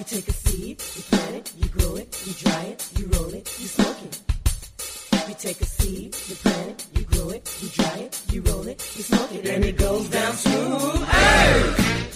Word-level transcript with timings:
You 0.00 0.04
take 0.04 0.28
a 0.28 0.32
seed, 0.32 0.82
you 0.96 1.02
plant 1.02 1.36
it, 1.36 1.52
you 1.58 1.68
grow 1.68 1.96
it, 1.96 2.22
you 2.26 2.32
dry 2.32 2.62
it, 2.62 2.90
you 2.96 3.06
roll 3.08 3.34
it, 3.34 3.60
you 3.60 3.66
smoke 3.66 3.98
it. 4.02 4.20
You 5.28 5.34
take 5.34 5.60
a 5.60 5.66
seed, 5.66 6.16
you 6.26 6.36
plant 6.36 6.70
it, 6.70 6.86
you 6.96 7.04
grow 7.04 7.28
it, 7.28 7.58
you 7.60 7.68
dry 7.68 7.98
it, 7.98 8.22
you 8.32 8.40
roll 8.40 8.66
it, 8.66 8.96
you 8.96 9.02
smoke 9.02 9.34
it, 9.34 9.46
and 9.46 9.62
it 9.62 9.76
goes 9.76 10.08
down 10.08 10.32
smooth. 10.32 11.04
Hey! 11.04 11.74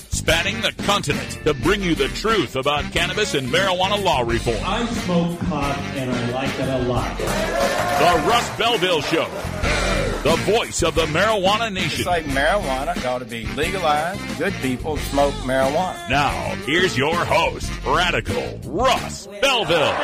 Spanning 0.09 0.63
the 0.63 0.73
continent 0.85 1.39
to 1.45 1.53
bring 1.53 1.83
you 1.83 1.95
the 1.95 2.09
truth 2.09 2.57
about 2.57 2.91
cannabis 2.91 3.35
and 3.35 3.49
marijuana 3.49 4.03
law 4.03 4.23
reform. 4.23 4.57
I 4.65 4.87
smoke 4.87 5.39
pot 5.41 5.79
and 5.95 6.11
I 6.11 6.31
like 6.31 6.59
it 6.59 6.69
a 6.71 6.89
lot. 6.89 7.19
The 7.19 8.27
Russ 8.27 8.57
Belville 8.57 9.03
Show 9.03 9.29
the 10.25 10.37
voice 10.37 10.83
of 10.83 10.95
the 10.95 11.05
marijuana 11.07 11.71
nation. 11.71 12.01
It's 12.01 12.07
like 12.07 12.25
marijuana 12.25 13.05
ought 13.05 13.19
to 13.19 13.27
be 13.27 13.45
legalized. 13.49 14.39
Good 14.39 14.55
people 14.55 14.97
smoke 14.97 15.35
marijuana. 15.45 16.09
Now, 16.09 16.55
here's 16.65 16.97
your 16.97 17.15
host, 17.15 17.71
Radical 17.85 18.59
Russ 18.65 19.27
Belville. 19.27 19.95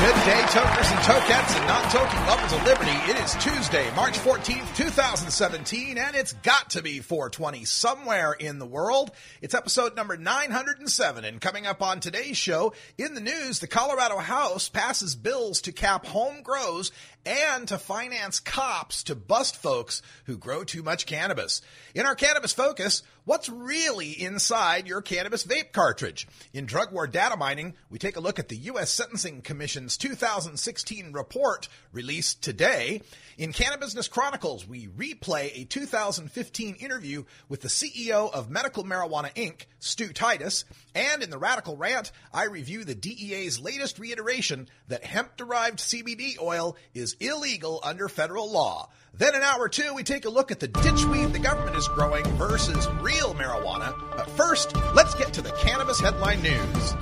Good 0.00 0.24
day, 0.24 0.42
tokers 0.48 0.90
and 0.90 1.00
tokettes 1.00 1.56
and 1.56 1.66
non-toking 1.66 2.26
lovers 2.26 2.52
of 2.54 2.64
liberty. 2.64 2.90
It 3.10 3.22
is 3.22 3.34
Tuesday, 3.34 3.94
March 3.94 4.18
14th, 4.18 4.76
2017, 4.76 5.98
and 5.98 6.16
it's 6.16 6.32
got 6.32 6.70
to 6.70 6.82
be 6.82 7.00
420 7.00 7.66
somewhere 7.66 8.32
in 8.32 8.58
the 8.58 8.66
world. 8.66 9.10
It's 9.42 9.54
episode 9.54 9.94
number 9.94 10.16
907, 10.16 11.24
and 11.24 11.40
coming 11.40 11.66
up 11.66 11.82
on 11.82 12.00
today's 12.00 12.38
show, 12.38 12.72
in 12.96 13.12
the 13.14 13.20
news, 13.20 13.60
the 13.60 13.66
Colorado 13.66 14.16
House 14.18 14.70
passes 14.70 15.14
bills 15.14 15.60
to 15.62 15.72
cap 15.72 16.06
home 16.06 16.42
grows 16.42 16.92
and 17.26 17.68
to 17.68 17.78
finance 17.78 18.40
cops 18.40 19.02
to 19.04 19.14
bust 19.14 19.56
folks 19.56 20.02
who 20.24 20.36
grow 20.36 20.64
too 20.64 20.82
much 20.82 21.06
cannabis. 21.06 21.62
In 21.94 22.06
our 22.06 22.14
Cannabis 22.14 22.52
Focus, 22.52 23.02
what's 23.24 23.48
really 23.48 24.10
inside 24.10 24.86
your 24.86 25.00
cannabis 25.02 25.44
vape 25.44 25.72
cartridge? 25.72 26.26
In 26.52 26.66
Drug 26.66 26.92
War 26.92 27.06
Data 27.06 27.36
Mining, 27.36 27.74
we 27.90 27.98
take 27.98 28.16
a 28.16 28.20
look 28.20 28.38
at 28.38 28.48
the 28.48 28.56
U.S. 28.56 28.90
Sentencing 28.90 29.42
Commission's 29.42 29.96
2016 29.96 31.12
report 31.12 31.68
released 31.92 32.42
today. 32.42 33.02
In 33.38 33.52
Cannabis 33.52 34.08
Chronicles, 34.08 34.66
we 34.66 34.88
replay 34.88 35.50
a 35.54 35.64
2015 35.64 36.76
interview 36.76 37.24
with 37.48 37.62
the 37.62 37.68
CEO 37.68 38.32
of 38.32 38.50
Medical 38.50 38.84
Marijuana 38.84 39.34
Inc., 39.34 39.66
Stu 39.78 40.12
Titus. 40.12 40.64
And 40.94 41.22
in 41.22 41.30
the 41.30 41.38
Radical 41.38 41.76
Rant, 41.76 42.12
I 42.32 42.44
review 42.44 42.84
the 42.84 42.94
DEA's 42.94 43.60
latest 43.60 43.98
reiteration 43.98 44.68
that 44.88 45.04
hemp 45.04 45.36
derived 45.36 45.78
CBD 45.78 46.40
oil 46.40 46.76
is 46.92 47.16
illegal 47.20 47.80
under 47.82 48.08
federal 48.08 48.50
law. 48.50 48.90
Then 49.16 49.36
in 49.36 49.42
hour 49.42 49.68
two, 49.68 49.94
we 49.94 50.02
take 50.02 50.24
a 50.24 50.28
look 50.28 50.50
at 50.50 50.58
the 50.58 50.66
ditchweed 50.66 51.32
the 51.32 51.38
government 51.38 51.76
is 51.76 51.86
growing 51.86 52.24
versus 52.36 52.88
real 53.00 53.32
marijuana. 53.34 53.94
But 54.16 54.28
first, 54.30 54.74
let's 54.92 55.14
get 55.14 55.32
to 55.34 55.42
the 55.42 55.52
cannabis 55.52 56.00
headline 56.00 56.42
news. 56.42 56.94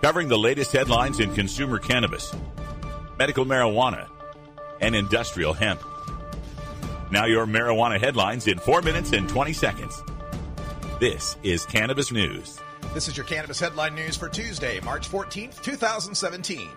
Covering 0.00 0.26
the 0.26 0.38
latest 0.38 0.72
headlines 0.72 1.20
in 1.20 1.32
consumer 1.32 1.78
cannabis, 1.78 2.34
medical 3.20 3.44
marijuana, 3.44 4.08
and 4.80 4.96
industrial 4.96 5.52
hemp. 5.52 5.80
Now, 7.12 7.26
your 7.26 7.46
marijuana 7.46 8.00
headlines 8.00 8.48
in 8.48 8.58
4 8.58 8.82
minutes 8.82 9.12
and 9.12 9.28
20 9.28 9.52
seconds. 9.52 10.02
This 10.98 11.36
is 11.44 11.64
Cannabis 11.66 12.10
News. 12.10 12.58
This 12.94 13.06
is 13.06 13.16
your 13.16 13.26
Cannabis 13.26 13.60
Headline 13.60 13.94
News 13.94 14.16
for 14.16 14.28
Tuesday, 14.28 14.80
March 14.80 15.08
14th, 15.08 15.62
2017. 15.62 16.68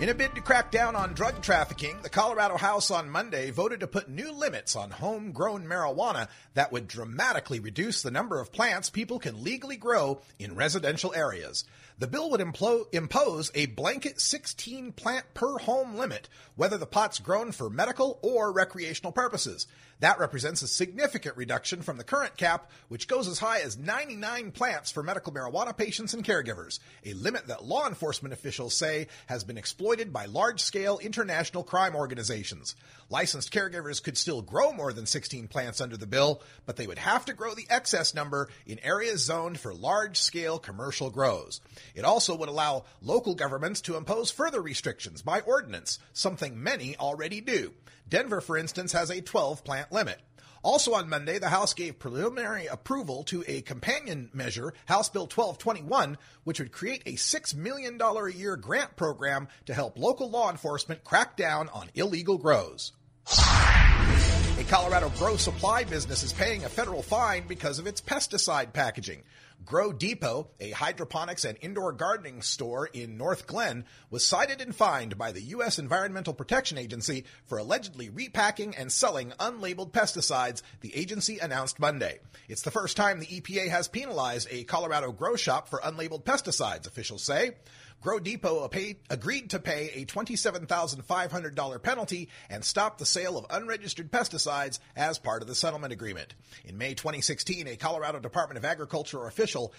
In 0.00 0.08
a 0.08 0.14
bid 0.14 0.36
to 0.36 0.40
crack 0.40 0.70
down 0.70 0.94
on 0.94 1.12
drug 1.12 1.42
trafficking, 1.42 1.98
the 2.02 2.08
Colorado 2.08 2.56
House 2.56 2.88
on 2.88 3.10
Monday 3.10 3.50
voted 3.50 3.80
to 3.80 3.88
put 3.88 4.08
new 4.08 4.30
limits 4.30 4.76
on 4.76 4.92
homegrown 4.92 5.66
marijuana 5.66 6.28
that 6.54 6.70
would 6.70 6.86
dramatically 6.86 7.58
reduce 7.58 8.00
the 8.00 8.12
number 8.12 8.38
of 8.38 8.52
plants 8.52 8.90
people 8.90 9.18
can 9.18 9.42
legally 9.42 9.76
grow 9.76 10.20
in 10.38 10.54
residential 10.54 11.12
areas. 11.16 11.64
The 11.98 12.06
bill 12.06 12.30
would 12.30 12.40
impose 12.40 13.50
a 13.56 13.66
blanket 13.66 14.20
16 14.20 14.92
plant 14.92 15.34
per 15.34 15.58
home 15.58 15.96
limit, 15.96 16.28
whether 16.54 16.78
the 16.78 16.86
pot's 16.86 17.18
grown 17.18 17.50
for 17.50 17.68
medical 17.68 18.20
or 18.22 18.52
recreational 18.52 19.10
purposes. 19.10 19.66
That 20.00 20.20
represents 20.20 20.62
a 20.62 20.68
significant 20.68 21.36
reduction 21.36 21.82
from 21.82 21.96
the 21.96 22.04
current 22.04 22.36
cap, 22.36 22.70
which 22.86 23.08
goes 23.08 23.26
as 23.26 23.40
high 23.40 23.60
as 23.60 23.76
99 23.76 24.52
plants 24.52 24.92
for 24.92 25.02
medical 25.02 25.32
marijuana 25.32 25.76
patients 25.76 26.14
and 26.14 26.24
caregivers, 26.24 26.78
a 27.04 27.14
limit 27.14 27.48
that 27.48 27.64
law 27.64 27.88
enforcement 27.88 28.32
officials 28.32 28.74
say 28.74 29.08
has 29.26 29.42
been 29.42 29.58
exploited 29.58 30.12
by 30.12 30.26
large 30.26 30.60
scale 30.62 30.98
international 30.98 31.64
crime 31.64 31.96
organizations. 31.96 32.76
Licensed 33.10 33.52
caregivers 33.52 34.00
could 34.00 34.16
still 34.16 34.40
grow 34.40 34.72
more 34.72 34.92
than 34.92 35.06
16 35.06 35.48
plants 35.48 35.80
under 35.80 35.96
the 35.96 36.06
bill, 36.06 36.42
but 36.64 36.76
they 36.76 36.86
would 36.86 36.98
have 36.98 37.24
to 37.24 37.32
grow 37.32 37.54
the 37.54 37.66
excess 37.68 38.14
number 38.14 38.48
in 38.66 38.78
areas 38.80 39.24
zoned 39.24 39.58
for 39.58 39.74
large 39.74 40.18
scale 40.18 40.60
commercial 40.60 41.10
grows. 41.10 41.60
It 41.96 42.04
also 42.04 42.36
would 42.36 42.48
allow 42.48 42.84
local 43.02 43.34
governments 43.34 43.80
to 43.82 43.96
impose 43.96 44.30
further 44.30 44.62
restrictions 44.62 45.22
by 45.22 45.40
ordinance, 45.40 45.98
something 46.12 46.62
many 46.62 46.96
already 46.96 47.40
do. 47.40 47.72
Denver, 48.08 48.40
for 48.40 48.56
instance, 48.56 48.92
has 48.92 49.10
a 49.10 49.20
12 49.20 49.64
plant 49.64 49.92
limit. 49.92 50.18
Also 50.62 50.94
on 50.94 51.08
Monday, 51.08 51.38
the 51.38 51.48
House 51.48 51.72
gave 51.72 51.98
preliminary 51.98 52.66
approval 52.66 53.22
to 53.24 53.44
a 53.46 53.60
companion 53.62 54.28
measure, 54.32 54.74
House 54.86 55.08
Bill 55.08 55.22
1221, 55.22 56.18
which 56.44 56.58
would 56.58 56.72
create 56.72 57.02
a 57.06 57.12
$6 57.12 57.54
million 57.54 58.00
a 58.00 58.28
year 58.28 58.56
grant 58.56 58.96
program 58.96 59.48
to 59.66 59.74
help 59.74 59.98
local 59.98 60.30
law 60.30 60.50
enforcement 60.50 61.04
crack 61.04 61.36
down 61.36 61.68
on 61.68 61.90
illegal 61.94 62.38
grows. 62.38 62.92
A 64.58 64.64
Colorado 64.64 65.10
grow 65.10 65.36
supply 65.36 65.84
business 65.84 66.24
is 66.24 66.32
paying 66.32 66.64
a 66.64 66.68
federal 66.68 67.02
fine 67.02 67.46
because 67.46 67.78
of 67.78 67.86
its 67.86 68.00
pesticide 68.00 68.72
packaging. 68.72 69.22
Grow 69.64 69.92
Depot, 69.92 70.48
a 70.60 70.70
hydroponics 70.70 71.44
and 71.44 71.58
indoor 71.60 71.92
gardening 71.92 72.42
store 72.42 72.86
in 72.86 73.18
Northglenn, 73.18 73.84
was 74.08 74.24
cited 74.24 74.60
and 74.60 74.74
fined 74.74 75.18
by 75.18 75.32
the 75.32 75.42
U.S. 75.42 75.78
Environmental 75.78 76.32
Protection 76.32 76.78
Agency 76.78 77.24
for 77.46 77.58
allegedly 77.58 78.08
repacking 78.08 78.76
and 78.76 78.90
selling 78.90 79.32
unlabeled 79.40 79.90
pesticides, 79.90 80.62
the 80.80 80.94
agency 80.96 81.38
announced 81.38 81.80
Monday. 81.80 82.20
It's 82.48 82.62
the 82.62 82.70
first 82.70 82.96
time 82.96 83.18
the 83.18 83.26
EPA 83.26 83.68
has 83.68 83.88
penalized 83.88 84.48
a 84.50 84.64
Colorado 84.64 85.12
grow 85.12 85.36
shop 85.36 85.68
for 85.68 85.80
unlabeled 85.80 86.24
pesticides, 86.24 86.86
officials 86.86 87.24
say. 87.24 87.52
Grow 88.00 88.20
Depot 88.20 88.70
agreed 89.10 89.50
to 89.50 89.58
pay 89.58 89.90
a 89.94 90.04
$27,500 90.04 91.82
penalty 91.82 92.28
and 92.48 92.64
stop 92.64 92.98
the 92.98 93.06
sale 93.06 93.36
of 93.36 93.46
unregistered 93.50 94.12
pesticides 94.12 94.78
as 94.96 95.18
part 95.18 95.42
of 95.42 95.48
the 95.48 95.54
settlement 95.54 95.92
agreement. 95.92 96.34
In 96.64 96.78
May 96.78 96.94
2016, 96.94 97.66
a 97.66 97.76
Colorado 97.76 98.20
Department 98.20 98.56
of 98.58 98.64
Agriculture 98.64 99.26
official 99.26 99.74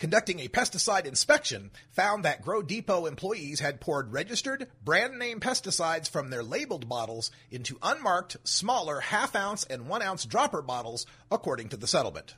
conducting 0.00 0.40
a 0.40 0.48
pesticide 0.48 1.04
inspection 1.04 1.70
found 1.92 2.24
that 2.24 2.42
Grow 2.42 2.62
Depot 2.62 3.06
employees 3.06 3.60
had 3.60 3.80
poured 3.80 4.12
registered 4.12 4.66
brand 4.82 5.18
name 5.18 5.38
pesticides 5.38 6.10
from 6.10 6.30
their 6.30 6.42
labeled 6.42 6.88
bottles 6.88 7.30
into 7.52 7.78
unmarked, 7.82 8.36
smaller 8.42 8.98
half 8.98 9.36
ounce 9.36 9.64
and 9.64 9.86
one 9.86 10.02
ounce 10.02 10.24
dropper 10.24 10.62
bottles, 10.62 11.06
according 11.30 11.68
to 11.68 11.76
the 11.76 11.86
settlement. 11.86 12.34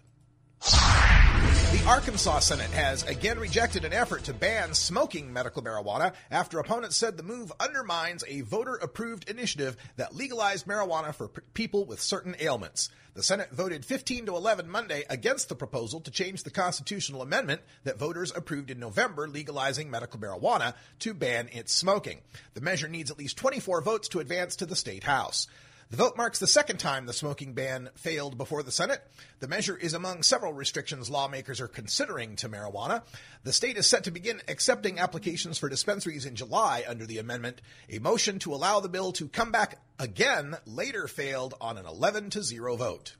Arkansas 1.87 2.39
Senate 2.39 2.71
has 2.71 3.03
again 3.03 3.41
rejected 3.41 3.85
an 3.85 3.93
effort 3.93 4.23
to 4.25 4.33
ban 4.33 4.73
smoking 4.73 5.33
medical 5.33 5.63
marijuana 5.63 6.13
after 6.31 6.61
opponents 6.61 6.97
said 6.97 7.17
the 7.17 7.25
move 7.25 7.53
undermines 7.59 8.23
a 8.29 8.43
voter 8.43 8.77
approved 8.77 9.29
initiative 9.29 9.77
that 9.97 10.15
legalized 10.15 10.65
marijuana 10.65 11.13
for 11.13 11.27
people 11.27 11.85
with 11.85 12.01
certain 12.01 12.37
ailments. 12.39 12.89
The 13.15 13.23
Senate 13.25 13.51
voted 13.51 13.85
15 13.85 14.27
to 14.27 14.37
11 14.37 14.71
Monday 14.71 15.03
against 15.11 15.49
the 15.49 15.57
proposal 15.57 15.99
to 16.03 16.13
change 16.13 16.45
the 16.45 16.51
constitutional 16.51 17.21
amendment 17.21 17.63
that 17.83 17.99
voters 17.99 18.33
approved 18.35 18.71
in 18.71 18.79
November 18.79 19.27
legalizing 19.27 19.91
medical 19.91 20.21
marijuana 20.21 20.75
to 21.01 21.15
ban 21.15 21.49
its 21.51 21.75
smoking. 21.75 22.21
The 22.55 22.61
measure 22.61 22.89
needs 22.89 23.11
at 23.11 23.19
least 23.19 23.37
24 23.39 23.83
votes 23.83 24.07
to 24.11 24.21
advance 24.21 24.55
to 24.57 24.67
the 24.67 24.77
state 24.77 25.03
house. 25.03 25.49
The 25.93 25.99
vote 25.99 26.17
marks 26.17 26.39
the 26.39 26.47
second 26.47 26.79
time 26.79 27.05
the 27.05 27.13
smoking 27.13 27.53
ban 27.53 27.91
failed 27.97 28.39
before 28.39 28.63
the 28.63 28.73
Senate. 28.73 29.03
The 29.41 29.47
measure 29.47 29.77
is 29.77 29.93
among 29.93 30.23
several 30.23 30.55
restrictions 30.55 31.11
lawmakers 31.11 31.61
are 31.61 31.69
considering 31.69 32.35
to 32.37 32.49
marijuana. 32.49 33.03
The 33.45 33.53
state 33.53 33.77
is 33.77 33.87
set 33.87 34.05
to 34.05 34.11
begin 34.11 34.41
accepting 34.49 34.99
applications 34.99 35.59
for 35.59 35.69
dispensaries 35.69 36.25
in 36.25 36.35
July 36.35 36.83
under 36.89 37.05
the 37.05 37.19
amendment. 37.19 37.61
A 37.91 37.99
motion 37.99 38.39
to 38.39 38.55
allow 38.55 38.81
the 38.81 38.89
bill 38.89 39.13
to 39.13 39.29
come 39.29 39.53
back 39.53 39.83
again 39.99 40.57
later 40.65 41.07
failed 41.09 41.53
on 41.61 41.77
an 41.77 41.85
11 41.85 42.31
to 42.31 42.43
0 42.43 42.77
vote. 42.77 43.17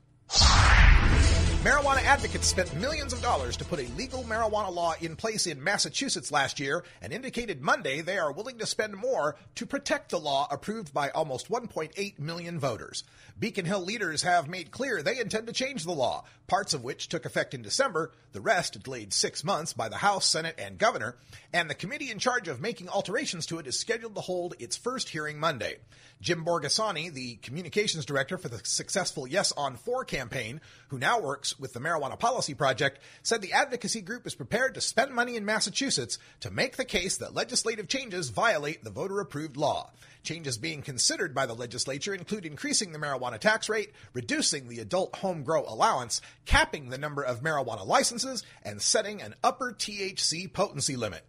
Marijuana 1.63 2.03
advocates 2.03 2.47
spent 2.47 2.75
millions 2.75 3.13
of 3.13 3.21
dollars 3.21 3.55
to 3.55 3.63
put 3.63 3.79
a 3.79 3.87
legal 3.95 4.21
marijuana 4.25 4.69
law 4.69 4.95
in 4.99 5.15
place 5.15 5.47
in 5.47 5.63
Massachusetts 5.63 6.29
last 6.29 6.59
year 6.59 6.83
and 7.01 7.13
indicated 7.13 7.61
Monday 7.61 8.01
they 8.01 8.17
are 8.17 8.33
willing 8.33 8.57
to 8.57 8.65
spend 8.65 8.97
more 8.97 9.37
to 9.55 9.65
protect 9.65 10.09
the 10.09 10.19
law 10.19 10.45
approved 10.51 10.93
by 10.93 11.09
almost 11.11 11.49
1.8 11.49 12.19
million 12.19 12.59
voters. 12.59 13.05
Beacon 13.39 13.63
Hill 13.63 13.79
leaders 13.79 14.23
have 14.23 14.49
made 14.49 14.71
clear 14.71 15.01
they 15.01 15.21
intend 15.21 15.47
to 15.47 15.53
change 15.53 15.85
the 15.85 15.93
law, 15.93 16.25
parts 16.47 16.73
of 16.73 16.83
which 16.83 17.07
took 17.07 17.25
effect 17.25 17.53
in 17.53 17.61
December, 17.61 18.11
the 18.33 18.41
rest 18.41 18.83
delayed 18.83 19.13
six 19.13 19.41
months 19.41 19.71
by 19.71 19.87
the 19.87 19.95
House, 19.95 20.27
Senate, 20.27 20.55
and 20.57 20.77
Governor, 20.77 21.15
and 21.53 21.69
the 21.69 21.75
committee 21.75 22.09
in 22.09 22.17
charge 22.17 22.47
of 22.47 22.59
making 22.59 22.89
alterations 22.89 23.45
to 23.45 23.59
it 23.59 23.67
is 23.67 23.79
scheduled 23.79 24.15
to 24.15 24.21
hold 24.21 24.55
its 24.59 24.75
first 24.75 25.09
hearing 25.09 25.39
Monday. 25.39 25.77
Jim 26.19 26.43
Borghesani, 26.43 27.13
the 27.13 27.35
communications 27.35 28.05
director 28.05 28.37
for 28.37 28.49
the 28.49 28.61
successful 28.63 29.27
Yes 29.27 29.51
on 29.51 29.75
4 29.75 30.03
campaign, 30.05 30.61
who 30.87 30.97
now 30.97 31.19
works 31.19 31.59
with 31.59 31.73
the 31.73 31.79
Marijuana 31.79 32.17
Policy 32.17 32.53
Project, 32.53 32.99
said 33.21 33.41
the 33.41 33.53
advocacy 33.53 34.01
group 34.01 34.25
is 34.25 34.33
prepared 34.35 34.73
to 34.73 34.81
spend 34.81 35.13
money 35.13 35.35
in 35.35 35.45
Massachusetts 35.45 36.17
to 36.39 36.49
make 36.49 36.75
the 36.75 36.85
case 36.85 37.17
that 37.17 37.35
legislative 37.35 37.87
changes 37.87 38.29
violate 38.29 38.83
the 38.83 38.89
voter 38.89 39.19
approved 39.19 39.55
law. 39.55 39.91
Changes 40.23 40.57
being 40.57 40.81
considered 40.81 41.35
by 41.35 41.45
the 41.45 41.53
legislature 41.53 42.15
include 42.15 42.45
increasing 42.45 42.93
the 42.93 42.99
marijuana 42.99 43.37
tax 43.37 43.67
rate, 43.67 43.91
reducing 44.13 44.69
the 44.69 44.79
adult 44.79 45.15
home 45.17 45.43
grow 45.43 45.65
allowance, 45.67 46.21
capping 46.45 46.89
the 46.89 46.97
number 46.97 47.21
of 47.21 47.41
marijuana 47.41 47.85
licenses, 47.85 48.43
and 48.63 48.81
setting 48.81 49.21
an 49.21 49.35
upper 49.43 49.73
THC 49.73 50.51
potency 50.51 50.95
limit. 50.95 51.25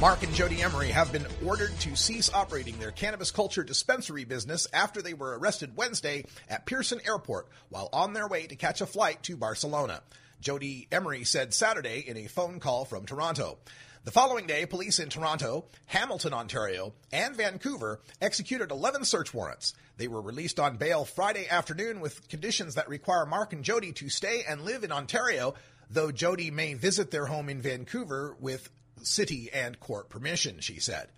Marc 0.00 0.22
and 0.22 0.32
Jodie 0.32 0.64
Emery 0.64 0.88
have 0.88 1.12
been 1.12 1.26
ordered 1.44 1.78
to 1.80 1.94
cease 1.94 2.32
operating 2.32 2.78
their 2.78 2.90
cannabis 2.90 3.30
culture 3.30 3.62
dispensary 3.62 4.24
business 4.24 4.66
after 4.72 5.02
they 5.02 5.12
were 5.12 5.38
arrested 5.38 5.76
Wednesday 5.76 6.24
at 6.48 6.64
Pearson 6.64 7.00
Airport 7.06 7.48
while 7.68 7.90
on 7.92 8.14
their 8.14 8.26
way 8.26 8.46
to 8.46 8.56
catch 8.56 8.80
a 8.80 8.86
flight 8.86 9.22
to 9.24 9.36
Barcelona. 9.36 10.02
Jodie 10.42 10.86
Emery 10.90 11.24
said 11.24 11.52
Saturday 11.52 12.02
in 12.06 12.16
a 12.16 12.28
phone 12.28 12.60
call 12.60 12.86
from 12.86 13.04
Toronto. 13.04 13.58
The 14.04 14.10
following 14.10 14.46
day, 14.46 14.64
police 14.64 14.98
in 14.98 15.10
Toronto, 15.10 15.66
Hamilton, 15.84 16.32
Ontario, 16.32 16.94
and 17.12 17.36
Vancouver 17.36 18.00
executed 18.22 18.70
11 18.70 19.04
search 19.04 19.34
warrants. 19.34 19.74
They 19.98 20.08
were 20.08 20.22
released 20.22 20.58
on 20.58 20.78
bail 20.78 21.04
Friday 21.04 21.46
afternoon 21.46 22.00
with 22.00 22.26
conditions 22.30 22.76
that 22.76 22.88
require 22.88 23.26
Marc 23.26 23.52
and 23.52 23.62
Jodie 23.62 23.94
to 23.96 24.08
stay 24.08 24.44
and 24.48 24.62
live 24.62 24.82
in 24.82 24.92
Ontario, 24.92 25.52
though 25.90 26.10
Jodie 26.10 26.52
may 26.52 26.74
visit 26.74 27.10
their 27.10 27.26
home 27.26 27.48
in 27.48 27.60
Vancouver 27.60 28.36
with 28.40 28.70
city 29.02 29.50
and 29.52 29.78
court 29.80 30.08
permission, 30.08 30.60
she 30.60 30.80
said. 30.80 31.08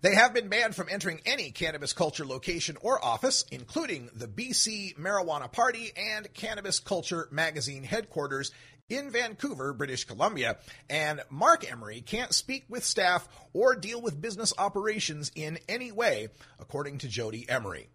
They 0.00 0.14
have 0.14 0.32
been 0.32 0.48
banned 0.48 0.76
from 0.76 0.88
entering 0.88 1.20
any 1.26 1.50
cannabis 1.50 1.92
culture 1.92 2.24
location 2.24 2.76
or 2.80 3.04
office, 3.04 3.44
including 3.50 4.10
the 4.14 4.28
BC 4.28 4.96
Marijuana 4.96 5.50
Party 5.50 5.90
and 5.96 6.32
Cannabis 6.34 6.78
Culture 6.78 7.26
magazine 7.32 7.82
headquarters 7.82 8.52
in 8.88 9.10
Vancouver, 9.10 9.72
British 9.72 10.04
Columbia, 10.04 10.58
and 10.88 11.20
Marc 11.30 11.70
Emery 11.70 12.00
can't 12.00 12.32
speak 12.32 12.64
with 12.68 12.84
staff 12.84 13.28
or 13.52 13.74
deal 13.74 14.00
with 14.00 14.20
business 14.20 14.52
operations 14.56 15.32
in 15.34 15.58
any 15.68 15.90
way, 15.90 16.28
according 16.60 16.98
to 16.98 17.08
Jodie 17.08 17.50
Emery. 17.50 17.88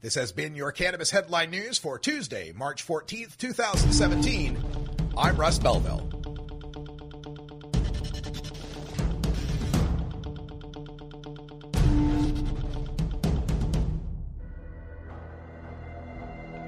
This 0.00 0.14
has 0.14 0.30
been 0.30 0.54
your 0.54 0.70
Cannabis 0.70 1.10
Headline 1.10 1.50
News 1.50 1.78
for 1.78 1.98
Tuesday, 1.98 2.52
March 2.52 2.86
14th, 2.86 3.36
2017. 3.36 4.85
I'm 5.16 5.36
Russ 5.36 5.58
Belville. 5.58 6.02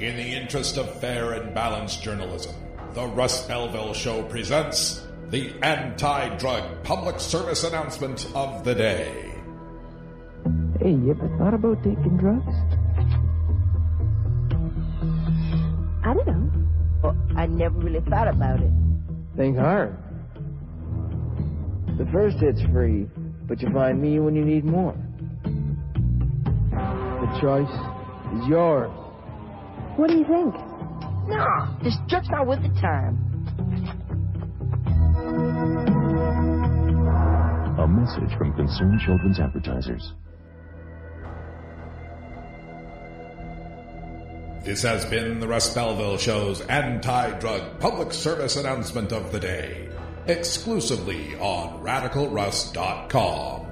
In 0.01 0.17
the 0.17 0.23
interest 0.23 0.79
of 0.79 0.99
fair 1.01 1.33
and 1.33 1.55
balanced 1.55 2.03
journalism, 2.03 2.55
the 2.95 3.07
Russ 3.09 3.47
Belville 3.47 3.93
Show 3.93 4.23
presents 4.23 5.07
the 5.29 5.53
anti 5.63 6.35
drug 6.37 6.83
public 6.85 7.21
service 7.21 7.65
announcement 7.65 8.31
of 8.35 8.65
the 8.65 8.75
day. 8.75 9.35
Hey, 10.81 10.93
you 10.93 11.11
ever 11.11 11.29
thought 11.37 11.53
about 11.53 11.83
taking 11.83 12.17
drugs? 12.17 12.55
I 17.39 17.47
never 17.47 17.79
really 17.79 18.01
thought 18.11 18.27
about 18.27 18.59
it. 18.61 18.71
Think 19.37 19.59
hard. 19.59 19.97
The 21.97 22.05
first 22.13 22.39
hit's 22.39 22.61
free, 22.73 23.07
but 23.47 23.63
you 23.63 23.71
find 23.73 24.03
me 24.03 24.19
when 24.19 24.35
you 24.35 24.45
need 24.45 24.65
more. 24.65 24.97
The 26.73 27.39
choice 27.41 27.71
is 28.35 28.49
yours. 28.49 28.91
What 29.95 30.11
do 30.11 30.17
you 30.19 30.25
think? 30.25 30.53
Nah, 31.29 31.79
this 31.85 31.97
just 32.09 32.29
not 32.29 32.49
worth 32.49 32.61
the 32.61 32.81
time. 32.81 33.17
A 37.79 37.87
message 37.87 38.37
from 38.37 38.53
Concerned 38.55 39.01
Children's 39.07 39.39
Advertisers. 39.39 40.13
This 44.69 44.83
has 44.83 45.07
been 45.07 45.41
the 45.41 45.49
Russ 45.49 45.73
Belville 45.73 46.19
Show's 46.19 46.61
anti 46.61 47.31
drug 47.39 47.81
public 47.81 48.13
service 48.13 48.57
announcement 48.57 49.13
of 49.13 49.33
the 49.33 49.41
day, 49.41 49.89
exclusively 50.27 51.35
on 51.37 51.83
radicalruss.com. 51.83 53.67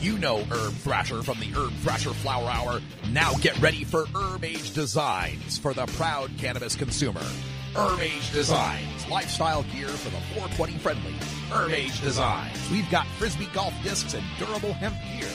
You 0.00 0.18
know 0.18 0.44
Herb 0.44 0.72
Thrasher 0.74 1.20
from 1.24 1.40
the 1.40 1.46
Herb 1.46 1.72
Thrasher 1.80 2.10
Flower 2.10 2.48
Hour. 2.48 2.80
Now 3.10 3.32
get 3.40 3.60
ready 3.60 3.82
for 3.82 4.06
Herb 4.14 4.44
Age 4.44 4.72
Designs 4.74 5.58
for 5.58 5.74
the 5.74 5.86
proud 5.86 6.30
cannabis 6.38 6.76
consumer. 6.76 7.26
Herb 7.74 7.98
Age 7.98 8.30
Designs, 8.30 9.08
lifestyle 9.08 9.64
gear 9.64 9.88
for 9.88 10.10
the 10.10 10.20
420 10.34 10.78
friendly. 10.78 11.14
Herb 11.50 11.72
Age 11.72 12.00
Designs, 12.00 12.70
we've 12.70 12.88
got 12.88 13.04
frisbee 13.18 13.48
golf 13.52 13.74
discs 13.82 14.14
and 14.14 14.22
durable 14.38 14.74
hemp 14.74 14.94
gear. 15.18 15.28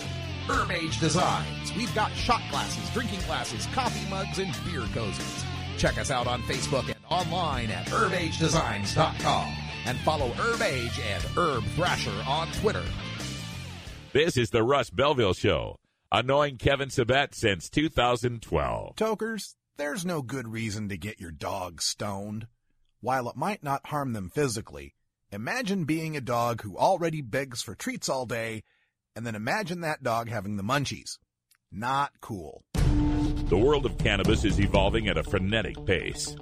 Herb 0.49 0.71
Age 0.71 0.99
Designs, 0.99 1.75
we've 1.75 1.93
got 1.93 2.11
shot 2.13 2.41
glasses, 2.49 2.89
drinking 2.91 3.19
glasses, 3.21 3.65
coffee 3.73 4.09
mugs, 4.09 4.39
and 4.39 4.53
beer 4.65 4.81
cozies. 4.93 5.43
Check 5.77 5.97
us 5.97 6.09
out 6.09 6.25
on 6.25 6.41
Facebook 6.43 6.85
and 6.85 6.97
online 7.09 7.69
at 7.69 7.85
herbagedesigns.com 7.87 9.53
and 9.85 9.99
follow 9.99 10.29
Herb 10.29 10.61
Age 10.61 10.99
and 10.99 11.23
Herb 11.35 11.63
Thrasher 11.75 12.23
on 12.25 12.47
Twitter. 12.53 12.83
This 14.13 14.37
is 14.37 14.49
the 14.49 14.63
Russ 14.63 14.89
Belville 14.89 15.33
Show, 15.33 15.79
annoying 16.11 16.57
Kevin 16.57 16.89
Sabet 16.89 17.35
since 17.35 17.69
2012. 17.69 18.95
Tokers, 18.95 19.55
there's 19.75 20.05
no 20.05 20.21
good 20.21 20.47
reason 20.47 20.87
to 20.89 20.97
get 20.97 21.19
your 21.19 21.31
dog 21.31 21.81
stoned. 21.81 22.47
While 23.01 23.29
it 23.29 23.35
might 23.35 23.63
not 23.63 23.87
harm 23.87 24.13
them 24.13 24.29
physically, 24.29 24.95
imagine 25.29 25.83
being 25.83 26.15
a 26.15 26.21
dog 26.21 26.61
who 26.61 26.77
already 26.77 27.21
begs 27.21 27.61
for 27.61 27.75
treats 27.75 28.07
all 28.07 28.25
day, 28.25 28.63
and 29.17 29.25
then 29.25 29.33
imagine 29.33 29.81
that 29.81 30.03
dog 30.03 30.29
having 30.29 30.57
the 30.57 30.63
munchies. 30.63 31.17
Not 31.71 32.11
cool. 32.21 32.63
The 32.73 33.57
world 33.57 33.87
of 33.87 33.97
cannabis 33.97 34.45
is 34.45 34.59
evolving 34.59 35.07
at 35.07 35.17
a 35.17 35.23
frenetic 35.23 35.83
pace. 35.87 36.35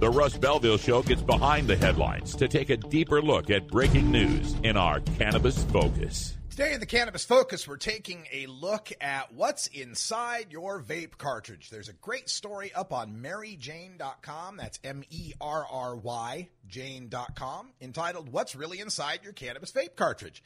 The 0.00 0.08
Russ 0.08 0.38
Belville 0.38 0.78
Show 0.78 1.02
gets 1.02 1.20
behind 1.20 1.68
the 1.68 1.76
headlines 1.76 2.34
to 2.36 2.48
take 2.48 2.70
a 2.70 2.78
deeper 2.78 3.20
look 3.20 3.50
at 3.50 3.68
breaking 3.68 4.10
news 4.10 4.56
in 4.62 4.78
our 4.78 5.00
Cannabis 5.18 5.62
Focus. 5.64 6.34
Today 6.48 6.72
in 6.72 6.80
the 6.80 6.86
Cannabis 6.86 7.26
Focus, 7.26 7.68
we're 7.68 7.76
taking 7.76 8.26
a 8.32 8.46
look 8.46 8.90
at 9.02 9.34
what's 9.34 9.66
inside 9.66 10.46
your 10.50 10.80
vape 10.80 11.18
cartridge. 11.18 11.68
There's 11.68 11.90
a 11.90 11.94
great 11.94 12.30
story 12.30 12.72
up 12.72 12.92
on 12.92 13.16
merryjane.com. 13.22 14.56
That's 14.56 14.78
M 14.82 15.02
E 15.10 15.34
R 15.42 15.66
R 15.70 15.96
Y, 15.96 16.48
Jane.com, 16.68 17.72
entitled 17.82 18.30
What's 18.30 18.56
Really 18.56 18.80
Inside 18.80 19.20
Your 19.24 19.34
Cannabis 19.34 19.72
Vape 19.72 19.94
Cartridge. 19.94 20.42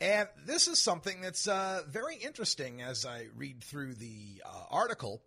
And 0.00 0.28
this 0.44 0.68
is 0.68 0.80
something 0.80 1.22
that's 1.22 1.48
uh, 1.48 1.82
very 1.88 2.16
interesting 2.16 2.82
as 2.82 3.06
I 3.06 3.28
read 3.34 3.62
through 3.62 3.94
the 3.94 4.42
uh, 4.44 4.64
article. 4.70 5.22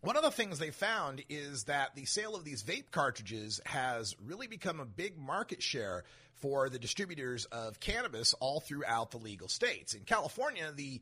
One 0.00 0.16
of 0.16 0.22
the 0.22 0.30
things 0.30 0.58
they 0.58 0.70
found 0.70 1.24
is 1.28 1.64
that 1.64 1.96
the 1.96 2.04
sale 2.04 2.36
of 2.36 2.44
these 2.44 2.62
vape 2.62 2.92
cartridges 2.92 3.60
has 3.66 4.14
really 4.24 4.46
become 4.46 4.78
a 4.78 4.84
big 4.84 5.18
market 5.18 5.60
share 5.60 6.04
for 6.34 6.68
the 6.68 6.78
distributors 6.78 7.46
of 7.46 7.80
cannabis 7.80 8.32
all 8.34 8.60
throughout 8.60 9.10
the 9.10 9.18
legal 9.18 9.48
states. 9.48 9.94
In 9.94 10.02
California, 10.02 10.70
the 10.72 11.00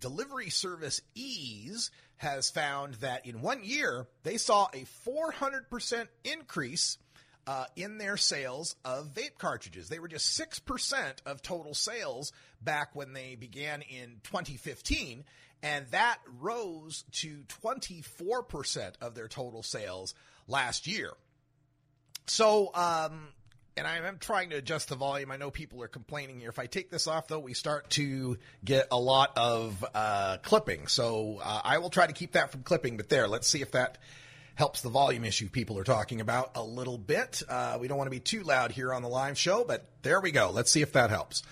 delivery 0.00 0.50
service 0.50 1.00
Eaze 1.14 1.90
has 2.16 2.50
found 2.50 2.94
that 2.94 3.24
in 3.24 3.40
one 3.40 3.64
year, 3.64 4.06
they 4.22 4.36
saw 4.36 4.68
a 4.74 4.84
400% 5.06 6.08
increase 6.24 6.98
uh, 7.46 7.66
in 7.76 7.98
their 7.98 8.16
sales 8.16 8.76
of 8.84 9.14
vape 9.14 9.38
cartridges. 9.38 9.88
They 9.88 9.98
were 9.98 10.08
just 10.08 10.38
6% 10.38 11.12
of 11.26 11.42
total 11.42 11.74
sales 11.74 12.32
back 12.60 12.94
when 12.94 13.12
they 13.12 13.34
began 13.34 13.82
in 13.82 14.20
2015, 14.24 15.24
and 15.62 15.86
that 15.90 16.18
rose 16.40 17.04
to 17.12 17.44
24% 17.62 18.92
of 19.00 19.14
their 19.14 19.28
total 19.28 19.62
sales 19.62 20.14
last 20.46 20.86
year. 20.86 21.12
So, 22.26 22.70
um, 22.74 23.28
and 23.76 23.86
I 23.86 23.96
am 23.96 24.18
trying 24.18 24.50
to 24.50 24.56
adjust 24.56 24.88
the 24.88 24.94
volume. 24.94 25.30
I 25.30 25.36
know 25.36 25.50
people 25.50 25.82
are 25.82 25.88
complaining 25.88 26.40
here. 26.40 26.48
If 26.48 26.58
I 26.58 26.66
take 26.66 26.90
this 26.90 27.06
off, 27.06 27.28
though, 27.28 27.40
we 27.40 27.54
start 27.54 27.90
to 27.90 28.38
get 28.64 28.88
a 28.90 28.98
lot 28.98 29.36
of 29.36 29.84
uh, 29.94 30.38
clipping. 30.42 30.86
So 30.86 31.40
uh, 31.42 31.60
I 31.64 31.78
will 31.78 31.90
try 31.90 32.06
to 32.06 32.12
keep 32.12 32.32
that 32.32 32.52
from 32.52 32.62
clipping. 32.62 32.96
But 32.96 33.08
there, 33.08 33.26
let's 33.26 33.48
see 33.48 33.62
if 33.62 33.72
that 33.72 33.98
helps 34.54 34.82
the 34.82 34.88
volume 34.88 35.24
issue 35.24 35.48
people 35.48 35.78
are 35.78 35.84
talking 35.84 36.20
about 36.20 36.52
a 36.54 36.62
little 36.62 36.98
bit. 36.98 37.42
Uh, 37.48 37.76
we 37.80 37.88
don't 37.88 37.98
want 37.98 38.06
to 38.06 38.10
be 38.10 38.20
too 38.20 38.42
loud 38.42 38.70
here 38.70 38.92
on 38.92 39.02
the 39.02 39.08
live 39.08 39.36
show, 39.38 39.64
but 39.64 39.86
there 40.02 40.20
we 40.20 40.30
go. 40.30 40.50
Let's 40.52 40.70
see 40.70 40.82
if 40.82 40.92
that 40.92 41.10
helps. 41.10 41.42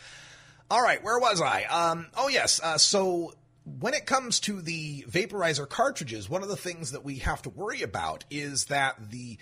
All 0.70 0.82
right, 0.82 1.02
where 1.02 1.18
was 1.18 1.42
I? 1.42 1.64
Um, 1.64 2.06
oh, 2.16 2.28
yes. 2.28 2.60
Uh, 2.62 2.78
so 2.78 3.34
when 3.64 3.94
it 3.94 4.06
comes 4.06 4.40
to 4.40 4.60
the 4.60 5.04
vaporizer 5.08 5.68
cartridges, 5.68 6.30
one 6.30 6.42
of 6.42 6.48
the 6.48 6.56
things 6.56 6.92
that 6.92 7.04
we 7.04 7.18
have 7.18 7.42
to 7.42 7.50
worry 7.50 7.82
about 7.82 8.24
is 8.30 8.66
that 8.66 9.10
the 9.10 9.38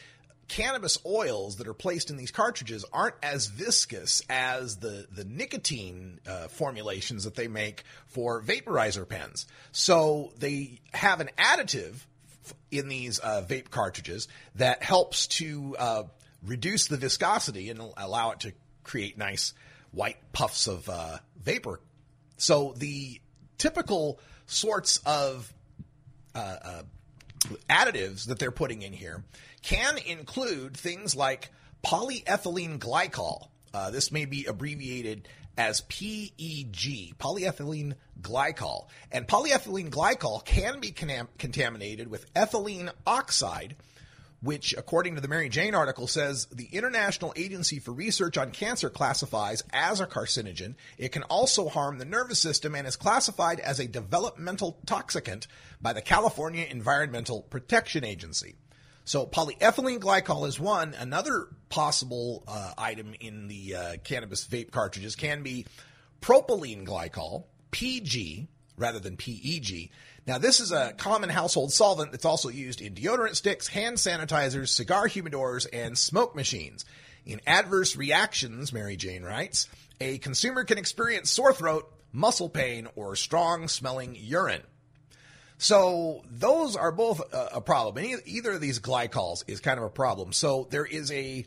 cannabis 0.48 0.98
oils 1.06 1.56
that 1.56 1.68
are 1.68 1.74
placed 1.74 2.10
in 2.10 2.16
these 2.16 2.32
cartridges 2.32 2.84
aren't 2.92 3.14
as 3.22 3.46
viscous 3.46 4.20
as 4.28 4.78
the, 4.78 5.06
the 5.12 5.24
nicotine 5.24 6.18
uh, 6.26 6.48
formulations 6.48 7.22
that 7.22 7.36
they 7.36 7.46
make 7.46 7.84
for 8.08 8.42
vaporizer 8.42 9.08
pens. 9.08 9.46
So 9.70 10.32
they 10.38 10.80
have 10.92 11.20
an 11.20 11.30
additive 11.38 12.04
in 12.70 12.88
these 12.88 13.18
uh, 13.18 13.44
vape 13.46 13.70
cartridges 13.70 14.28
that 14.56 14.82
helps 14.82 15.26
to 15.26 15.76
uh, 15.78 16.02
reduce 16.44 16.88
the 16.88 16.96
viscosity 16.96 17.70
and 17.70 17.80
allow 17.96 18.30
it 18.30 18.40
to 18.40 18.52
create 18.82 19.18
nice 19.18 19.52
white 19.92 20.18
puffs 20.32 20.66
of 20.66 20.88
uh, 20.88 21.18
vapor. 21.42 21.80
So 22.36 22.74
the 22.76 23.20
typical 23.58 24.20
sorts 24.46 24.98
of 25.04 25.52
uh, 26.34 26.56
uh, 26.62 26.82
additives 27.68 28.26
that 28.26 28.38
they're 28.38 28.50
putting 28.50 28.82
in 28.82 28.92
here 28.92 29.24
can 29.62 29.98
include 29.98 30.76
things 30.76 31.14
like 31.14 31.50
polyethylene 31.84 32.78
glycol. 32.78 33.48
Uh, 33.72 33.90
this 33.90 34.10
may 34.10 34.24
be 34.24 34.46
abbreviated 34.46 35.28
as 35.56 35.82
PEG, 35.82 37.16
polyethylene 37.18 37.94
glycol. 38.20 38.86
And 39.10 39.26
polyethylene 39.26 39.90
glycol 39.90 40.44
can 40.44 40.80
be 40.80 40.92
conam- 40.92 41.28
contaminated 41.38 42.08
with 42.08 42.32
ethylene 42.34 42.90
oxide, 43.06 43.76
which, 44.42 44.74
according 44.76 45.16
to 45.16 45.20
the 45.20 45.28
Merry 45.28 45.48
Jane 45.48 45.74
article, 45.74 46.06
says 46.06 46.46
the 46.46 46.68
International 46.72 47.32
Agency 47.36 47.78
for 47.78 47.92
Research 47.92 48.38
on 48.38 48.52
Cancer 48.52 48.88
classifies 48.88 49.62
as 49.70 50.00
a 50.00 50.06
carcinogen. 50.06 50.76
It 50.96 51.12
can 51.12 51.24
also 51.24 51.68
harm 51.68 51.98
the 51.98 52.04
nervous 52.04 52.38
system 52.38 52.74
and 52.74 52.86
is 52.86 52.96
classified 52.96 53.60
as 53.60 53.80
a 53.80 53.86
developmental 53.86 54.78
toxicant 54.86 55.46
by 55.80 55.92
the 55.92 56.02
California 56.02 56.66
Environmental 56.70 57.42
Protection 57.42 58.04
Agency. 58.04 58.54
So 59.10 59.26
polyethylene 59.26 59.98
glycol 59.98 60.46
is 60.46 60.60
one. 60.60 60.94
Another 60.94 61.48
possible 61.68 62.44
uh, 62.46 62.74
item 62.78 63.12
in 63.18 63.48
the 63.48 63.74
uh, 63.74 63.96
cannabis 64.04 64.46
vape 64.46 64.70
cartridges 64.70 65.16
can 65.16 65.42
be 65.42 65.66
propylene 66.20 66.86
glycol, 66.86 67.46
PG, 67.72 68.46
rather 68.76 69.00
than 69.00 69.16
PEG. 69.16 69.90
Now, 70.28 70.38
this 70.38 70.60
is 70.60 70.70
a 70.70 70.92
common 70.96 71.28
household 71.28 71.72
solvent 71.72 72.12
that's 72.12 72.24
also 72.24 72.50
used 72.50 72.80
in 72.80 72.94
deodorant 72.94 73.34
sticks, 73.34 73.66
hand 73.66 73.96
sanitizers, 73.96 74.68
cigar 74.68 75.08
humidors, 75.08 75.66
and 75.72 75.98
smoke 75.98 76.36
machines. 76.36 76.84
In 77.26 77.40
adverse 77.48 77.96
reactions, 77.96 78.72
Merry 78.72 78.94
Jane 78.94 79.24
writes, 79.24 79.66
a 80.00 80.18
consumer 80.18 80.62
can 80.62 80.78
experience 80.78 81.32
sore 81.32 81.52
throat, 81.52 81.92
muscle 82.12 82.48
pain, 82.48 82.86
or 82.94 83.16
strong 83.16 83.66
smelling 83.66 84.14
urine. 84.16 84.62
So 85.60 86.24
those 86.30 86.74
are 86.74 86.90
both 86.90 87.20
a, 87.34 87.56
a 87.56 87.60
problem. 87.60 88.02
And 88.02 88.22
either 88.24 88.52
of 88.52 88.62
these 88.62 88.80
glycols 88.80 89.44
is 89.46 89.60
kind 89.60 89.76
of 89.76 89.84
a 89.84 89.90
problem. 89.90 90.32
So 90.32 90.66
there 90.70 90.86
is 90.86 91.12
a 91.12 91.44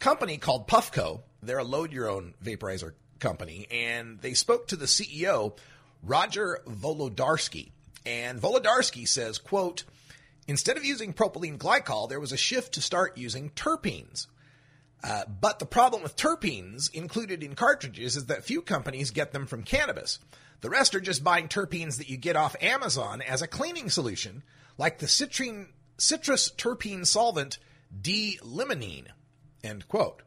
company 0.00 0.36
called 0.36 0.66
Puffco. 0.66 1.20
They're 1.44 1.58
a 1.58 1.64
load 1.64 1.92
your 1.92 2.10
own 2.10 2.34
vaporizer 2.44 2.94
company, 3.20 3.68
and 3.70 4.20
they 4.20 4.34
spoke 4.34 4.66
to 4.68 4.76
the 4.76 4.86
CEO, 4.86 5.56
Roger 6.02 6.58
Volodarsky. 6.66 7.70
And 8.04 8.40
Volodarsky 8.42 9.06
says, 9.06 9.38
quote, 9.38 9.84
instead 10.48 10.76
of 10.76 10.84
using 10.84 11.12
propylene 11.12 11.56
glycol, 11.56 12.08
there 12.08 12.18
was 12.18 12.32
a 12.32 12.36
shift 12.36 12.74
to 12.74 12.80
start 12.80 13.16
using 13.16 13.50
terpenes. 13.50 14.26
Uh, 15.04 15.22
but 15.40 15.60
the 15.60 15.66
problem 15.66 16.02
with 16.02 16.16
terpenes 16.16 16.92
included 16.92 17.44
in 17.44 17.54
cartridges 17.54 18.16
is 18.16 18.26
that 18.26 18.44
few 18.44 18.60
companies 18.60 19.12
get 19.12 19.30
them 19.30 19.46
from 19.46 19.62
cannabis. 19.62 20.18
The 20.62 20.70
rest 20.70 20.94
are 20.94 21.00
just 21.00 21.22
buying 21.22 21.48
terpenes 21.48 21.98
that 21.98 22.08
you 22.08 22.16
get 22.16 22.36
off 22.36 22.56
Amazon 22.62 23.20
as 23.20 23.42
a 23.42 23.48
cleaning 23.48 23.90
solution, 23.90 24.44
like 24.78 24.98
the 24.98 25.06
citrine, 25.06 25.66
citrus 25.98 26.50
terpene 26.56 27.04
solvent 27.04 27.58
D-limonene. 28.00 29.08
End 29.62 29.86
quote. 29.88 30.22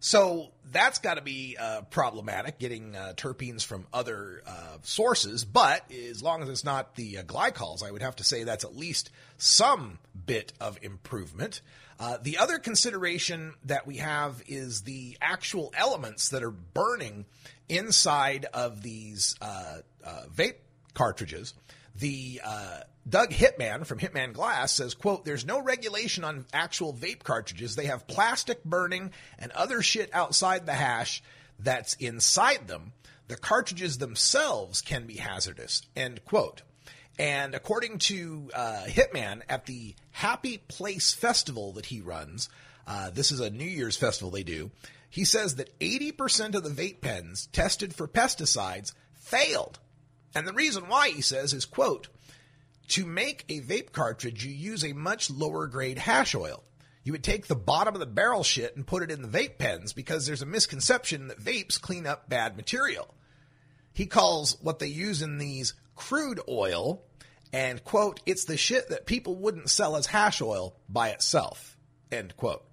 So 0.00 0.50
that's 0.70 0.98
got 0.98 1.14
to 1.14 1.22
be 1.22 1.56
uh, 1.58 1.82
problematic, 1.82 2.58
getting 2.58 2.94
uh, 2.94 3.14
terpenes 3.16 3.64
from 3.64 3.86
other 3.90 4.42
uh, 4.46 4.76
sources. 4.82 5.46
But 5.46 5.90
as 5.90 6.22
long 6.22 6.42
as 6.42 6.50
it's 6.50 6.64
not 6.64 6.94
the 6.96 7.18
uh, 7.18 7.22
glycols, 7.22 7.82
I 7.82 7.90
would 7.90 8.02
have 8.02 8.16
to 8.16 8.24
say 8.24 8.44
that's 8.44 8.64
at 8.64 8.76
least 8.76 9.10
some 9.38 9.98
bit 10.26 10.52
of 10.60 10.78
improvement. 10.82 11.62
Uh, 11.98 12.18
the 12.20 12.38
other 12.38 12.58
consideration 12.58 13.54
that 13.64 13.86
we 13.86 13.98
have 13.98 14.42
is 14.46 14.82
the 14.82 15.16
actual 15.22 15.72
elements 15.74 16.30
that 16.30 16.42
are 16.42 16.50
burning 16.50 17.24
inside 17.68 18.46
of 18.52 18.82
these 18.82 19.36
uh, 19.40 19.78
uh, 20.04 20.22
vape 20.34 20.56
cartridges. 20.94 21.54
The 21.96 22.40
uh, 22.44 22.80
Doug 23.08 23.30
Hitman 23.30 23.86
from 23.86 23.98
Hitman 23.98 24.32
Glass 24.32 24.72
says, 24.72 24.94
quote, 24.94 25.24
there's 25.24 25.46
no 25.46 25.62
regulation 25.62 26.24
on 26.24 26.46
actual 26.52 26.92
vape 26.92 27.22
cartridges. 27.22 27.76
They 27.76 27.86
have 27.86 28.06
plastic 28.06 28.64
burning 28.64 29.12
and 29.38 29.52
other 29.52 29.82
shit 29.82 30.10
outside 30.12 30.66
the 30.66 30.72
hash 30.72 31.22
that's 31.58 31.94
inside 31.94 32.66
them. 32.66 32.92
The 33.28 33.36
cartridges 33.36 33.98
themselves 33.98 34.82
can 34.82 35.06
be 35.06 35.16
hazardous, 35.16 35.82
end 35.96 36.24
quote. 36.24 36.62
And 37.18 37.54
according 37.54 37.98
to 37.98 38.50
uh, 38.52 38.82
Hitman, 38.86 39.42
at 39.48 39.66
the 39.66 39.94
Happy 40.10 40.58
Place 40.58 41.12
Festival 41.12 41.72
that 41.74 41.86
he 41.86 42.00
runs, 42.00 42.48
uh, 42.86 43.10
this 43.10 43.30
is 43.30 43.40
a 43.40 43.50
New 43.50 43.64
Year's 43.64 43.96
festival 43.96 44.30
they 44.30 44.42
do, 44.42 44.70
he 45.14 45.24
says 45.24 45.54
that 45.54 45.78
80% 45.78 46.56
of 46.56 46.64
the 46.64 46.70
vape 46.70 47.00
pens 47.00 47.46
tested 47.52 47.94
for 47.94 48.08
pesticides 48.08 48.94
failed. 49.12 49.78
And 50.34 50.44
the 50.44 50.52
reason 50.52 50.88
why, 50.88 51.10
he 51.10 51.22
says, 51.22 51.52
is 51.52 51.66
quote, 51.66 52.08
to 52.88 53.06
make 53.06 53.44
a 53.48 53.60
vape 53.60 53.92
cartridge, 53.92 54.44
you 54.44 54.50
use 54.50 54.84
a 54.84 54.92
much 54.92 55.30
lower 55.30 55.68
grade 55.68 55.98
hash 55.98 56.34
oil. 56.34 56.64
You 57.04 57.12
would 57.12 57.22
take 57.22 57.46
the 57.46 57.54
bottom 57.54 57.94
of 57.94 58.00
the 58.00 58.06
barrel 58.06 58.42
shit 58.42 58.74
and 58.74 58.84
put 58.84 59.04
it 59.04 59.10
in 59.12 59.22
the 59.22 59.28
vape 59.28 59.56
pens 59.56 59.92
because 59.92 60.26
there's 60.26 60.42
a 60.42 60.46
misconception 60.46 61.28
that 61.28 61.38
vapes 61.38 61.80
clean 61.80 62.08
up 62.08 62.28
bad 62.28 62.56
material. 62.56 63.14
He 63.92 64.06
calls 64.06 64.60
what 64.62 64.80
they 64.80 64.88
use 64.88 65.22
in 65.22 65.38
these 65.38 65.74
crude 65.94 66.40
oil 66.48 67.04
and 67.52 67.84
quote, 67.84 68.18
it's 68.26 68.46
the 68.46 68.56
shit 68.56 68.88
that 68.88 69.06
people 69.06 69.36
wouldn't 69.36 69.70
sell 69.70 69.94
as 69.94 70.06
hash 70.06 70.42
oil 70.42 70.74
by 70.88 71.10
itself, 71.10 71.78
end 72.10 72.36
quote. 72.36 72.64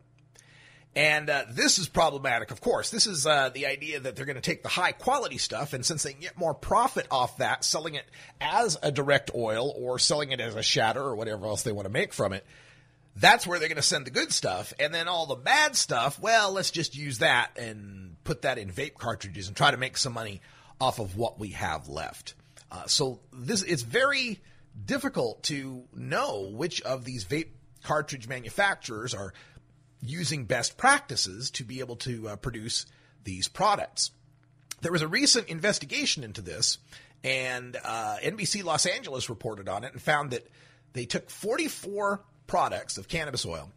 And 0.94 1.30
uh, 1.30 1.46
this 1.50 1.80
is 1.80 1.88
problematic, 1.88 2.52
of 2.52 2.60
course. 2.60 2.90
This 2.90 3.08
is 3.08 3.26
uh, 3.26 3.50
the 3.50 3.66
idea 3.66 4.02
that 4.02 4.16
they're 4.16 4.26
going 4.26 4.36
to 4.36 4.42
take 4.42 4.62
the 4.62 4.70
high 4.70 4.92
quality 4.92 5.38
stuff, 5.38 5.72
and 5.72 5.86
since 5.86 6.04
they 6.04 6.14
get 6.14 6.38
more 6.38 6.54
profit 6.54 7.08
off 7.10 7.38
that, 7.38 7.64
selling 7.64 7.96
it 7.96 8.04
as 8.42 8.78
a 8.84 8.92
direct 8.92 9.32
oil 9.34 9.74
or 9.78 10.00
selling 10.00 10.32
it 10.32 10.42
as 10.42 10.56
a 10.56 10.62
shatter 10.62 11.02
or 11.02 11.16
whatever 11.16 11.46
else 11.46 11.64
they 11.64 11.72
want 11.72 11.86
to 11.86 11.92
make 11.92 12.12
from 12.12 12.34
it, 12.34 12.46
that's 13.16 13.48
where 13.48 13.58
they're 13.58 13.70
going 13.70 13.78
to 13.78 13.82
send 13.82 14.06
the 14.06 14.12
good 14.12 14.34
stuff. 14.34 14.74
And 14.80 14.94
then 14.94 15.08
all 15.08 15.26
the 15.26 15.36
bad 15.36 15.78
stuff, 15.78 16.20
well, 16.20 16.52
let's 16.52 16.72
just 16.72 16.96
use 16.96 17.20
that 17.20 17.58
and 17.58 18.18
put 18.26 18.42
that 18.42 18.58
in 18.58 18.70
vape 18.70 18.96
cartridges 18.96 19.48
and 19.48 19.56
try 19.56 19.72
to 19.72 19.78
make 19.78 19.98
some 19.98 20.14
money 20.14 20.42
off 20.80 21.00
of 21.00 21.16
what 21.16 21.40
we 21.40 21.50
have 21.50 21.88
left. 21.88 22.34
Uh, 22.70 22.86
so 22.88 23.20
this 23.32 23.64
it's 23.64 23.84
very 23.84 24.40
difficult 24.86 25.44
to 25.44 25.84
know 25.94 26.50
which 26.52 26.82
of 26.82 27.06
these 27.06 27.26
vape 27.26 27.50
cartridge 27.84 28.28
manufacturers 28.28 29.14
are 29.14 29.34
using 30.02 30.46
best 30.46 30.78
practices 30.78 31.52
to 31.52 31.64
be 31.64 31.80
able 31.80 31.96
to 31.98 32.30
uh, 32.30 32.36
produce 32.36 32.86
these 33.24 33.48
products. 33.48 34.12
There 34.82 34.92
was 34.92 35.02
a 35.02 35.08
recent 35.08 35.48
investigation 35.48 36.24
into 36.24 36.42
this, 36.42 36.80
and 37.24 37.78
uh, 37.84 38.18
NBC 38.24 38.64
Los 38.64 38.86
Angeles 38.86 39.30
reported 39.30 39.70
on 39.70 39.84
it 39.84 39.94
and 39.94 40.02
found 40.02 40.32
that 40.32 40.48
they 40.94 41.06
took 41.06 41.30
44 41.30 42.24
products 42.48 42.98
of 42.98 43.08
cannabis 43.08 43.46
oil 43.46 43.72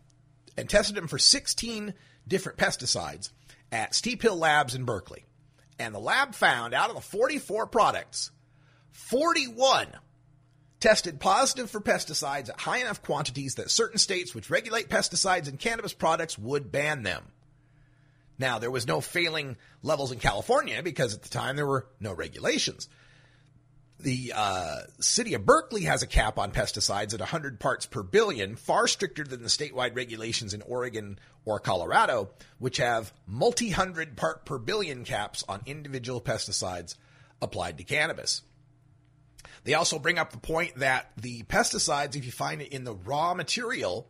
and 0.57 0.69
tested 0.69 0.97
them 0.97 1.09
for 1.09 1.19
16 1.19 1.95
different 2.27 2.59
pesticides 2.59 3.31
at 3.71 3.95
Steep 3.95 4.23
Hill 4.23 4.37
Labs 4.37 4.75
in 4.75 4.85
Berkeley. 4.85 5.25
And 5.79 5.95
the 5.95 6.01
lab 6.01 6.35
found 6.35 6.73
out 6.73 6.89
of 6.89 6.95
the 6.95 7.03
44 7.03 7.67
products, 7.67 8.31
41 8.93 9.89
tested 10.85 11.19
positive 11.19 11.71
for 11.71 11.81
pesticides 11.81 12.51
at 12.51 12.61
high 12.61 12.77
enough 12.77 13.01
quantities 13.01 13.55
that 13.55 13.71
certain 13.71 13.97
states 13.97 14.35
which 14.35 14.51
regulate 14.51 14.91
pesticides 14.91 15.49
in 15.49 15.57
cannabis 15.57 15.95
products 15.95 16.39
would 16.39 16.71
ban 16.71 17.03
them. 17.03 17.25
Now, 18.39 18.59
there 18.59 18.71
was 18.71 18.87
no 18.87 19.01
failing 19.01 19.57
levels 19.83 20.13
in 20.13 20.19
California 20.19 20.83
because 20.83 21.15
at 21.15 21.23
the 21.23 21.31
time 21.31 21.57
there 21.57 21.67
were 21.67 21.87
no 22.01 22.13
regulations. 22.13 22.91
The 23.99 24.35
uh, 24.37 24.81
city 25.01 25.33
of 25.33 25.47
Berkeley 25.47 25.85
has 25.85 26.03
a 26.03 26.07
cap 26.07 26.39
on 26.39 26.53
pesticides 26.53 27.15
at 27.15 27.21
100 27.21 27.61
parts 27.61 27.87
per 27.87 28.03
billion, 28.03 28.55
far 28.55 28.87
stricter 28.87 29.25
than 29.25 29.43
the 29.43 29.49
statewide 29.49 29.97
regulations 29.97 30.53
in 30.53 30.61
Oregon 30.61 31.19
or 31.47 31.61
Colorado, 31.61 32.29
which 32.59 32.77
have 32.77 33.11
multi 33.27 33.71
hundred 33.71 34.19
part 34.19 34.45
per 34.45 34.59
billion 34.59 35.05
caps 35.05 35.45
on 35.49 35.63
individual 35.65 36.21
pesticides 36.21 36.97
applied 37.41 37.79
to 37.79 37.85
cannabis. 37.85 38.43
They 39.65 39.75
also 39.75 39.99
bring 39.99 40.19
up 40.19 40.31
the 40.31 40.39
point 40.39 40.77
that 40.77 41.11
the 41.17 41.43
pesticides, 41.45 42.17
if 42.17 42.25
you 42.25 42.33
find 42.33 42.63
it 42.63 42.73
in 42.73 42.85
the 42.85 42.95
raw 42.95 43.35
material, 43.35 44.07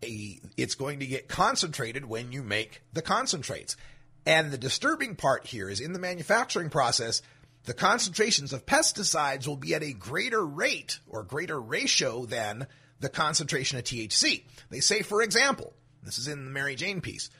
it's 0.00 0.74
going 0.74 1.00
to 1.00 1.06
get 1.06 1.28
concentrated 1.28 2.06
when 2.06 2.32
you 2.32 2.42
make 2.42 2.82
the 2.92 3.02
concentrates. 3.02 3.76
And 4.24 4.50
the 4.50 4.58
disturbing 4.58 5.14
part 5.16 5.46
here 5.46 5.68
is 5.68 5.80
in 5.80 5.92
the 5.92 5.98
manufacturing 5.98 6.70
process, 6.70 7.22
the 7.64 7.74
concentrations 7.74 8.52
of 8.52 8.66
pesticides 8.66 9.46
will 9.46 9.56
be 9.56 9.74
at 9.74 9.82
a 9.82 9.92
greater 9.92 10.44
rate 10.44 10.98
or 11.08 11.22
greater 11.22 11.60
ratio 11.60 12.24
than 12.24 12.66
the 12.98 13.08
concentration 13.08 13.78
of 13.78 13.84
THC. 13.84 14.44
They 14.70 14.80
say, 14.80 15.02
for 15.02 15.22
example, 15.22 15.74
This 16.02 16.18
is 16.18 16.28
in 16.28 16.44
the 16.44 16.50
Merry 16.50 16.74
Jane 16.74 17.00
piece. 17.00 17.30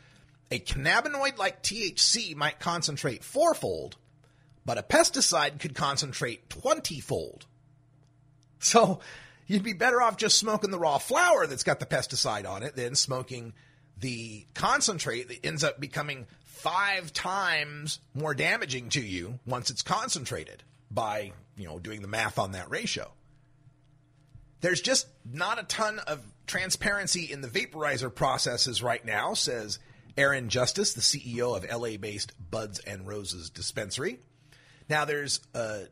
A 0.50 0.60
cannabinoid 0.60 1.38
like 1.38 1.62
THC 1.62 2.36
might 2.36 2.60
concentrate 2.60 3.24
fourfold, 3.24 3.96
but 4.64 4.78
a 4.78 4.82
pesticide 4.82 5.60
could 5.60 5.74
concentrate 5.74 6.48
20 6.50 7.00
fold. 7.00 7.46
So 8.58 9.00
you'd 9.46 9.64
be 9.64 9.72
better 9.72 10.00
off 10.00 10.16
just 10.16 10.38
smoking 10.38 10.70
the 10.70 10.78
raw 10.78 10.98
flower 10.98 11.46
that's 11.46 11.64
got 11.64 11.80
the 11.80 11.86
pesticide 11.86 12.48
on 12.48 12.62
it 12.62 12.76
than 12.76 12.94
smoking 12.94 13.54
the 13.98 14.46
concentrate 14.54 15.28
that 15.28 15.44
ends 15.44 15.64
up 15.64 15.80
becoming 15.80 16.26
five 16.44 17.12
times 17.12 17.98
more 18.14 18.34
damaging 18.34 18.88
to 18.90 19.00
you 19.00 19.38
once 19.46 19.70
it's 19.70 19.82
concentrated 19.82 20.62
by, 20.90 21.32
you 21.56 21.66
know, 21.66 21.78
doing 21.78 22.02
the 22.02 22.08
math 22.08 22.38
on 22.38 22.52
that 22.52 22.70
ratio. 22.70 23.10
There's 24.60 24.80
just 24.80 25.08
not 25.24 25.58
a 25.58 25.64
ton 25.64 25.98
of 25.98 26.20
transparency 26.46 27.32
in 27.32 27.40
the 27.40 27.48
vaporizer 27.48 28.14
processes 28.14 28.82
right 28.82 29.04
now, 29.04 29.34
says 29.34 29.80
Aaron 30.16 30.48
Justis, 30.48 30.94
the 30.94 31.00
CEO 31.00 31.56
of 31.56 31.68
LA 31.68 31.96
based 31.96 32.32
Buds 32.50 32.78
and 32.78 33.06
Roses 33.06 33.50
dispensary. 33.50 34.20
Now, 34.92 35.06
there's 35.06 35.40
uh, 35.54 35.84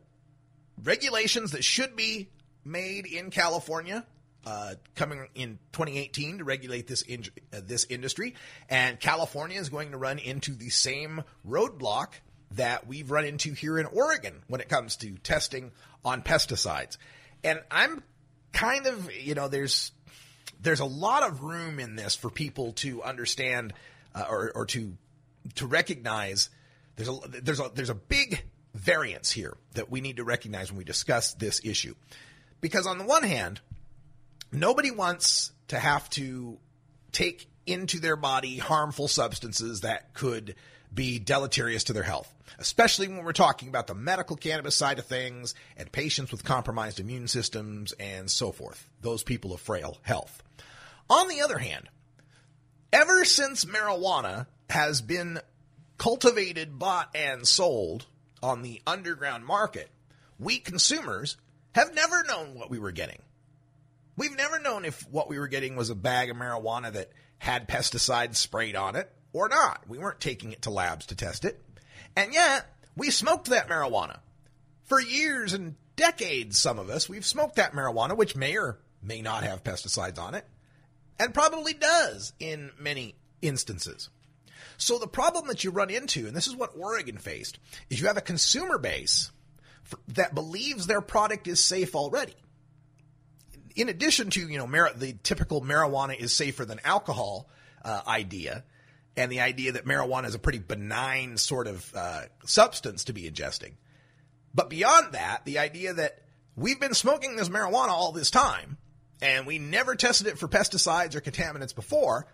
regulations 0.84 1.52
that 1.52 1.64
should 1.64 1.96
be 1.96 2.28
made 2.66 3.06
in 3.06 3.30
California 3.30 4.04
uh, 4.44 4.74
coming 4.94 5.26
in 5.34 5.58
2018 5.72 6.36
to 6.36 6.44
regulate 6.44 6.86
this 6.86 7.00
in, 7.00 7.24
uh, 7.50 7.62
this 7.64 7.86
industry, 7.88 8.34
and 8.68 9.00
California 9.00 9.58
is 9.58 9.70
going 9.70 9.92
to 9.92 9.96
run 9.96 10.18
into 10.18 10.52
the 10.52 10.68
same 10.68 11.24
roadblock 11.48 12.08
that 12.50 12.86
we've 12.86 13.10
run 13.10 13.24
into 13.24 13.54
here 13.54 13.78
in 13.78 13.86
Oregon 13.86 14.34
when 14.48 14.60
it 14.60 14.68
comes 14.68 14.96
to 14.96 15.12
testing 15.12 15.72
on 16.04 16.20
pesticides. 16.20 16.98
And 17.42 17.58
I'm 17.70 18.02
kind 18.52 18.86
of, 18.86 19.10
you 19.14 19.34
know, 19.34 19.48
there's 19.48 19.92
there's 20.60 20.80
a 20.80 20.84
lot 20.84 21.22
of 21.22 21.42
room 21.42 21.80
in 21.80 21.96
this 21.96 22.16
for 22.16 22.28
people 22.28 22.72
to 22.72 23.02
understand 23.02 23.72
uh, 24.14 24.26
or, 24.28 24.52
or 24.54 24.66
to 24.66 24.92
to 25.54 25.66
recognize 25.66 26.50
there's 26.96 27.08
a 27.08 27.18
there's 27.40 27.60
a 27.60 27.70
there's 27.74 27.88
a 27.88 27.94
big 27.94 28.42
variance 28.74 29.30
here 29.30 29.56
that 29.74 29.90
we 29.90 30.00
need 30.00 30.16
to 30.16 30.24
recognize 30.24 30.70
when 30.70 30.78
we 30.78 30.84
discuss 30.84 31.34
this 31.34 31.60
issue. 31.64 31.94
Because 32.60 32.86
on 32.86 32.98
the 32.98 33.04
one 33.04 33.22
hand, 33.22 33.60
nobody 34.52 34.90
wants 34.90 35.52
to 35.68 35.78
have 35.78 36.08
to 36.10 36.58
take 37.12 37.48
into 37.66 38.00
their 38.00 38.16
body 38.16 38.58
harmful 38.58 39.08
substances 39.08 39.80
that 39.80 40.14
could 40.14 40.54
be 40.92 41.18
deleterious 41.18 41.84
to 41.84 41.92
their 41.92 42.02
health, 42.02 42.32
especially 42.58 43.06
when 43.06 43.24
we're 43.24 43.32
talking 43.32 43.68
about 43.68 43.86
the 43.86 43.94
medical 43.94 44.36
cannabis 44.36 44.74
side 44.74 44.98
of 44.98 45.06
things 45.06 45.54
and 45.76 45.90
patients 45.92 46.32
with 46.32 46.44
compromised 46.44 46.98
immune 46.98 47.28
systems 47.28 47.92
and 47.92 48.28
so 48.30 48.50
forth, 48.50 48.88
those 49.00 49.22
people 49.22 49.52
of 49.52 49.60
frail 49.60 49.98
health. 50.02 50.42
On 51.08 51.28
the 51.28 51.42
other 51.42 51.58
hand, 51.58 51.88
ever 52.92 53.24
since 53.24 53.64
marijuana 53.64 54.46
has 54.68 55.00
been 55.00 55.38
cultivated, 55.96 56.78
bought, 56.78 57.10
and 57.14 57.46
sold 57.46 58.06
on 58.42 58.62
the 58.62 58.80
underground 58.86 59.44
market, 59.44 59.90
we 60.38 60.58
consumers 60.58 61.36
have 61.74 61.94
never 61.94 62.24
known 62.24 62.54
what 62.54 62.70
we 62.70 62.78
were 62.78 62.92
getting. 62.92 63.20
We've 64.16 64.36
never 64.36 64.58
known 64.58 64.84
if 64.84 65.08
what 65.10 65.28
we 65.28 65.38
were 65.38 65.48
getting 65.48 65.76
was 65.76 65.90
a 65.90 65.94
bag 65.94 66.30
of 66.30 66.36
marijuana 66.36 66.92
that 66.92 67.12
had 67.38 67.68
pesticides 67.68 68.36
sprayed 68.36 68.76
on 68.76 68.96
it 68.96 69.10
or 69.32 69.48
not. 69.48 69.84
We 69.88 69.98
weren't 69.98 70.20
taking 70.20 70.52
it 70.52 70.62
to 70.62 70.70
labs 70.70 71.06
to 71.06 71.14
test 71.14 71.44
it. 71.44 71.62
And 72.16 72.34
yet, 72.34 72.66
we 72.96 73.10
smoked 73.10 73.48
that 73.48 73.68
marijuana. 73.68 74.18
For 74.84 75.00
years 75.00 75.52
and 75.52 75.76
decades, 75.96 76.58
some 76.58 76.78
of 76.78 76.90
us, 76.90 77.08
we've 77.08 77.24
smoked 77.24 77.56
that 77.56 77.72
marijuana, 77.72 78.16
which 78.16 78.36
may 78.36 78.56
or 78.56 78.78
may 79.02 79.22
not 79.22 79.44
have 79.44 79.64
pesticides 79.64 80.18
on 80.18 80.34
it, 80.34 80.44
and 81.18 81.32
probably 81.32 81.74
does 81.74 82.32
in 82.40 82.70
many 82.78 83.14
instances. 83.40 84.10
So 84.76 84.98
the 84.98 85.06
problem 85.06 85.46
that 85.48 85.64
you 85.64 85.70
run 85.70 85.90
into, 85.90 86.26
and 86.26 86.36
this 86.36 86.46
is 86.46 86.56
what 86.56 86.72
Oregon 86.76 87.18
faced, 87.18 87.58
is 87.88 88.00
you 88.00 88.06
have 88.06 88.16
a 88.16 88.22
consumer 88.22 88.78
base 88.78 89.30
that 90.08 90.34
believes 90.34 90.86
their 90.86 91.00
product 91.00 91.48
is 91.48 91.62
safe 91.62 91.94
already. 91.94 92.34
In 93.76 93.88
addition 93.88 94.30
to, 94.30 94.48
you 94.48 94.58
know, 94.58 94.66
mar- 94.66 94.92
the 94.94 95.14
typical 95.22 95.62
marijuana 95.62 96.18
is 96.18 96.32
safer 96.32 96.64
than 96.64 96.80
alcohol 96.84 97.48
uh, 97.84 98.02
idea, 98.06 98.64
and 99.16 99.30
the 99.30 99.40
idea 99.40 99.72
that 99.72 99.84
marijuana 99.84 100.26
is 100.26 100.34
a 100.34 100.38
pretty 100.38 100.58
benign 100.58 101.36
sort 101.36 101.66
of 101.66 101.92
uh, 101.94 102.22
substance 102.44 103.04
to 103.04 103.12
be 103.12 103.30
ingesting. 103.30 103.72
But 104.54 104.70
beyond 104.70 105.12
that, 105.12 105.44
the 105.44 105.58
idea 105.58 105.94
that 105.94 106.22
we've 106.56 106.80
been 106.80 106.94
smoking 106.94 107.36
this 107.36 107.48
marijuana 107.48 107.88
all 107.88 108.12
this 108.12 108.30
time, 108.30 108.78
and 109.22 109.46
we 109.46 109.58
never 109.58 109.94
tested 109.94 110.26
it 110.26 110.38
for 110.38 110.48
pesticides 110.48 111.14
or 111.14 111.20
contaminants 111.20 111.74
before, 111.74 112.26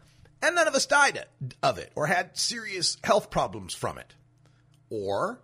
and 0.42 0.54
none 0.54 0.68
of 0.68 0.74
us 0.74 0.86
died 0.86 1.24
of 1.62 1.78
it 1.78 1.90
or 1.94 2.06
had 2.06 2.36
serious 2.36 2.96
health 3.02 3.30
problems 3.30 3.74
from 3.74 3.98
it. 3.98 4.14
Or 4.90 5.40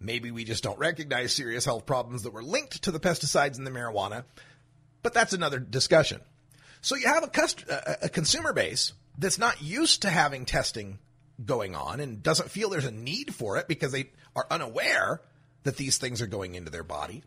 maybe 0.00 0.30
we 0.30 0.44
just 0.44 0.62
don't 0.62 0.78
recognize 0.78 1.32
serious 1.32 1.64
health 1.64 1.86
problems 1.86 2.22
that 2.22 2.32
were 2.32 2.42
linked 2.42 2.82
to 2.82 2.90
the 2.90 3.00
pesticides 3.00 3.58
in 3.58 3.64
the 3.64 3.70
marijuana, 3.70 4.24
but 5.02 5.14
that's 5.14 5.32
another 5.32 5.58
discussion. 5.58 6.20
So 6.80 6.96
you 6.96 7.06
have 7.06 7.24
a, 7.24 7.28
cust- 7.28 7.64
a 8.02 8.08
consumer 8.08 8.52
base 8.52 8.92
that's 9.18 9.38
not 9.38 9.62
used 9.62 10.02
to 10.02 10.10
having 10.10 10.44
testing 10.44 10.98
going 11.44 11.74
on 11.74 12.00
and 12.00 12.22
doesn't 12.22 12.50
feel 12.50 12.70
there's 12.70 12.84
a 12.84 12.90
need 12.90 13.34
for 13.34 13.56
it 13.56 13.68
because 13.68 13.92
they 13.92 14.10
are 14.34 14.46
unaware 14.50 15.20
that 15.64 15.76
these 15.76 15.98
things 15.98 16.22
are 16.22 16.26
going 16.26 16.54
into 16.54 16.70
their 16.70 16.84
body. 16.84 17.22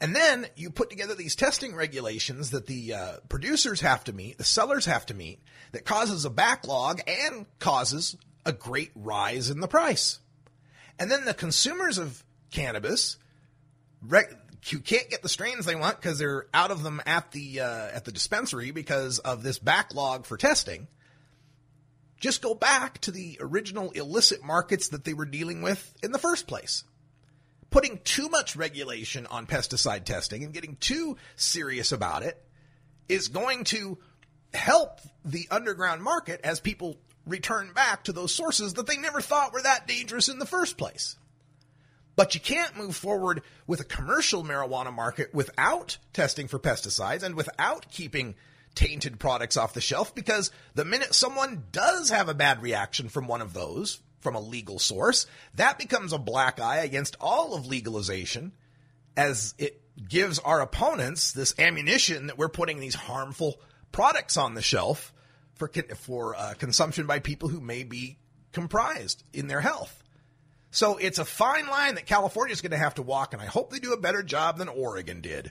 And 0.00 0.14
then 0.14 0.46
you 0.54 0.70
put 0.70 0.90
together 0.90 1.14
these 1.14 1.34
testing 1.34 1.74
regulations 1.74 2.50
that 2.50 2.66
the 2.66 2.94
uh, 2.94 3.16
producers 3.28 3.80
have 3.80 4.04
to 4.04 4.12
meet, 4.12 4.38
the 4.38 4.44
sellers 4.44 4.86
have 4.86 5.06
to 5.06 5.14
meet, 5.14 5.40
that 5.72 5.84
causes 5.84 6.24
a 6.24 6.30
backlog 6.30 7.00
and 7.06 7.46
causes 7.58 8.16
a 8.46 8.52
great 8.52 8.92
rise 8.94 9.50
in 9.50 9.60
the 9.60 9.66
price. 9.66 10.20
And 11.00 11.10
then 11.10 11.24
the 11.24 11.34
consumers 11.34 11.98
of 11.98 12.22
cannabis, 12.52 13.18
rec- 14.00 14.32
you 14.66 14.78
can't 14.78 15.10
get 15.10 15.22
the 15.22 15.28
strains 15.28 15.66
they 15.66 15.74
want 15.74 16.00
because 16.00 16.18
they're 16.18 16.46
out 16.54 16.70
of 16.70 16.82
them 16.82 17.00
at 17.06 17.32
the 17.32 17.60
uh, 17.60 17.88
at 17.92 18.04
the 18.04 18.12
dispensary 18.12 18.70
because 18.70 19.18
of 19.20 19.42
this 19.42 19.58
backlog 19.58 20.26
for 20.26 20.36
testing. 20.36 20.88
Just 22.20 22.42
go 22.42 22.54
back 22.54 22.98
to 23.02 23.12
the 23.12 23.38
original 23.40 23.92
illicit 23.92 24.44
markets 24.44 24.88
that 24.88 25.04
they 25.04 25.14
were 25.14 25.24
dealing 25.24 25.62
with 25.62 25.94
in 26.02 26.10
the 26.10 26.18
first 26.18 26.48
place 26.48 26.84
putting 27.70 28.00
too 28.04 28.28
much 28.28 28.56
regulation 28.56 29.26
on 29.26 29.46
pesticide 29.46 30.04
testing 30.04 30.44
and 30.44 30.54
getting 30.54 30.76
too 30.76 31.16
serious 31.36 31.92
about 31.92 32.22
it 32.22 32.42
is 33.08 33.28
going 33.28 33.64
to 33.64 33.98
help 34.54 35.00
the 35.24 35.46
underground 35.50 36.02
market 36.02 36.40
as 36.44 36.60
people 36.60 36.96
return 37.26 37.72
back 37.74 38.04
to 38.04 38.12
those 38.12 38.34
sources 38.34 38.74
that 38.74 38.86
they 38.86 38.96
never 38.96 39.20
thought 39.20 39.52
were 39.52 39.62
that 39.62 39.86
dangerous 39.86 40.28
in 40.28 40.38
the 40.38 40.46
first 40.46 40.78
place. 40.78 41.16
But 42.16 42.34
you 42.34 42.40
can't 42.40 42.76
move 42.76 42.96
forward 42.96 43.42
with 43.66 43.80
a 43.80 43.84
commercial 43.84 44.42
marijuana 44.42 44.92
market 44.92 45.32
without 45.32 45.98
testing 46.12 46.48
for 46.48 46.58
pesticides 46.58 47.22
and 47.22 47.36
without 47.36 47.90
keeping 47.90 48.34
tainted 48.74 49.20
products 49.20 49.56
off 49.56 49.74
the 49.74 49.80
shelf 49.80 50.14
because 50.14 50.50
the 50.74 50.84
minute 50.84 51.14
someone 51.14 51.64
does 51.70 52.10
have 52.10 52.28
a 52.28 52.34
bad 52.34 52.62
reaction 52.62 53.08
from 53.08 53.28
one 53.28 53.40
of 53.40 53.52
those, 53.52 54.00
from 54.20 54.34
a 54.34 54.40
legal 54.40 54.78
source, 54.78 55.26
that 55.54 55.78
becomes 55.78 56.12
a 56.12 56.18
black 56.18 56.60
eye 56.60 56.78
against 56.78 57.16
all 57.20 57.54
of 57.54 57.66
legalization 57.66 58.52
as 59.16 59.54
it 59.58 59.82
gives 60.08 60.38
our 60.38 60.60
opponents 60.60 61.32
this 61.32 61.54
ammunition 61.58 62.28
that 62.28 62.38
we're 62.38 62.48
putting 62.48 62.80
these 62.80 62.94
harmful 62.94 63.60
products 63.92 64.36
on 64.36 64.54
the 64.54 64.62
shelf 64.62 65.12
for 65.54 65.70
for 65.96 66.36
uh, 66.36 66.54
consumption 66.54 67.06
by 67.06 67.18
people 67.18 67.48
who 67.48 67.60
may 67.60 67.82
be 67.82 68.18
comprised 68.52 69.24
in 69.32 69.48
their 69.48 69.60
health. 69.60 70.02
So 70.70 70.98
it's 70.98 71.18
a 71.18 71.24
fine 71.24 71.66
line 71.66 71.94
that 71.94 72.06
California 72.06 72.52
is 72.52 72.60
going 72.60 72.72
to 72.72 72.78
have 72.78 72.94
to 72.96 73.02
walk, 73.02 73.32
and 73.32 73.42
I 73.42 73.46
hope 73.46 73.70
they 73.70 73.78
do 73.78 73.92
a 73.92 74.00
better 74.00 74.22
job 74.22 74.58
than 74.58 74.68
Oregon 74.68 75.20
did. 75.20 75.50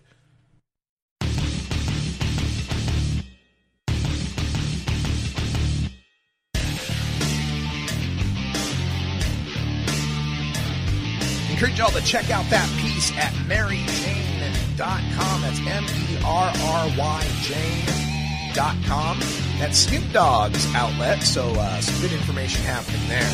Encourage 11.58 11.80
y'all 11.80 11.90
to 11.90 12.04
check 12.04 12.30
out 12.30 12.48
that 12.52 12.70
piece 12.78 13.12
at 13.18 13.34
merryjane.com. 13.50 15.42
That's 15.42 15.60
M-E-R-R-Y 15.60 17.24
Jane.com. 17.42 19.20
That's 19.58 19.80
Snoop 19.80 20.04
Dogg's 20.14 20.72
outlet, 20.76 21.24
so 21.24 21.50
uh, 21.56 21.82
some 21.82 22.00
good 22.00 22.12
information 22.12 22.62
happening 22.62 23.02
there. 23.10 23.26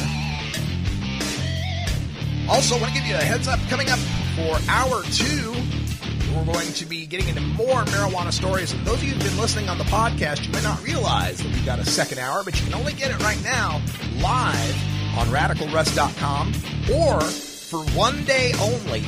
Also, 2.50 2.80
want 2.80 2.94
to 2.94 2.98
give 2.98 3.06
you 3.06 3.16
a 3.16 3.18
heads 3.18 3.50
up 3.50 3.60
coming 3.68 3.90
up 3.90 4.00
for 4.38 4.58
hour 4.70 5.04
two. 5.12 5.54
We're 6.34 6.46
going 6.46 6.72
to 6.72 6.86
be 6.86 7.06
getting 7.06 7.28
into 7.28 7.42
more 7.42 7.84
marijuana 7.84 8.32
stories. 8.32 8.72
And 8.72 8.86
those 8.86 9.00
of 9.00 9.04
you 9.04 9.16
who've 9.16 9.22
been 9.22 9.38
listening 9.38 9.68
on 9.68 9.78
the 9.78 9.84
podcast, 9.84 10.46
you 10.46 10.54
may 10.54 10.64
not 10.64 10.82
realize 10.82 11.40
that 11.40 11.48
we've 11.48 11.66
got 11.66 11.80
a 11.80 11.86
second 11.86 12.20
hour, 12.20 12.42
but 12.46 12.58
you 12.58 12.66
can 12.68 12.74
only 12.74 12.94
get 12.94 13.12
it 13.12 13.22
right 13.22 13.44
now 13.44 13.82
live 14.22 14.76
on 15.18 15.28
radicalruss.com 15.28 16.54
or 16.90 17.20
for 17.74 17.84
one 17.98 18.24
day 18.26 18.52
only 18.62 19.04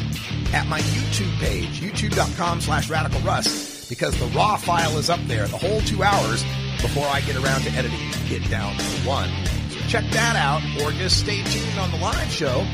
at 0.51 0.65
my 0.65 0.80
YouTube 0.80 1.38
page, 1.38 1.82
youtube.com 1.82 2.60
slash 2.60 2.89
radicalruss, 2.89 3.88
because 3.89 4.17
the 4.17 4.25
raw 4.36 4.56
file 4.58 4.97
is 4.97 5.08
up 5.08 5.19
there, 5.28 5.45
the 5.45 5.58
whole 5.58 5.82
two 5.82 6.01
hours. 6.01 6.43
before 6.82 7.06
I 7.06 7.21
get 7.21 7.36
around 7.36 7.62
to 7.62 7.69
editing 7.71 7.99
it 8.25 8.49
down 8.49 8.75
to 8.75 8.84
one. 9.08 9.30
So 9.69 9.80
check 9.88 10.04
that 10.12 10.36
out, 10.36 10.62
or 10.82 10.91
just 10.93 11.19
stay 11.19 11.43
tuned 11.43 11.78
on 11.78 11.91
the 11.91 11.97
live 11.97 12.32
show 12.32 12.65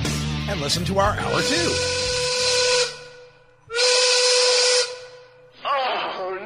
and 0.47 0.61
listen 0.61 0.85
to 0.85 0.99
our 0.99 1.11
hour 1.11 1.41
two. 1.41 1.71
Oh! 5.65 6.37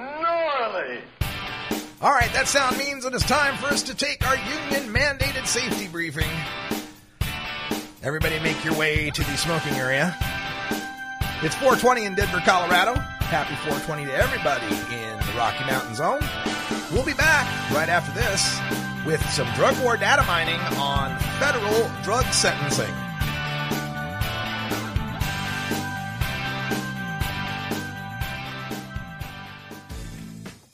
All 2.02 2.12
right, 2.12 2.32
that 2.34 2.48
sound 2.48 2.78
means 2.78 3.06
it 3.06 3.14
is 3.14 3.24
time 3.24 3.56
for 3.58 3.68
us 3.68 3.84
to 3.84 3.96
take 3.96 4.28
our 4.28 4.36
union 4.36 4.94
mandated 4.94 5.46
safety 5.46 5.88
briefing. 5.88 6.30
Everybody 8.06 8.38
make 8.38 8.64
your 8.64 8.78
way 8.78 9.10
to 9.10 9.24
the 9.24 9.36
smoking 9.36 9.74
area. 9.74 10.16
It's 11.42 11.56
420 11.56 12.06
in 12.06 12.14
Denver, 12.14 12.40
Colorado. 12.46 12.94
Happy 12.94 13.56
420 13.68 14.06
to 14.06 14.14
everybody 14.16 14.68
in 14.94 15.18
the 15.18 15.34
Rocky 15.36 15.66
Mountain 15.66 15.96
Zone. 15.96 16.22
We'll 16.92 17.04
be 17.04 17.16
back 17.16 17.48
right 17.72 17.90
after 17.90 18.12
this 18.12 18.62
with 19.08 19.28
some 19.32 19.52
drug 19.56 19.76
war 19.84 19.98
data 19.98 20.22
mining 20.28 20.60
on 20.78 21.18
federal 21.40 21.90
drug 22.04 22.26
sentencing. 22.26 22.94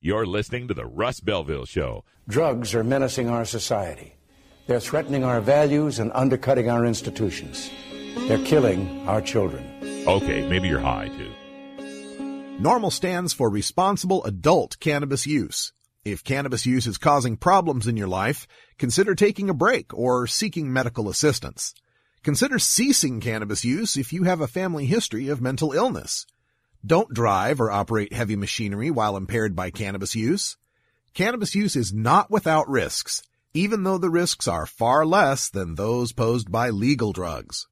You're 0.00 0.26
listening 0.26 0.68
to 0.68 0.74
the 0.74 0.86
Russ 0.86 1.18
Belville 1.18 1.64
Show. 1.64 2.04
Drugs 2.28 2.72
are 2.72 2.84
menacing 2.84 3.28
our 3.28 3.44
society. 3.44 4.14
They're 4.68 4.78
threatening 4.78 5.24
our 5.24 5.40
values 5.40 5.98
and 5.98 6.12
undercutting 6.14 6.70
our 6.70 6.86
institutions. 6.86 7.68
They're 8.14 8.44
killing 8.44 9.08
our 9.08 9.20
children. 9.20 10.04
Okay, 10.06 10.46
maybe 10.48 10.68
you're 10.68 10.78
high 10.78 11.08
too. 11.08 11.32
NORML 12.62 12.92
stands 12.92 13.32
for 13.32 13.50
responsible 13.50 14.22
adult 14.22 14.78
cannabis 14.78 15.26
use. 15.26 15.72
If 16.04 16.22
cannabis 16.22 16.64
use 16.64 16.86
is 16.86 16.96
causing 16.96 17.36
problems 17.36 17.88
in 17.88 17.96
your 17.96 18.06
life, 18.06 18.46
consider 18.78 19.16
taking 19.16 19.50
a 19.50 19.54
break 19.54 19.92
or 19.92 20.28
seeking 20.28 20.72
medical 20.72 21.08
assistance. 21.08 21.74
Consider 22.22 22.60
ceasing 22.60 23.18
cannabis 23.18 23.64
use 23.64 23.96
if 23.96 24.12
you 24.12 24.22
have 24.22 24.40
a 24.40 24.46
family 24.46 24.86
history 24.86 25.26
of 25.26 25.40
mental 25.40 25.72
illness. 25.72 26.24
Don't 26.86 27.12
drive 27.12 27.60
or 27.60 27.72
operate 27.72 28.12
heavy 28.12 28.36
machinery 28.36 28.90
while 28.90 29.16
impaired 29.16 29.56
by 29.56 29.70
cannabis 29.70 30.14
use. 30.14 30.56
Cannabis 31.12 31.54
use 31.54 31.74
is 31.74 31.92
not 31.92 32.30
without 32.30 32.68
risks, 32.68 33.22
even 33.52 33.82
though 33.82 33.98
the 33.98 34.10
risks 34.10 34.46
are 34.46 34.64
far 34.64 35.04
less 35.04 35.48
than 35.50 35.74
those 35.74 36.12
posed 36.12 36.52
by 36.52 36.70
legal 36.70 37.12
drugs. 37.12 37.66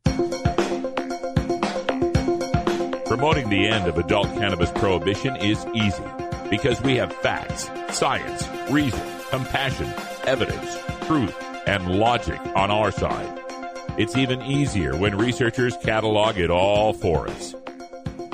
Promoting 3.06 3.48
the 3.48 3.68
end 3.68 3.86
of 3.86 3.96
adult 3.96 4.26
cannabis 4.34 4.72
prohibition 4.72 5.36
is 5.36 5.64
easy 5.72 6.02
because 6.50 6.80
we 6.82 6.96
have 6.96 7.12
facts, 7.12 7.70
science, 7.96 8.48
reason, 8.70 9.00
compassion, 9.30 9.92
evidence, 10.24 10.76
truth, 11.06 11.34
and 11.68 11.96
logic 11.96 12.40
on 12.56 12.72
our 12.72 12.90
side. 12.90 13.40
It's 13.96 14.16
even 14.16 14.42
easier 14.42 14.96
when 14.96 15.16
researchers 15.16 15.76
catalog 15.76 16.38
it 16.38 16.50
all 16.50 16.92
for 16.92 17.28
us. 17.28 17.54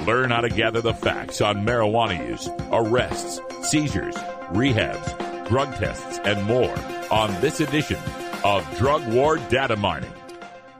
Learn 0.07 0.31
how 0.31 0.41
to 0.41 0.49
gather 0.49 0.81
the 0.81 0.95
facts 0.95 1.41
on 1.41 1.65
marijuana 1.65 2.29
use, 2.29 2.49
arrests, 2.73 3.41
seizures, 3.71 4.17
rehabs, 4.51 5.49
drug 5.49 5.73
tests, 5.77 6.19
and 6.25 6.43
more 6.43 6.75
on 7.12 7.41
this 7.41 7.61
edition 7.61 8.01
of 8.43 8.67
Drug 8.79 9.07
War 9.12 9.37
Data 9.37 9.77
Mining. 9.77 10.12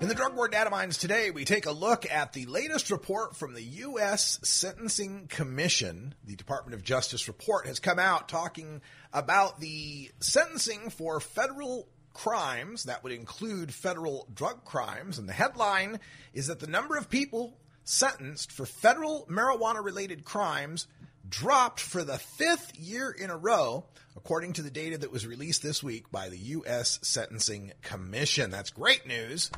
In 0.01 0.09
the 0.09 0.17
Drug 0.17 0.35
War 0.35 0.49
Data 0.49 0.71
Mines 0.71 0.99
today, 0.99 1.31
we 1.31 1.45
take 1.45 1.67
a 1.67 1.71
look 1.71 2.05
at 2.11 2.33
the 2.33 2.47
latest 2.47 2.91
report 2.91 3.37
from 3.37 3.55
the 3.55 3.63
U.S. 3.63 4.41
Sentencing 4.43 5.29
Commission. 5.29 6.17
The 6.25 6.35
Department 6.35 6.75
of 6.75 6.83
Justice 6.83 7.29
report 7.29 7.69
has 7.69 7.79
come 7.79 8.01
out 8.01 8.29
talking 8.29 8.81
about 9.13 9.61
the 9.61 10.11
sentencing 10.19 10.91
for 10.91 11.21
federal 11.21 11.87
crimes 12.13 12.85
that 12.85 13.05
would 13.05 13.13
include 13.13 13.73
federal 13.73 14.27
drug 14.35 14.65
crimes. 14.65 15.19
And 15.19 15.29
the 15.29 15.33
headline 15.33 16.01
is 16.35 16.49
that 16.49 16.59
the 16.59 16.67
number 16.67 16.97
of 16.97 17.09
people 17.09 17.57
sentenced 17.85 18.53
for 18.53 18.67
federal 18.67 19.27
marijuana 19.31 19.85
related 19.85 20.25
crimes 20.25 20.87
dropped 21.29 21.81
for 21.81 22.05
the 22.05 22.19
fifth 22.19 22.79
year 22.79 23.11
in 23.11 23.31
a 23.31 23.37
row, 23.37 23.85
according 24.17 24.53
to 24.55 24.63
the 24.63 24.71
data 24.71 24.99
that 24.99 25.11
was 25.11 25.27
released 25.27 25.63
this 25.63 25.83
week 25.83 26.11
by 26.11 26.29
the 26.29 26.37
U.S. 26.37 26.99
Sentencing 27.03 27.73
Commission. 27.83 28.51
That's 28.51 28.71
great 28.71 29.07
news. 29.07 29.51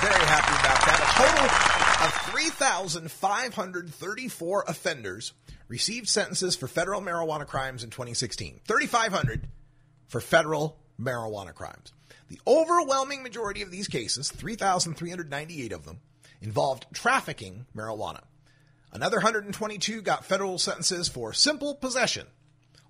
Very 0.00 0.26
happy 0.26 0.54
about 0.60 0.86
that. 0.86 1.00
A 1.00 1.06
total 1.22 2.06
of 2.06 2.12
3,534 2.42 4.64
offenders 4.68 5.32
received 5.68 6.08
sentences 6.08 6.56
for 6.56 6.68
federal 6.68 7.00
marijuana 7.00 7.46
crimes 7.46 7.82
in 7.82 7.90
2016. 7.90 8.60
3,500 8.66 9.48
for 10.08 10.20
federal 10.20 10.78
marijuana 11.00 11.54
crimes. 11.54 11.92
The 12.28 12.40
overwhelming 12.46 13.22
majority 13.22 13.62
of 13.62 13.70
these 13.70 13.88
cases, 13.88 14.30
3,398 14.30 15.72
of 15.72 15.84
them, 15.84 16.00
involved 16.46 16.86
trafficking 16.94 17.66
marijuana. 17.76 18.22
Another 18.92 19.16
122 19.16 20.00
got 20.00 20.24
federal 20.24 20.58
sentences 20.58 21.08
for 21.08 21.32
simple 21.32 21.74
possession, 21.74 22.26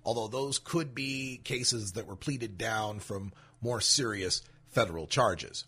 although 0.05 0.27
those 0.27 0.59
could 0.59 0.93
be 0.93 1.41
cases 1.43 1.93
that 1.93 2.05
were 2.05 2.15
pleaded 2.15 2.57
down 2.57 2.99
from 2.99 3.33
more 3.59 3.81
serious 3.81 4.43
federal 4.69 5.07
charges. 5.07 5.65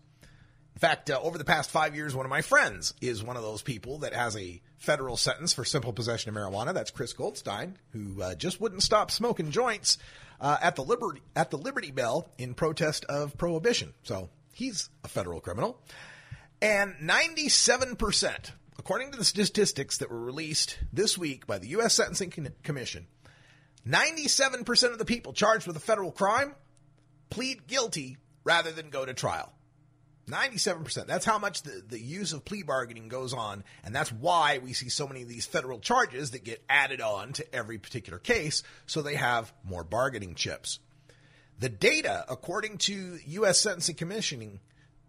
In 0.75 0.80
fact, 0.80 1.10
uh, 1.10 1.19
over 1.21 1.39
the 1.39 1.43
past 1.43 1.71
five 1.71 1.95
years, 1.95 2.15
one 2.15 2.28
of 2.28 2.30
my 2.30 2.41
friends 2.41 2.93
is 3.02 3.23
one 3.23 3.36
of 3.36 3.41
those 3.41 3.63
people 3.63 3.97
that 3.97 4.13
has 4.13 4.38
a 4.38 4.62
federal 4.78 5.17
sentence 5.17 5.52
for 5.52 5.65
simple 5.65 5.91
possession 5.91 6.30
of 6.30 6.36
marijuana. 6.36 6.75
That's 6.75 6.91
Chris 6.91 7.12
Goldstein, 7.12 7.75
who 7.91 8.21
uh, 8.21 8.36
just 8.36 8.62
wouldn't 8.62 8.84
stop 8.84 9.10
smoking 9.10 9.49
joints 9.49 9.97
uh, 10.39 10.58
at 10.62 10.75
the 10.75 10.84
Liberty 10.84 11.21
at 11.36 11.49
the 11.49 11.58
Liberty 11.58 11.91
Bell 11.91 12.30
in 12.38 12.54
protest 12.54 13.04
of 13.06 13.36
prohibition. 13.38 13.93
So 14.04 14.30
he's 14.54 14.89
a 15.04 15.08
federal 15.08 15.41
criminal. 15.41 15.82
And 16.62 16.95
97%, 16.95 18.52
according 18.78 19.12
to 19.12 19.17
the 19.17 19.24
statistics 19.24 19.98
that 19.98 20.12
were 20.12 20.19
released 20.19 20.78
this 20.91 21.17
week 21.17 21.48
by 21.48 21.58
the 21.58 21.69
U.S. 21.69 21.93
Sentencing 21.93 22.34
Commission, 22.63 23.08
97% 23.88 24.91
of 24.91 24.98
the 24.98 25.06
people 25.06 25.34
charged 25.34 25.67
with 25.67 25.78
a 25.78 25.82
federal 25.82 26.12
crime 26.12 26.54
plead 27.30 27.67
guilty 27.67 28.17
rather 28.43 28.72
than 28.72 28.89
go 28.89 29.06
to 29.06 29.13
trial. 29.13 29.54
97%. 30.30 31.08
That's 31.08 31.26
how 31.26 31.39
much 31.39 31.63
the, 31.63 31.84
the 31.88 32.00
use 32.00 32.34
of 32.34 32.45
plea 32.45 32.63
bargaining 32.63 33.08
goes 33.08 33.34
on. 33.34 33.63
And 33.84 33.95
that's 33.95 34.12
why 34.12 34.60
we 34.60 34.74
see 34.74 34.89
so 34.89 35.08
many 35.08 35.24
of 35.24 35.28
these 35.28 35.45
federal 35.45 35.80
charges 35.80 36.32
that 36.32 36.43
get 36.43 36.63
added 36.69 37.02
on 37.02 37.34
to 37.34 37.56
every 37.56 37.80
particular 37.80 38.19
case 38.19 38.63
so 38.86 39.02
they 39.02 39.15
have 39.15 39.52
more 39.63 39.84
bargaining 39.84 40.36
chips. 40.36 40.80
The 41.58 41.69
data, 41.69 42.26
according 42.30 42.78
to 42.80 43.17
U.S. 43.26 43.60
Sentencing 43.60 43.95
Commissioning, 43.95 44.60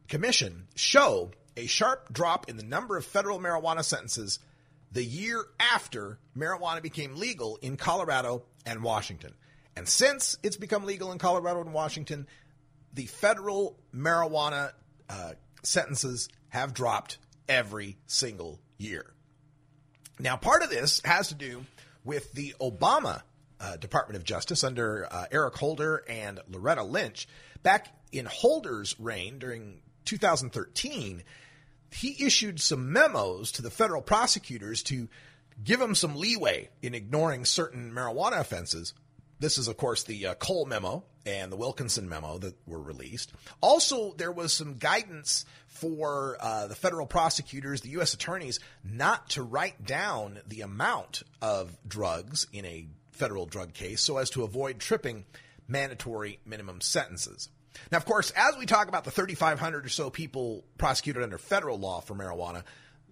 Commission, 0.08 0.66
show 0.74 1.30
a 1.56 1.66
sharp 1.66 2.12
drop 2.12 2.48
in 2.48 2.56
the 2.56 2.62
number 2.62 2.96
of 2.96 3.04
federal 3.04 3.38
marijuana 3.38 3.84
sentences 3.84 4.38
the 4.92 5.04
year 5.04 5.44
after 5.58 6.18
marijuana 6.36 6.82
became 6.82 7.16
legal 7.16 7.58
in 7.62 7.76
Colorado 7.76 8.42
and 8.66 8.82
Washington. 8.82 9.34
And 9.76 9.88
since 9.88 10.36
it's 10.42 10.56
become 10.56 10.84
legal 10.84 11.12
in 11.12 11.18
Colorado 11.18 11.60
and 11.60 11.72
Washington, 11.72 12.26
the 12.92 13.06
federal 13.06 13.78
marijuana 13.94 14.72
uh, 15.08 15.32
sentences 15.62 16.28
have 16.48 16.74
dropped 16.74 17.18
every 17.48 17.98
single 18.06 18.60
year. 18.78 19.12
Now, 20.18 20.36
part 20.36 20.62
of 20.62 20.70
this 20.70 21.00
has 21.04 21.28
to 21.28 21.34
do 21.34 21.64
with 22.04 22.32
the 22.32 22.54
Obama 22.60 23.22
uh, 23.60 23.76
Department 23.76 24.16
of 24.16 24.24
Justice 24.24 24.64
under 24.64 25.06
uh, 25.10 25.26
Eric 25.30 25.56
Holder 25.56 26.04
and 26.08 26.40
Loretta 26.48 26.82
Lynch. 26.82 27.28
Back 27.62 27.88
in 28.12 28.26
Holder's 28.26 28.98
reign 28.98 29.38
during 29.38 29.82
2013, 30.04 31.22
he 31.92 32.24
issued 32.24 32.60
some 32.60 32.92
memos 32.92 33.52
to 33.52 33.62
the 33.62 33.70
federal 33.70 34.02
prosecutors 34.02 34.82
to 34.84 35.08
give 35.62 35.80
them 35.80 35.94
some 35.94 36.16
leeway 36.16 36.68
in 36.82 36.94
ignoring 36.94 37.44
certain 37.44 37.92
marijuana 37.92 38.40
offenses. 38.40 38.94
This 39.40 39.58
is, 39.58 39.68
of 39.68 39.76
course, 39.76 40.04
the 40.04 40.26
uh, 40.26 40.34
Cole 40.34 40.66
memo 40.66 41.04
and 41.26 41.50
the 41.50 41.56
Wilkinson 41.56 42.08
memo 42.08 42.38
that 42.38 42.54
were 42.66 42.80
released. 42.80 43.32
Also, 43.60 44.12
there 44.14 44.32
was 44.32 44.52
some 44.52 44.74
guidance 44.74 45.44
for 45.66 46.36
uh, 46.40 46.66
the 46.66 46.74
federal 46.74 47.06
prosecutors, 47.06 47.80
the 47.80 47.90
U.S. 47.90 48.14
attorneys, 48.14 48.60
not 48.84 49.30
to 49.30 49.42
write 49.42 49.84
down 49.84 50.40
the 50.46 50.60
amount 50.60 51.22
of 51.40 51.76
drugs 51.86 52.46
in 52.52 52.64
a 52.64 52.86
federal 53.12 53.46
drug 53.46 53.74
case 53.74 54.00
so 54.00 54.16
as 54.16 54.30
to 54.30 54.44
avoid 54.44 54.78
tripping 54.78 55.24
mandatory 55.68 56.38
minimum 56.44 56.80
sentences. 56.80 57.48
Now, 57.90 57.98
of 57.98 58.04
course, 58.04 58.32
as 58.36 58.56
we 58.56 58.66
talk 58.66 58.88
about 58.88 59.04
the 59.04 59.10
3,500 59.10 59.86
or 59.86 59.88
so 59.88 60.10
people 60.10 60.64
prosecuted 60.78 61.22
under 61.22 61.38
federal 61.38 61.78
law 61.78 62.00
for 62.00 62.14
marijuana, 62.14 62.64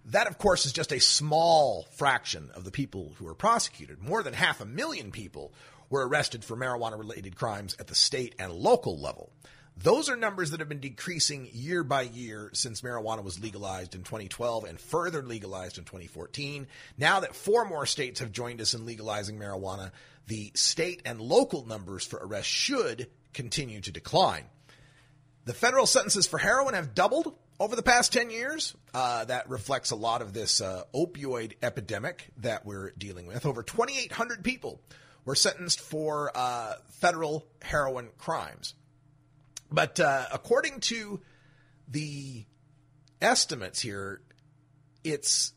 that, 0.07 0.27
of 0.27 0.39
course, 0.39 0.67
is 0.67 0.73
just 0.73 0.93
a 0.93 1.01
small 1.01 1.87
fraction 1.97 2.51
of 2.55 2.65
the 2.65 2.71
people 2.71 3.13
who 3.19 3.29
are 3.29 3.35
prosecuted. 3.35 4.03
More 4.03 4.23
than 4.23 4.33
half 4.33 4.61
a 4.61 4.65
million 4.65 5.11
people 5.11 5.53
were 5.91 6.07
arrested 6.07 6.45
for 6.45 6.57
marijuana 6.57 6.99
related 6.99 7.37
crimes 7.37 7.77
at 7.79 7.87
the 7.87 7.95
state 7.95 8.35
and 8.39 8.53
local 8.53 8.99
level. 8.99 9.33
Those 9.77 10.09
are 10.09 10.17
numbers 10.17 10.51
that 10.51 10.61
have 10.61 10.69
been 10.69 10.81
decreasing 10.81 11.49
year 11.53 11.85
by 11.85 12.03
year 12.03 12.51
since 12.53 12.81
marijuana 12.81 13.23
was 13.23 13.39
legalized 13.39 13.95
in 13.95 14.03
2012 14.03 14.65
and 14.65 14.81
further 14.81 15.23
legalized 15.23 15.79
in 15.79 15.85
2014. 15.85 16.67
Now 16.97 17.21
that 17.21 17.37
four 17.37 17.65
more 17.65 17.87
states 17.87 18.19
have 18.19 18.33
joined 18.33 18.61
us 18.61 18.75
in 18.75 18.87
legalizing 18.87 19.39
marijuana, 19.39 19.93
the 20.27 20.51
state 20.55 21.03
and 21.05 21.21
local 21.21 21.65
numbers 21.65 22.05
for 22.05 22.19
arrests 22.21 22.51
should 22.51 23.09
continue 23.33 23.81
to 23.81 23.93
decline. 23.93 24.45
The 25.45 25.55
federal 25.55 25.87
sentences 25.87 26.27
for 26.27 26.39
heroin 26.39 26.75
have 26.75 26.95
doubled 26.95 27.35
over 27.61 27.75
the 27.75 27.83
past 27.83 28.13
10 28.13 28.31
years. 28.31 28.75
Uh, 28.95 29.25
that 29.25 29.49
reflects 29.49 29.91
a 29.91 29.97
lot 29.97 30.23
of 30.23 30.33
this 30.33 30.61
uh, 30.61 30.85
opioid 30.95 31.55
epidemic 31.63 32.29
that 32.39 32.65
we're 32.65 32.91
dealing 32.99 33.27
with. 33.27 33.47
Over 33.47 33.63
2,800 33.63 34.45
people 34.45 34.81
were 35.25 35.35
sentenced 35.35 35.81
for 35.81 36.31
uh, 36.35 36.75
federal 37.01 37.47
heroin 37.63 38.09
crimes. 38.19 38.75
But 39.71 40.01
uh, 40.01 40.27
according 40.33 40.81
to 40.81 41.21
the 41.89 42.45
estimates 43.21 43.81
here, 43.81 44.23
it's 45.05 45.53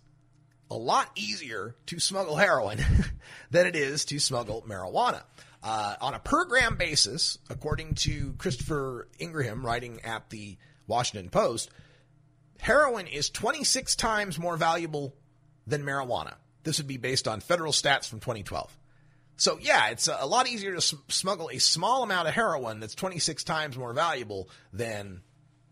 a 0.70 0.76
lot 0.76 1.10
easier 1.16 1.76
to 1.88 2.00
smuggle 2.00 2.36
heroin 2.36 2.80
than 3.52 3.68
it 3.68 3.76
is 3.76 4.06
to 4.06 4.20
smuggle 4.20 4.64
marijuana. 4.68 5.24
Uh, 5.64 5.96
on 6.02 6.14
a 6.14 6.20
per 6.20 6.46
gram 6.46 6.76
basis, 6.76 7.38
according 7.50 7.94
to 7.94 8.34
Christopher 8.38 9.08
Ingraham 9.20 9.66
writing 9.66 10.02
at 10.04 10.30
the 10.30 10.58
Washington 10.88 11.30
Post, 11.30 11.70
heroin 12.60 13.08
is 13.08 13.30
26 13.30 13.96
times 13.96 14.40
more 14.40 14.58
valuable 14.58 15.16
than 15.68 15.84
marijuana. 15.84 16.34
This 16.64 16.78
would 16.78 16.88
be 16.88 16.98
based 16.98 17.28
on 17.28 17.42
federal 17.42 17.72
stats 17.72 18.08
from 18.08 18.20
2012. 18.20 18.76
So 19.38 19.58
yeah, 19.60 19.90
it's 19.90 20.08
a 20.08 20.26
lot 20.26 20.48
easier 20.48 20.76
to 20.76 20.98
smuggle 21.10 21.50
a 21.52 21.60
small 21.60 22.04
amount 22.04 22.28
of 22.28 22.34
heroin 22.34 22.80
that's 22.80 22.94
26 22.94 23.44
times 23.44 23.78
more 23.78 23.94
valuable 23.94 24.50
than 24.72 25.22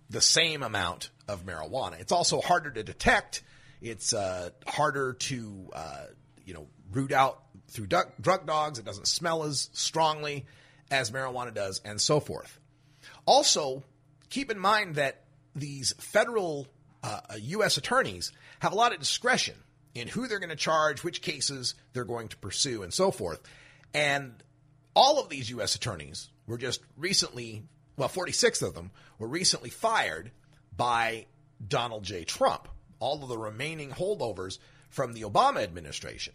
the 0.10 0.22
same 0.22 0.64
amount 0.64 1.12
of 1.28 1.46
marijuana. 1.46 2.00
It's 2.00 2.12
also 2.12 2.42
harder 2.42 2.72
to 2.72 2.84
detect. 2.84 3.44
It's 3.82 4.14
uh, 4.14 4.50
harder 4.66 5.14
to 5.14 5.70
uh, 5.74 6.06
you 6.46 6.54
know 6.56 6.68
root 6.92 7.12
out 7.12 7.44
through 7.70 7.88
drug 7.88 8.46
dogs. 8.46 8.80
It 8.80 8.86
doesn't 8.86 9.08
smell 9.08 9.44
as 9.44 9.70
strongly 9.74 10.46
as 10.92 11.12
marijuana 11.12 11.54
does, 11.54 11.82
and 11.86 12.00
so 12.02 12.20
forth. 12.20 12.60
Also, 13.26 13.84
keep 14.30 14.52
in 14.52 14.60
mind 14.60 14.96
that 14.96 15.24
these 15.56 15.94
federal 16.00 16.68
uh, 17.04 17.22
U.S. 17.38 17.78
attorneys 17.78 18.32
have 18.60 18.74
a 18.74 18.76
lot 18.76 18.94
of 18.94 19.00
discretion 19.00 19.56
in 19.96 20.08
who 20.08 20.28
they're 20.28 20.40
going 20.40 20.50
to 20.50 20.56
charge, 20.56 21.04
which 21.04 21.22
cases 21.22 21.76
they're 21.94 22.06
going 22.06 22.28
to 22.30 22.38
pursue, 22.38 22.84
and 22.84 22.94
so 22.94 23.12
forth. 23.12 23.42
And 23.94 24.34
all 24.96 25.20
of 25.20 25.30
these 25.30 25.50
U.S. 25.52 25.76
attorneys 25.76 26.30
were 26.48 26.58
just 26.58 26.82
recently, 26.98 27.64
well, 27.98 28.08
46 28.08 28.62
of 28.62 28.74
them 28.74 28.92
were 29.18 29.28
recently 29.28 29.70
fired 29.70 30.32
by 30.76 31.26
Donald 31.66 32.04
J. 32.04 32.24
Trump, 32.24 32.68
all 33.00 33.22
of 33.22 33.30
the 33.30 33.38
remaining 33.38 33.92
holdovers 33.92 34.60
from 34.90 35.14
the 35.14 35.22
Obama 35.22 35.62
administration. 35.64 36.34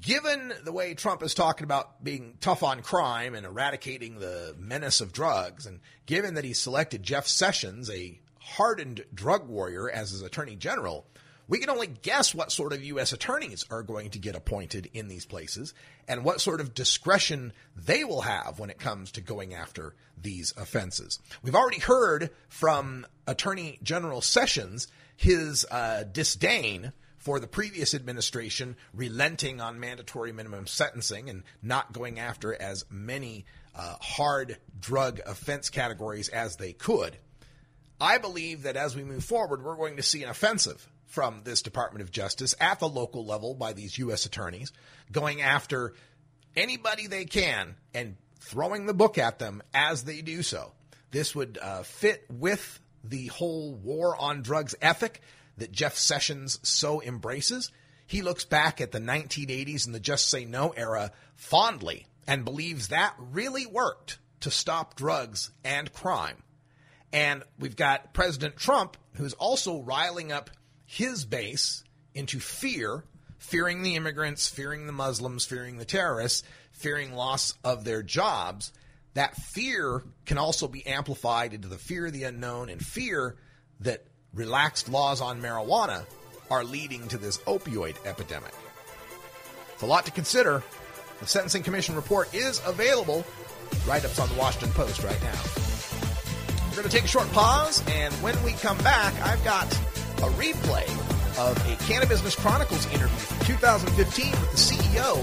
Given 0.00 0.52
the 0.64 0.72
way 0.72 0.94
Trump 0.94 1.22
is 1.22 1.34
talking 1.34 1.64
about 1.64 2.02
being 2.02 2.36
tough 2.40 2.62
on 2.62 2.82
crime 2.82 3.34
and 3.34 3.44
eradicating 3.44 4.18
the 4.18 4.54
menace 4.58 5.00
of 5.00 5.12
drugs, 5.12 5.66
and 5.66 5.80
given 6.06 6.34
that 6.34 6.44
he 6.44 6.52
selected 6.52 7.02
Jeff 7.02 7.26
Sessions, 7.26 7.90
a 7.90 8.20
hardened 8.40 9.04
drug 9.12 9.48
warrior, 9.48 9.90
as 9.90 10.10
his 10.10 10.22
attorney 10.22 10.56
general, 10.56 11.06
we 11.48 11.58
can 11.58 11.70
only 11.70 11.86
guess 11.86 12.34
what 12.34 12.52
sort 12.52 12.74
of 12.74 12.84
U.S. 12.84 13.12
attorneys 13.12 13.64
are 13.70 13.82
going 13.82 14.10
to 14.10 14.18
get 14.18 14.36
appointed 14.36 14.90
in 14.92 15.08
these 15.08 15.24
places 15.24 15.72
and 16.06 16.22
what 16.22 16.42
sort 16.42 16.60
of 16.60 16.74
discretion 16.74 17.54
they 17.74 18.04
will 18.04 18.20
have 18.20 18.58
when 18.58 18.68
it 18.70 18.78
comes 18.78 19.12
to 19.12 19.22
going 19.22 19.54
after 19.54 19.94
these 20.20 20.52
offenses. 20.56 21.18
We've 21.42 21.54
already 21.54 21.80
heard 21.80 22.30
from 22.48 23.06
Attorney 23.26 23.78
General 23.82 24.20
Sessions 24.20 24.88
his 25.16 25.66
uh, 25.70 26.04
disdain 26.04 26.92
for 27.28 27.38
the 27.38 27.46
previous 27.46 27.92
administration 27.92 28.74
relenting 28.94 29.60
on 29.60 29.78
mandatory 29.78 30.32
minimum 30.32 30.66
sentencing 30.66 31.28
and 31.28 31.42
not 31.62 31.92
going 31.92 32.18
after 32.18 32.54
as 32.54 32.86
many 32.90 33.44
uh, 33.74 33.96
hard 34.00 34.56
drug 34.80 35.20
offense 35.26 35.68
categories 35.68 36.30
as 36.30 36.56
they 36.56 36.72
could. 36.72 37.14
I 38.00 38.16
believe 38.16 38.62
that 38.62 38.76
as 38.76 38.96
we 38.96 39.04
move 39.04 39.22
forward, 39.22 39.62
we're 39.62 39.76
going 39.76 39.98
to 39.98 40.02
see 40.02 40.22
an 40.22 40.30
offensive 40.30 40.88
from 41.04 41.42
this 41.44 41.60
Department 41.60 42.00
of 42.00 42.10
Justice 42.10 42.54
at 42.58 42.80
the 42.80 42.88
local 42.88 43.26
level 43.26 43.52
by 43.52 43.74
these 43.74 43.98
U.S. 43.98 44.24
attorneys, 44.24 44.72
going 45.12 45.42
after 45.42 45.92
anybody 46.56 47.08
they 47.08 47.26
can 47.26 47.74
and 47.92 48.16
throwing 48.40 48.86
the 48.86 48.94
book 48.94 49.18
at 49.18 49.38
them 49.38 49.62
as 49.74 50.04
they 50.04 50.22
do 50.22 50.42
so. 50.42 50.72
This 51.10 51.34
would 51.34 51.58
uh, 51.60 51.82
fit 51.82 52.24
with 52.30 52.80
the 53.04 53.26
whole 53.26 53.74
war 53.74 54.16
on 54.16 54.40
drugs 54.40 54.74
ethic 54.80 55.20
that 55.58 55.72
Jeff 55.72 55.96
Sessions 55.96 56.58
so 56.62 57.02
embraces. 57.02 57.70
He 58.06 58.22
looks 58.22 58.44
back 58.44 58.80
at 58.80 58.92
the 58.92 59.00
1980s 59.00 59.86
and 59.86 59.94
the 59.94 60.00
Just 60.00 60.30
Say 60.30 60.44
No 60.44 60.70
era 60.70 61.12
fondly 61.34 62.06
and 62.26 62.44
believes 62.44 62.88
that 62.88 63.14
really 63.18 63.66
worked 63.66 64.18
to 64.40 64.50
stop 64.50 64.94
drugs 64.94 65.50
and 65.64 65.92
crime. 65.92 66.42
And 67.12 67.42
we've 67.58 67.74
got 67.74 68.12
President 68.12 68.56
Trump, 68.56 68.96
who's 69.14 69.32
also 69.34 69.80
riling 69.80 70.30
up 70.30 70.50
his 70.84 71.24
base 71.24 71.82
into 72.14 72.38
fear, 72.38 73.04
fearing 73.38 73.82
the 73.82 73.96
immigrants, 73.96 74.46
fearing 74.46 74.86
the 74.86 74.92
Muslims, 74.92 75.46
fearing 75.46 75.78
the 75.78 75.84
terrorists, 75.84 76.42
fearing 76.72 77.14
loss 77.14 77.54
of 77.64 77.84
their 77.84 78.02
jobs. 78.02 78.72
That 79.14 79.36
fear 79.36 80.04
can 80.26 80.38
also 80.38 80.68
be 80.68 80.86
amplified 80.86 81.54
into 81.54 81.68
the 81.68 81.78
fear 81.78 82.06
of 82.06 82.12
the 82.12 82.24
unknown 82.24 82.68
and 82.68 82.84
fear 82.84 83.36
that 83.80 84.06
relaxed 84.34 84.88
laws 84.88 85.20
on 85.20 85.40
marijuana 85.40 86.04
are 86.50 86.64
leading 86.64 87.06
to 87.08 87.18
this 87.18 87.38
opioid 87.38 87.96
epidemic. 88.06 88.52
It's 89.74 89.82
a 89.82 89.86
lot 89.86 90.06
to 90.06 90.12
consider. 90.12 90.62
The 91.20 91.26
Sentencing 91.26 91.62
Commission 91.62 91.94
report 91.96 92.32
is 92.34 92.60
available. 92.66 93.24
Write 93.86 94.04
ups 94.04 94.18
on 94.18 94.28
the 94.28 94.34
Washington 94.36 94.70
Post 94.72 95.02
right 95.02 95.20
now. 95.22 95.40
We're 96.70 96.76
going 96.76 96.88
to 96.88 96.96
take 96.96 97.04
a 97.04 97.08
short 97.08 97.30
pause, 97.32 97.82
and 97.88 98.14
when 98.14 98.40
we 98.44 98.52
come 98.52 98.78
back, 98.78 99.14
I've 99.22 99.42
got 99.44 99.66
a 100.18 100.30
replay 100.36 100.86
of 101.38 101.56
a 101.70 101.76
Cannabis 101.84 102.34
Chronicles 102.34 102.86
interview 102.86 103.08
from 103.08 103.46
2015 103.46 104.30
with 104.30 104.50
the 104.50 104.56
CEO 104.56 105.22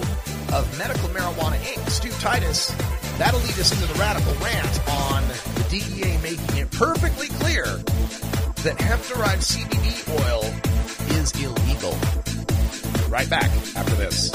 of 0.54 0.78
Medical 0.78 1.10
Marijuana 1.10 1.58
Inc., 1.58 1.90
Stu 1.90 2.10
Titus. 2.22 2.70
That'll 3.18 3.40
lead 3.42 3.58
us 3.60 3.72
into 3.72 3.92
the 3.92 4.00
radical 4.00 4.34
rant 4.36 4.90
on 4.90 5.24
the 5.28 5.66
DEA 5.70 6.18
making 6.22 6.58
it 6.58 6.72
perfectly 6.72 7.28
clear 7.28 7.66
that 8.66 8.82
hemp-derived 8.82 9.44
CBD 9.44 10.10
oil 10.26 10.44
is 11.20 11.32
illegal. 11.34 11.92
Right 13.10 13.30
back 13.30 13.52
after 13.76 13.94
this. 13.94 14.32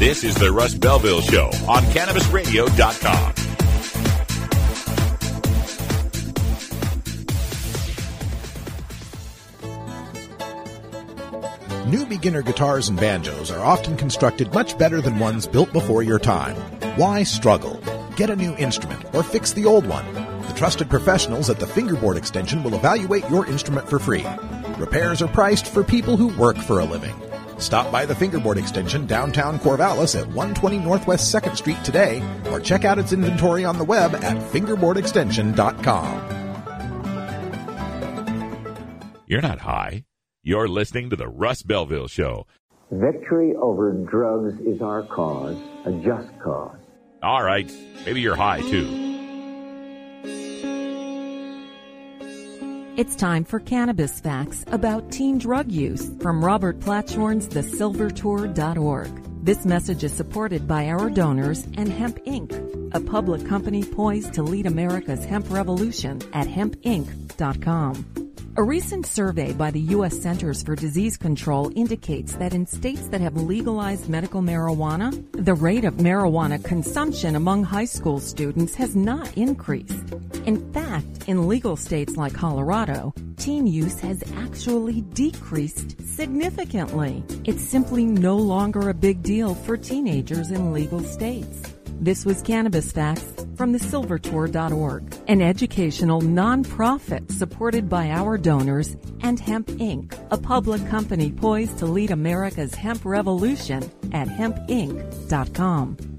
This 0.00 0.24
is 0.24 0.34
the 0.34 0.50
Russ 0.52 0.74
Belville 0.74 1.20
Show 1.20 1.50
on 1.68 1.84
CannabisRadio.com. 1.84 3.43
New 11.86 12.06
beginner 12.06 12.40
guitars 12.40 12.88
and 12.88 12.98
banjos 12.98 13.50
are 13.50 13.62
often 13.62 13.94
constructed 13.94 14.50
much 14.54 14.78
better 14.78 15.02
than 15.02 15.18
ones 15.18 15.46
built 15.46 15.70
before 15.70 16.02
your 16.02 16.18
time. 16.18 16.56
Why 16.96 17.24
struggle? 17.24 17.78
Get 18.16 18.30
a 18.30 18.36
new 18.36 18.56
instrument 18.56 19.04
or 19.14 19.22
fix 19.22 19.52
the 19.52 19.66
old 19.66 19.86
one. 19.86 20.14
The 20.14 20.54
trusted 20.56 20.88
professionals 20.88 21.50
at 21.50 21.60
the 21.60 21.66
Fingerboard 21.66 22.16
Extension 22.16 22.62
will 22.62 22.74
evaluate 22.74 23.28
your 23.28 23.44
instrument 23.44 23.86
for 23.86 23.98
free. 23.98 24.24
Repairs 24.78 25.20
are 25.20 25.28
priced 25.28 25.66
for 25.66 25.84
people 25.84 26.16
who 26.16 26.28
work 26.28 26.56
for 26.56 26.80
a 26.80 26.86
living. 26.86 27.14
Stop 27.58 27.92
by 27.92 28.06
the 28.06 28.14
Fingerboard 28.14 28.56
Extension 28.56 29.04
downtown 29.04 29.58
Corvallis 29.58 30.18
at 30.18 30.26
120 30.28 30.78
Northwest 30.78 31.34
2nd 31.34 31.54
Street 31.54 31.84
today 31.84 32.22
or 32.50 32.60
check 32.60 32.86
out 32.86 32.98
its 32.98 33.12
inventory 33.12 33.66
on 33.66 33.76
the 33.76 33.84
web 33.84 34.14
at 34.14 34.38
fingerboardextension.com. 34.52 36.30
You're 39.26 39.42
not 39.42 39.58
high. 39.58 40.06
You're 40.46 40.68
listening 40.68 41.08
to 41.08 41.16
the 41.16 41.26
Russ 41.26 41.62
Belville 41.62 42.06
Show. 42.06 42.46
Victory 42.90 43.54
over 43.54 43.92
drugs 43.92 44.60
is 44.60 44.82
our 44.82 45.02
cause, 45.04 45.56
a 45.86 45.92
just 46.04 46.38
cause. 46.38 46.76
All 47.22 47.42
right. 47.42 47.72
Maybe 48.04 48.20
you're 48.20 48.36
high 48.36 48.60
too. 48.60 48.86
It's 52.98 53.16
time 53.16 53.44
for 53.44 53.58
cannabis 53.58 54.20
facts 54.20 54.66
about 54.66 55.10
teen 55.10 55.38
drug 55.38 55.72
use 55.72 56.10
from 56.20 56.44
Robert 56.44 56.78
Platshorn's 56.78 57.48
thesilvertour.org. 57.48 59.44
This 59.46 59.64
message 59.64 60.04
is 60.04 60.12
supported 60.12 60.68
by 60.68 60.88
our 60.88 61.08
donors 61.08 61.64
and 61.78 61.88
Hemp 61.88 62.22
Inc., 62.26 62.52
a 62.94 63.00
public 63.00 63.46
company 63.48 63.82
poised 63.82 64.34
to 64.34 64.42
lead 64.42 64.66
America's 64.66 65.24
hemp 65.24 65.50
revolution 65.50 66.20
at 66.34 66.46
hempinc.com. 66.48 68.23
A 68.56 68.62
recent 68.62 69.04
survey 69.04 69.52
by 69.52 69.72
the 69.72 69.80
U.S. 69.80 70.22
Centers 70.22 70.62
for 70.62 70.76
Disease 70.76 71.16
Control 71.16 71.72
indicates 71.74 72.36
that 72.36 72.54
in 72.54 72.68
states 72.68 73.08
that 73.08 73.20
have 73.20 73.36
legalized 73.36 74.08
medical 74.08 74.42
marijuana, 74.42 75.10
the 75.32 75.54
rate 75.54 75.84
of 75.84 75.94
marijuana 75.94 76.62
consumption 76.62 77.34
among 77.34 77.64
high 77.64 77.84
school 77.84 78.20
students 78.20 78.76
has 78.76 78.94
not 78.94 79.36
increased. 79.36 80.12
In 80.46 80.72
fact, 80.72 81.24
in 81.26 81.48
legal 81.48 81.74
states 81.76 82.16
like 82.16 82.32
Colorado, 82.32 83.12
teen 83.38 83.66
use 83.66 83.98
has 83.98 84.22
actually 84.36 85.00
decreased 85.00 86.00
significantly. 86.06 87.24
It's 87.42 87.64
simply 87.64 88.04
no 88.04 88.36
longer 88.36 88.88
a 88.88 88.94
big 88.94 89.24
deal 89.24 89.56
for 89.56 89.76
teenagers 89.76 90.52
in 90.52 90.72
legal 90.72 91.00
states. 91.00 91.73
This 92.00 92.24
was 92.26 92.42
Cannabis 92.42 92.92
Facts 92.92 93.24
from 93.56 93.72
thesilvertour.org, 93.72 95.14
an 95.28 95.40
educational 95.40 96.20
nonprofit 96.20 97.30
supported 97.32 97.88
by 97.88 98.10
our 98.10 98.36
donors 98.36 98.96
and 99.20 99.38
Hemp 99.38 99.68
Inc., 99.68 100.18
a 100.30 100.36
public 100.36 100.86
company 100.88 101.30
poised 101.32 101.78
to 101.78 101.86
lead 101.86 102.10
America's 102.10 102.74
hemp 102.74 103.04
revolution 103.04 103.82
at 104.12 104.28
hempinc.com. 104.28 106.13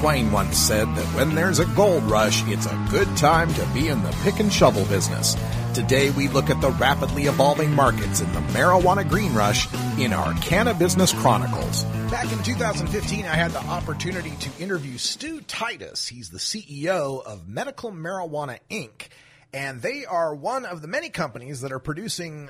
Twain 0.00 0.32
once 0.32 0.56
said 0.56 0.88
that 0.94 1.04
when 1.14 1.34
there's 1.34 1.58
a 1.58 1.66
gold 1.66 2.02
rush, 2.04 2.42
it's 2.48 2.64
a 2.64 2.86
good 2.90 3.18
time 3.18 3.52
to 3.52 3.66
be 3.74 3.88
in 3.88 4.02
the 4.02 4.16
pick 4.22 4.40
and 4.40 4.50
shovel 4.50 4.86
business. 4.86 5.36
Today 5.74 6.08
we 6.08 6.26
look 6.28 6.48
at 6.48 6.58
the 6.62 6.70
rapidly 6.70 7.24
evolving 7.24 7.74
markets 7.74 8.22
in 8.22 8.32
the 8.32 8.40
marijuana 8.54 9.06
green 9.06 9.34
rush 9.34 9.68
in 9.98 10.14
our 10.14 10.32
Canna 10.40 10.72
Business 10.72 11.12
Chronicles. 11.12 11.84
Back 12.10 12.32
in 12.32 12.42
2015, 12.42 13.26
I 13.26 13.34
had 13.34 13.50
the 13.50 13.62
opportunity 13.66 14.30
to 14.36 14.62
interview 14.62 14.96
Stu 14.96 15.42
Titus. 15.42 16.08
He's 16.08 16.30
the 16.30 16.38
CEO 16.38 17.22
of 17.22 17.46
Medical 17.46 17.92
Marijuana 17.92 18.58
Inc., 18.70 19.08
and 19.52 19.82
they 19.82 20.06
are 20.06 20.34
one 20.34 20.64
of 20.64 20.80
the 20.80 20.88
many 20.88 21.10
companies 21.10 21.60
that 21.60 21.72
are 21.72 21.78
producing 21.78 22.48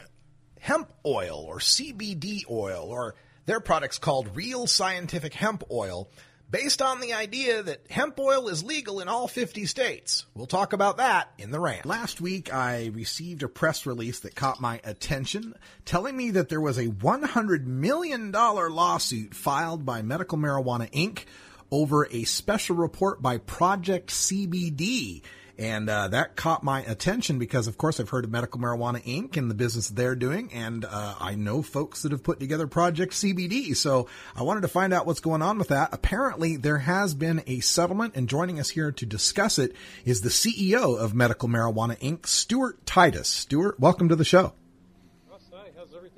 hemp 0.61 0.89
oil 1.05 1.45
or 1.49 1.59
CBD 1.59 2.49
oil, 2.49 2.87
or 2.89 3.17
their 3.47 3.59
products 3.59 3.99
called 3.99 4.37
Real 4.37 4.69
Scientific 4.69 5.35
Hemp 5.35 5.65
Oil 5.69 6.09
based 6.51 6.83
on 6.83 7.01
the 7.01 7.13
idea 7.13 7.63
that 7.63 7.87
hemp 7.91 8.19
oil 8.19 8.49
is 8.49 8.65
legal 8.65 9.01
in 9.01 9.09
all 9.09 9.29
50 9.29 9.67
states. 9.67 10.27
We'll 10.35 10.47
talk 10.47 10.73
about 10.73 10.97
that 10.97 11.33
in 11.39 11.51
the 11.51 11.61
rant. 11.61 11.87
Last 11.87 12.21
week, 12.21 12.53
I 12.53 12.87
received 12.93 13.43
a 13.43 13.49
press 13.49 13.87
release 13.87 14.21
that 14.21 14.35
caught 14.35 14.61
my 14.61 14.81
attention, 14.85 15.55
telling 15.85 16.17
me 16.17 16.33
that 16.33 16.49
there 16.49 16.61
was 16.61 16.79
a 16.79 16.89
$100 16.89 17.65
million 17.67 18.33
lawsuit 18.33 19.35
filed 19.35 19.85
by 19.85 20.03
Medical 20.03 20.39
Marijuana 20.39 20.91
Inc. 20.93 21.25
over 21.71 22.07
a 22.11 22.25
special 22.25 22.77
report 22.77 23.23
by 23.23 23.39
Project 23.39 24.11
CBD. 24.11 25.23
And 25.61 25.91
uh, 25.91 26.09
that 26.09 26.37
caught 26.37 26.65
my 26.65 26.81
attention 26.85 27.39
because, 27.39 27.67
of 27.67 27.77
course, 27.77 28.01
I've 28.01 28.09
heard 28.09 28.25
of 28.25 28.31
Medical 28.31 28.59
Marijuana 28.59 29.03
Inc. 29.05 29.37
and 29.37 29.51
the 29.51 29.55
business 29.55 29.91
they're 29.91 30.17
doing, 30.17 30.51
and 30.55 30.87
uh, 30.87 31.15
I 31.21 31.35
know 31.35 31.61
folks 31.61 32.01
that 32.01 32.13
have 32.13 32.25
put 32.25 32.41
together 32.41 32.67
Project 32.67 33.13
CBD. 33.13 33.77
So 33.77 34.09
I 34.35 34.43
wanted 34.43 34.63
to 34.63 34.69
find 34.69 34.95
out 34.95 35.05
what's 35.05 35.21
going 35.21 35.43
on 35.43 35.59
with 35.59 35.69
that. 35.69 35.91
Apparently, 35.93 36.57
there 36.57 36.79
has 36.79 37.13
been 37.13 37.43
a 37.47 37.61
settlement, 37.61 38.17
and 38.17 38.27
joining 38.27 38.59
us 38.59 38.71
here 38.71 38.91
to 38.91 39.05
discuss 39.05 39.59
it 39.59 39.77
is 40.07 40.23
the 40.23 40.31
CEO 40.31 40.99
of 40.99 41.15
Medical 41.15 41.51
Marijuana 41.51 41.99
Inc., 41.99 42.27
Stuart 42.27 42.87
Titus. 42.87 43.29
Stuart, 43.29 43.79
welcome 43.79 44.09
to 44.09 44.17
the 44.17 44.25
show. 44.25 44.55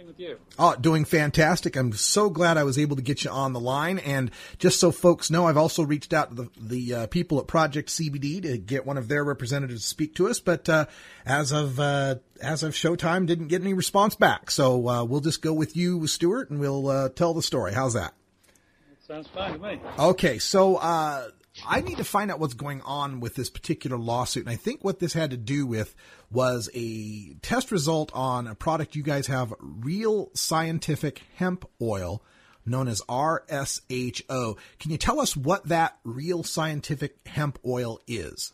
Everything 0.03 0.09
with 0.09 0.19
you? 0.19 0.39
Oh, 0.59 0.75
doing 0.77 1.05
fantastic. 1.05 1.77
I'm 1.77 1.93
so 1.93 2.29
glad 2.29 2.57
I 2.57 2.65
was 2.65 2.79
able 2.79 2.97
to 2.97 3.03
get 3.03 3.25
you 3.25 3.31
on 3.31 3.53
the 3.53 3.61
line. 3.61 3.99
And 4.01 4.31
just 4.59 4.81
so 4.81 4.91
folks 4.91 5.31
know, 5.31 5.47
I've 5.47 5.57
also 5.57 5.83
reached 5.85 6.13
out 6.13 6.31
to 6.31 6.35
the, 6.35 6.51
the 6.61 6.95
uh, 6.95 7.07
people 7.07 7.39
at 7.39 7.47
Project 7.47 7.89
CBD 7.89 8.43
to 8.43 8.59
get 8.59 8.87
one 8.87 8.97
of 8.97 9.09
their 9.09 9.25
representatives 9.25 9.83
to 9.83 9.89
speak 9.89 10.15
to 10.17 10.29
us. 10.29 10.41
But 10.41 10.69
uh, 10.69 10.87
as 11.25 11.53
of 11.53 11.79
uh, 11.79 12.17
as 12.41 12.63
of 12.63 12.73
Showtime, 12.73 13.27
didn't 13.27 13.49
get 13.49 13.63
any 13.63 13.75
response 13.75 14.15
back. 14.15 14.51
So 14.51 14.89
uh, 14.89 15.05
we'll 15.05 15.21
just 15.21 15.43
go 15.43 15.53
with 15.53 15.77
you, 15.77 16.07
Stuart, 16.07 16.51
and 16.51 16.59
we'll 16.59 16.89
uh, 16.89 17.09
tell 17.11 17.35
the 17.35 17.43
story. 17.43 17.73
How's 17.73 17.95
that? 17.95 18.15
Sounds 19.07 19.29
fine 19.29 19.53
to 19.53 19.59
me. 19.59 19.81
Okay, 19.99 20.39
so 20.39 20.77
uh, 20.77 21.29
I 21.67 21.81
need 21.81 21.99
to 21.99 22.05
find 22.05 22.31
out 22.31 22.41
what's 22.41 22.55
going 22.55 22.81
on 22.83 23.21
with 23.21 23.35
this 23.35 23.51
particular 23.51 23.99
lawsuit. 23.99 24.45
And 24.47 24.53
I 24.53 24.57
think 24.57 24.83
what 24.83 25.01
this 25.01 25.13
had 25.13 25.31
to 25.33 25.37
do 25.37 25.67
with 25.67 25.95
was 26.31 26.71
a 26.75 27.35
test 27.43 27.71
result 27.71 28.11
on 28.15 28.47
a 28.47 28.55
product 28.55 28.97
you 28.97 29.03
guys 29.03 29.27
have, 29.27 29.53
real 29.61 30.31
scientific 30.35 31.23
hemp 31.37 31.69
oil 31.81 32.23
known 32.65 32.89
as 32.89 33.03
RSHO. 33.03 34.57
Can 34.79 34.91
you 34.91 34.97
tell 34.97 35.21
us 35.21 35.37
what 35.37 35.67
that 35.69 35.99
real 36.05 36.43
scientific 36.43 37.17
hemp 37.27 37.59
oil 37.67 38.01
is? 38.07 38.53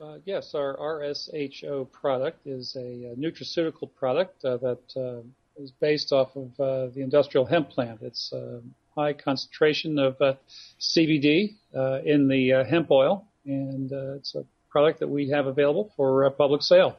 Uh, 0.00 0.18
yes, 0.24 0.54
our 0.54 0.76
RSHO 0.76 1.92
product 1.92 2.46
is 2.46 2.74
a, 2.74 3.12
a 3.12 3.16
nutraceutical 3.16 3.88
product 3.94 4.44
uh, 4.44 4.56
that 4.56 4.96
uh, 4.96 5.22
is 5.62 5.70
based 5.70 6.12
off 6.12 6.34
of 6.34 6.58
uh, 6.58 6.86
the 6.88 7.02
industrial 7.02 7.46
hemp 7.46 7.70
plant. 7.70 8.00
It's 8.02 8.32
a 8.32 8.60
high 8.94 9.12
concentration 9.12 9.98
of 9.98 10.20
uh, 10.20 10.34
CBD 10.80 11.56
uh, 11.74 12.00
in 12.04 12.28
the 12.28 12.64
hemp 12.68 12.90
oil, 12.90 13.26
and 13.44 13.90
it's 13.92 14.34
a 14.34 14.44
product 14.70 15.00
that 15.00 15.08
we 15.08 15.30
have 15.30 15.46
available 15.46 15.92
for 15.96 16.28
public 16.30 16.62
sale. 16.62 16.96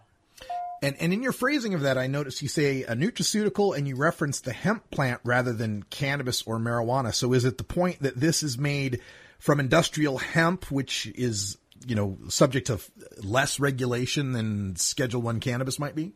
And, 0.84 0.98
and 1.00 1.14
in 1.14 1.24
your 1.24 1.32
phrasing 1.32 1.74
of 1.74 1.82
that, 1.82 1.98
I 1.98 2.08
noticed 2.08 2.42
you 2.42 2.50
say 2.50 2.84
a 2.84 2.94
nutraceutical 2.94 3.76
and 3.76 3.88
you 3.88 3.96
reference 3.96 4.42
the 4.42 4.52
hemp 4.52 4.92
plant 4.92 5.22
rather 5.24 5.54
than 5.54 5.84
cannabis 5.84 6.42
or 6.42 6.60
marijuana. 6.60 7.14
So 7.14 7.32
is 7.32 7.46
it 7.46 7.58
the 7.58 7.64
point 7.64 8.02
that 8.02 8.18
this 8.18 8.44
is 8.44 8.58
made 8.58 9.00
from 9.40 9.62
industrial 9.62 10.18
hemp, 10.18 10.70
which 10.70 11.06
is, 11.16 11.58
you 11.88 11.96
know, 11.96 12.18
subject 12.28 12.68
to 12.68 12.80
less 13.22 13.62
regulation 13.62 14.34
than 14.34 14.76
Schedule 14.76 15.22
One 15.22 15.40
cannabis 15.40 15.80
might 15.80 15.96
be? 15.96 16.12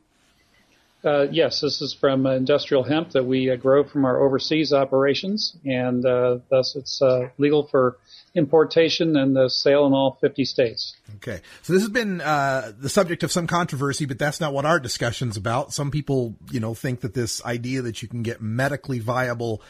Uh, 1.04 1.28
yes, 1.32 1.62
this 1.62 1.82
is 1.82 1.94
from 1.94 2.26
uh, 2.26 2.32
industrial 2.32 2.84
hemp 2.84 3.12
that 3.12 3.24
we 3.24 3.52
uh, 3.52 3.56
grow 3.56 3.84
from 3.84 4.04
our 4.04 4.20
overseas 4.20 4.74
operations, 4.74 5.56
and 5.64 6.04
uh, 6.06 6.40
thus 6.50 6.76
it's 6.76 7.02
uh, 7.02 7.30
legal 7.38 7.68
for 7.68 7.98
importation 8.34 9.16
and 9.16 9.36
the 9.36 9.48
sale 9.48 9.86
in 9.86 9.94
all 9.94 10.18
50 10.20 10.44
states. 10.44 10.96
Okay, 11.18 11.40
so 11.62 11.74
this 11.74 11.84
has 11.84 11.92
been 11.92 12.20
uh, 12.20 12.72
the 12.80 12.90
subject 12.90 13.24
of 13.24 13.32
some 13.32 13.46
controversy, 13.46 14.06
but 14.06 14.18
that's 14.18 14.40
not 14.40 14.54
what 14.54 14.66
our 14.66 14.80
discussion's 14.80 15.38
about. 15.38 15.72
Some 15.72 15.92
people, 15.92 16.36
you 16.52 16.60
know, 16.60 16.74
think 16.74 17.02
that 17.02 17.14
this 17.14 17.46
idea 17.46 17.84
that 17.84 18.02
you 18.02 18.08
can 18.08 18.24
get 18.24 18.42
medically 18.42 19.00
viable 19.00 19.62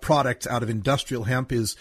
products 0.00 0.46
out 0.46 0.62
of 0.62 0.68
industrial 0.68 1.24
hemp 1.24 1.52
is 1.52 1.76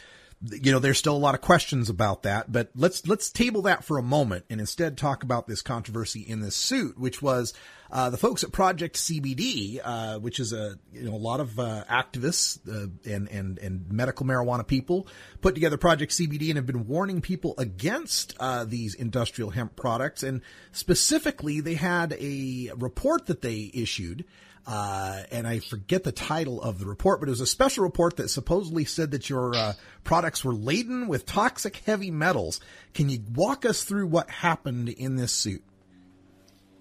you 0.50 0.72
know, 0.72 0.80
there's 0.80 0.98
still 0.98 1.16
a 1.16 1.20
lot 1.20 1.36
of 1.36 1.42
questions 1.42 1.90
about 1.90 2.24
that, 2.24 2.52
but 2.52 2.72
let's 2.76 3.06
let's 3.08 3.30
table 3.30 3.64
that 3.64 3.84
for 3.84 3.98
a 3.98 4.04
moment 4.04 4.46
and 4.50 4.60
instead 4.60 4.98
talk 4.98 5.22
about 5.24 5.48
this 5.48 5.62
controversy 5.62 6.22
in 6.22 6.40
this 6.42 6.56
suit, 6.56 6.98
which 6.98 7.22
was 7.22 7.54
uh, 7.92 8.10
the 8.10 8.18
folks 8.18 8.44
at 8.44 8.52
Project 8.52 8.96
CBD, 8.96 9.80
uh, 9.84 10.18
which 10.18 10.40
is 10.40 10.52
a 10.52 10.80
you 10.92 11.04
know 11.04 11.14
a 11.14 11.18
lot 11.18 11.42
of 11.42 11.60
uh, 11.60 11.84
activists 11.90 12.58
uh, 12.68 12.88
and 13.08 13.30
and 13.30 13.60
and 13.60 13.92
medical 13.92 14.26
marijuana 14.26 14.66
people 14.66 15.08
put 15.42 15.54
together 15.54 15.78
Project 15.78 16.12
CBD 16.12 16.50
and 16.50 16.56
have 16.56 16.66
been 16.66 16.88
warning 16.88 17.22
people 17.22 17.54
against 17.60 18.36
uh, 18.40 18.64
these 18.64 18.96
industrial 18.96 19.52
hemp 19.52 19.76
products, 19.76 20.24
and 20.24 20.42
specifically 20.72 21.62
they 21.62 21.76
had 21.76 22.14
a 22.20 22.72
report 22.76 23.28
that 23.28 23.42
they 23.42 23.70
issued. 23.74 24.26
Uh, 24.66 25.24
and 25.32 25.48
I 25.48 25.60
forget 25.60 26.04
the 26.04 26.12
title 26.12 26.62
of 26.62 26.80
the 26.80 26.86
report, 26.86 27.20
but 27.20 27.30
it 27.30 27.32
was 27.32 27.42
a 27.42 27.48
special 27.48 27.84
report 27.84 28.18
that 28.18 28.30
supposedly 28.30 28.86
said 28.86 29.12
that 29.12 29.30
your 29.30 29.56
uh, 29.56 29.74
products 30.04 30.46
were 30.46 30.54
laden 30.54 31.08
with 31.08 31.26
toxic 31.26 31.78
heavy 31.78 32.12
metals. 32.12 32.60
Can 32.94 33.10
you 33.10 33.20
walk 33.34 33.66
us 33.66 33.84
through 33.84 34.08
what 34.08 34.30
happened 34.30 34.90
in 34.90 35.16
this 35.16 35.32
suit? 35.32 35.64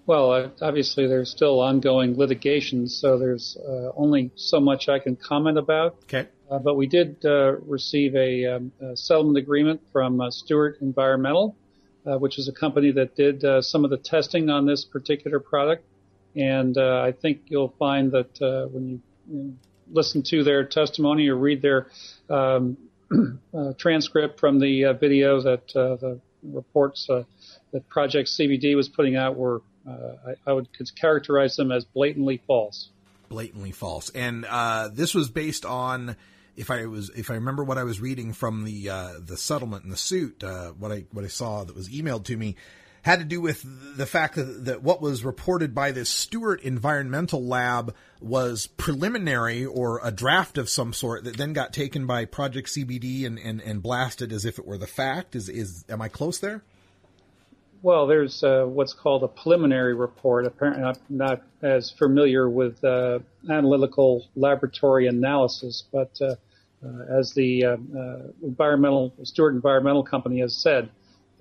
Well, 0.05 0.51
obviously 0.61 1.07
there's 1.07 1.29
still 1.29 1.59
ongoing 1.59 2.17
litigation, 2.17 2.87
so 2.87 3.17
there's 3.17 3.57
uh, 3.57 3.91
only 3.95 4.31
so 4.35 4.59
much 4.59 4.89
I 4.89 4.99
can 4.99 5.15
comment 5.15 5.57
about. 5.57 5.95
Okay. 6.03 6.27
Uh, 6.49 6.59
but 6.59 6.75
we 6.75 6.85
did 6.85 7.23
uh, 7.25 7.53
receive 7.65 8.15
a, 8.15 8.45
um, 8.45 8.71
a, 8.81 8.97
settlement 8.97 9.37
agreement 9.37 9.81
from 9.91 10.21
Stewart 10.31 10.77
Environmental, 10.81 11.55
which 12.03 12.37
is 12.37 12.47
a 12.47 12.51
company 12.51 12.91
that 12.91 13.15
did 13.15 13.43
some 13.63 13.85
of 13.85 13.89
the 13.89 13.97
testing 13.97 14.49
on 14.49 14.65
this 14.65 14.83
particular 14.83 15.39
product. 15.39 15.85
And 16.35 16.77
uh, 16.77 17.01
I 17.01 17.11
think 17.11 17.41
you'll 17.47 17.73
find 17.77 18.11
that 18.11 18.41
uh, 18.41 18.67
when 18.67 18.87
you, 18.87 19.01
you 19.29 19.43
know, 19.43 19.53
listen 19.91 20.23
to 20.23 20.43
their 20.43 20.63
testimony 20.63 21.27
or 21.27 21.35
read 21.35 21.61
their 21.61 21.87
um, 22.29 22.77
uh, 23.53 23.73
transcript 23.77 24.39
from 24.39 24.59
the 24.59 24.85
uh, 24.85 24.93
video, 24.93 25.41
that 25.41 25.75
uh, 25.75 25.95
the 25.95 26.19
reports 26.43 27.09
uh, 27.09 27.23
that 27.71 27.87
Project 27.89 28.29
CBD 28.29 28.75
was 28.75 28.89
putting 28.89 29.15
out 29.15 29.35
were, 29.35 29.61
I, 29.87 30.35
I, 30.47 30.53
would 30.53 30.69
characterize 30.99 31.55
them 31.55 31.71
as 31.71 31.85
blatantly 31.85 32.41
false. 32.47 32.89
Blatantly 33.29 33.71
false, 33.71 34.09
and 34.09 34.45
this 34.93 35.13
was 35.13 35.29
based 35.29 35.65
on. 35.65 36.15
If 36.57 36.69
I 36.69 36.85
was, 36.85 37.09
if 37.15 37.31
I 37.31 37.35
remember 37.35 37.63
what 37.63 37.77
I 37.77 37.85
was 37.85 38.01
reading 38.01 38.33
from 38.33 38.65
the 38.65 38.89
uh, 38.89 39.13
the 39.19 39.37
settlement 39.37 39.83
and 39.83 39.91
the 39.91 39.97
suit, 39.97 40.43
uh, 40.43 40.71
what 40.71 40.91
I 40.91 41.05
what 41.11 41.23
I 41.23 41.29
saw 41.29 41.63
that 41.63 41.73
was 41.73 41.87
emailed 41.87 42.25
to 42.25 42.35
me, 42.35 42.57
had 43.03 43.19
to 43.19 43.25
do 43.25 43.41
with 43.41 43.65
the 43.97 44.05
fact 44.05 44.35
that, 44.35 44.65
that 44.65 44.83
what 44.83 45.01
was 45.01 45.23
reported 45.23 45.73
by 45.73 45.91
this 45.91 46.09
Stewart 46.09 46.61
Environmental 46.61 47.43
Lab 47.43 47.95
was 48.19 48.67
preliminary 48.67 49.65
or 49.65 49.99
a 50.03 50.11
draft 50.11 50.57
of 50.57 50.69
some 50.69 50.93
sort 50.93 51.23
that 51.23 51.37
then 51.37 51.53
got 51.53 51.73
taken 51.73 52.05
by 52.05 52.25
Project 52.25 52.69
CBD 52.69 53.25
and, 53.25 53.39
and, 53.39 53.61
and 53.61 53.81
blasted 53.81 54.31
as 54.31 54.45
if 54.45 54.59
it 54.59 54.67
were 54.67 54.77
the 54.77 54.87
fact. 54.87 55.35
Is 55.35 55.49
is 55.49 55.83
am 55.89 56.01
I 56.01 56.09
close 56.09 56.39
there? 56.39 56.63
Well, 57.83 58.05
there's 58.05 58.43
uh, 58.43 58.65
what's 58.65 58.93
called 58.93 59.23
a 59.23 59.27
preliminary 59.27 59.95
report. 59.95 60.45
Apparently, 60.45 60.83
I'm 60.83 60.95
not 61.09 61.41
as 61.63 61.89
familiar 61.89 62.47
with 62.47 62.83
uh, 62.83 63.19
analytical 63.49 64.27
laboratory 64.35 65.07
analysis, 65.07 65.83
but 65.91 66.11
uh, 66.21 66.35
uh 66.85 67.19
as 67.19 67.33
the 67.33 67.65
uh, 67.65 67.77
uh, 67.97 68.19
environmental 68.43 69.13
Stewart 69.23 69.55
Environmental 69.55 70.03
Company 70.03 70.41
has 70.41 70.55
said, 70.55 70.89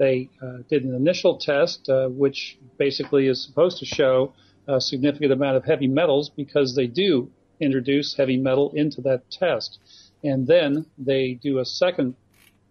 they 0.01 0.31
uh, 0.43 0.63
did 0.71 0.83
an 0.85 0.95
initial 0.95 1.37
test, 1.37 1.89
uh, 1.91 2.09
which 2.09 2.57
basically 2.79 3.27
is 3.27 3.45
supposed 3.45 3.79
to 3.79 3.85
show 3.85 4.33
a 4.67 4.81
significant 4.81 5.31
amount 5.31 5.59
of 5.59 5.65
heavy 5.65 5.89
metals 5.89 6.31
because 6.31 6.75
they 6.75 6.87
do 6.87 7.31
introduce 7.61 8.15
heavy 8.15 8.39
metal 8.39 8.73
into 8.75 9.03
that 9.03 9.31
test. 9.31 9.79
And 10.25 10.47
then 10.47 10.87
they 10.97 11.35
do 11.35 11.59
a 11.59 11.67
second 11.67 12.15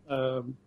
um, 0.10 0.58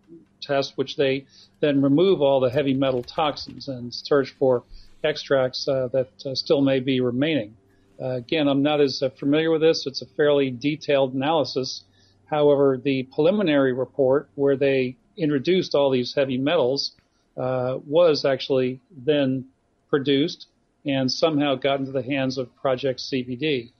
test, 0.41 0.77
which 0.77 0.95
they 0.95 1.25
then 1.59 1.81
remove 1.81 2.21
all 2.21 2.39
the 2.39 2.49
heavy 2.49 2.73
metal 2.73 3.03
toxins 3.03 3.67
and 3.67 3.93
search 3.93 4.33
for 4.39 4.63
extracts 5.03 5.67
uh, 5.67 5.89
that 5.91 6.11
uh, 6.25 6.33
still 6.33 6.61
may 6.61 6.79
be 6.79 7.01
remaining. 7.01 7.57
Uh, 8.01 8.11
again, 8.11 8.47
I'm 8.47 8.63
not 8.63 8.79
as 8.79 9.03
uh, 9.03 9.09
familiar 9.09 9.51
with 9.51 9.61
this. 9.61 9.85
It's 9.85 10.01
a 10.01 10.07
fairly 10.15 10.49
detailed 10.49 11.13
analysis. 11.13 11.83
However, 12.25 12.79
the 12.81 13.03
preliminary 13.13 13.73
report, 13.73 14.29
where 14.35 14.55
they 14.55 14.95
introduced 15.17 15.75
all 15.75 15.89
these 15.89 16.13
heavy 16.15 16.37
metals 16.37 16.91
uh, 17.37 17.77
was 17.85 18.25
actually 18.25 18.79
then 18.91 19.45
produced 19.89 20.47
and 20.85 21.11
somehow 21.11 21.55
got 21.55 21.79
into 21.79 21.91
the 21.91 22.03
hands 22.03 22.37
of 22.37 22.53
Project 22.55 22.99
CBD. 22.99 23.71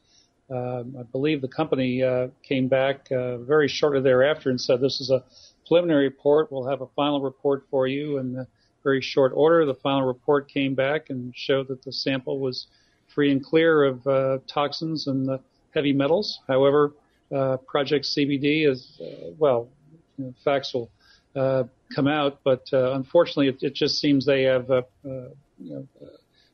Um, 0.49 0.95
I 0.99 1.03
believe 1.03 1.41
the 1.41 1.47
company 1.47 2.03
uh, 2.03 2.27
came 2.43 2.67
back 2.67 3.11
uh, 3.11 3.37
very 3.37 3.67
shortly 3.67 4.01
thereafter 4.01 4.49
and 4.49 4.59
said, 4.59 4.81
This 4.81 5.01
is 5.01 5.09
a 5.09 5.23
preliminary 5.67 6.05
report. 6.05 6.51
We'll 6.51 6.67
have 6.67 6.81
a 6.81 6.87
final 6.95 7.21
report 7.21 7.65
for 7.69 7.87
you 7.87 8.17
in 8.17 8.45
very 8.83 9.01
short 9.01 9.31
order. 9.35 9.65
The 9.65 9.75
final 9.75 10.05
report 10.05 10.49
came 10.49 10.75
back 10.75 11.09
and 11.09 11.33
showed 11.35 11.69
that 11.69 11.83
the 11.83 11.93
sample 11.93 12.39
was 12.39 12.67
free 13.13 13.31
and 13.31 13.43
clear 13.43 13.83
of 13.83 14.05
uh, 14.05 14.39
toxins 14.47 15.07
and 15.07 15.27
the 15.27 15.39
heavy 15.73 15.93
metals. 15.93 16.39
However, 16.47 16.93
uh, 17.33 17.57
Project 17.57 18.05
CBD 18.05 18.67
is, 18.69 18.99
uh, 19.01 19.31
well, 19.37 19.69
you 20.17 20.25
know, 20.25 20.33
facts 20.43 20.73
will 20.73 20.91
come 21.35 22.07
out, 22.07 22.39
but 22.43 22.67
uh, 22.73 22.93
unfortunately, 22.93 23.49
it, 23.49 23.61
it, 23.61 23.73
just 23.73 23.99
seems 23.99 24.25
they 24.25 24.43
have 24.43 24.69
uh, 24.69 24.81
uh 25.05 25.29
you 25.59 25.75
know, 25.75 25.87
uh, 26.01 26.05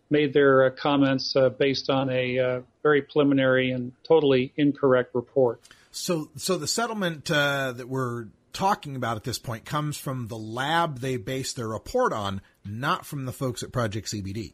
made 0.10 0.34
their 0.34 0.70
comments 0.72 1.36
based 1.58 1.90
on 1.90 2.10
a 2.10 2.62
very 2.84 3.02
preliminary 3.02 3.72
and 3.72 3.92
totally 4.08 4.52
incorrect 4.58 5.14
report. 5.14 5.62
So, 5.92 6.30
so 6.36 6.58
the 6.58 6.68
settlement 6.68 7.26
that 7.26 7.88
we're 7.88 8.28
talking 8.52 8.96
about 8.96 9.18
at 9.18 9.24
this 9.24 9.38
point 9.40 9.66
comes 9.66 9.98
from 9.98 10.28
the 10.28 10.38
lab 10.38 11.00
they 11.00 11.18
based 11.18 11.56
their 11.56 11.68
report 11.68 12.12
on, 12.12 12.42
not 12.66 13.06
from 13.06 13.26
the 13.26 13.32
folks 13.32 13.62
at 13.64 13.72
Project 13.72 14.08
CBD. 14.08 14.54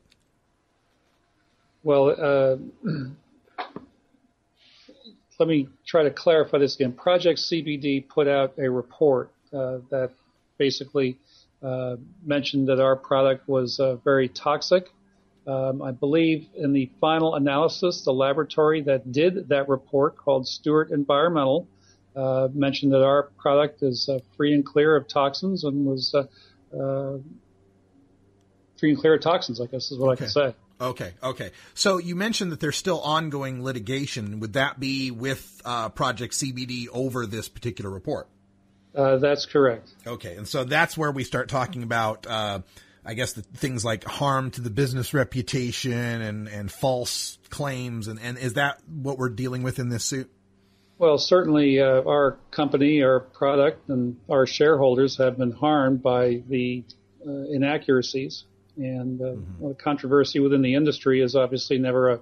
Well, 1.84 2.60
let 5.40 5.48
me 5.48 5.68
try 5.86 6.04
to 6.04 6.12
clarify 6.12 6.58
this 6.58 6.76
again. 6.76 6.94
Project 6.94 7.40
CBD 7.40 8.08
put 8.08 8.28
out 8.28 8.54
a 8.58 8.70
report 8.70 9.30
uh, 9.30 9.35
that 9.56 10.12
basically 10.58 11.18
uh, 11.66 11.96
mentioned 12.24 12.68
that 12.68 12.80
our 12.80 12.96
product 12.96 13.48
was 13.48 13.80
uh, 13.80 13.96
very 13.96 14.28
toxic. 14.28 14.88
Um, 15.48 15.82
I 15.82 15.92
believe 15.92 16.48
in 16.56 16.74
the 16.74 16.90
final 17.00 17.36
analysis, 17.36 18.04
the 18.04 18.14
laboratory 18.14 18.82
that 18.84 19.12
did 19.12 19.50
that 19.50 19.70
report 19.70 20.18
called 20.18 20.48
Stewart 20.48 20.92
Environmental 20.92 21.68
uh, 22.16 22.50
mentioned 22.54 22.92
that 22.94 23.04
our 23.04 23.24
product 23.38 23.84
is 23.84 24.10
uh, 24.10 24.20
free 24.38 24.54
and 24.54 24.66
clear 24.66 24.96
of 24.96 25.08
toxins 25.08 25.64
and 25.64 25.86
was 25.86 26.14
uh, 26.16 26.26
uh, 26.76 27.18
free 28.80 28.92
and 28.92 29.00
clear 29.00 29.16
of 29.16 29.22
toxins, 29.22 29.62
I 29.62 29.66
guess 29.66 29.92
is 29.92 29.98
what 29.98 30.14
okay. 30.14 30.26
I 30.26 30.26
can 30.26 30.30
say. 30.30 30.56
Okay, 30.82 31.14
okay. 31.24 31.52
So 31.74 32.00
you 32.00 32.16
mentioned 32.16 32.52
that 32.52 32.60
there's 32.60 32.76
still 32.76 33.00
ongoing 33.00 33.64
litigation. 33.64 34.40
Would 34.42 34.54
that 34.54 34.80
be 34.80 35.10
with 35.10 35.62
Project 35.64 36.34
CBD 36.34 36.88
over 36.92 37.26
this 37.26 37.48
particular 37.48 37.90
report? 37.90 38.28
Uh, 38.96 39.18
that's 39.18 39.46
correct. 39.46 39.90
Okay, 40.08 40.36
and 40.36 40.48
so 40.48 40.64
that's 40.64 40.98
where 40.98 41.12
we 41.12 41.24
start 41.24 41.50
talking 41.50 41.84
about, 41.84 42.26
uh, 42.26 42.62
I 43.04 43.14
guess, 43.14 43.34
the 43.34 43.42
things 43.42 43.84
like 43.84 44.04
harm 44.06 44.52
to 44.52 44.62
the 44.62 44.70
business 44.70 45.14
reputation 45.14 45.94
and, 45.94 46.48
and 46.48 46.72
false 46.72 47.38
claims, 47.50 48.08
and, 48.08 48.20
and 48.20 48.38
is 48.38 48.54
that 48.54 48.80
what 48.88 49.18
we're 49.18 49.30
dealing 49.30 49.64
with 49.64 49.80
in 49.80 49.90
this 49.90 50.06
suit? 50.06 50.32
Well, 50.98 51.18
certainly 51.18 51.82
uh, 51.82 52.04
our 52.04 52.38
company, 52.52 53.04
our 53.04 53.20
product, 53.20 53.90
and 53.90 54.16
our 54.30 54.48
shareholders 54.48 55.18
have 55.18 55.38
been 55.38 55.52
harmed 55.52 56.02
by 56.02 56.42
the 56.48 56.86
uh, 57.28 57.32
inaccuracies, 57.52 58.46
and 58.78 59.22
uh, 59.22 59.26
mm-hmm. 59.26 59.72
controversy 59.74 60.40
within 60.40 60.62
the 60.62 60.76
industry 60.76 61.22
is 61.22 61.36
obviously 61.36 61.80
never 61.80 62.12
a 62.12 62.20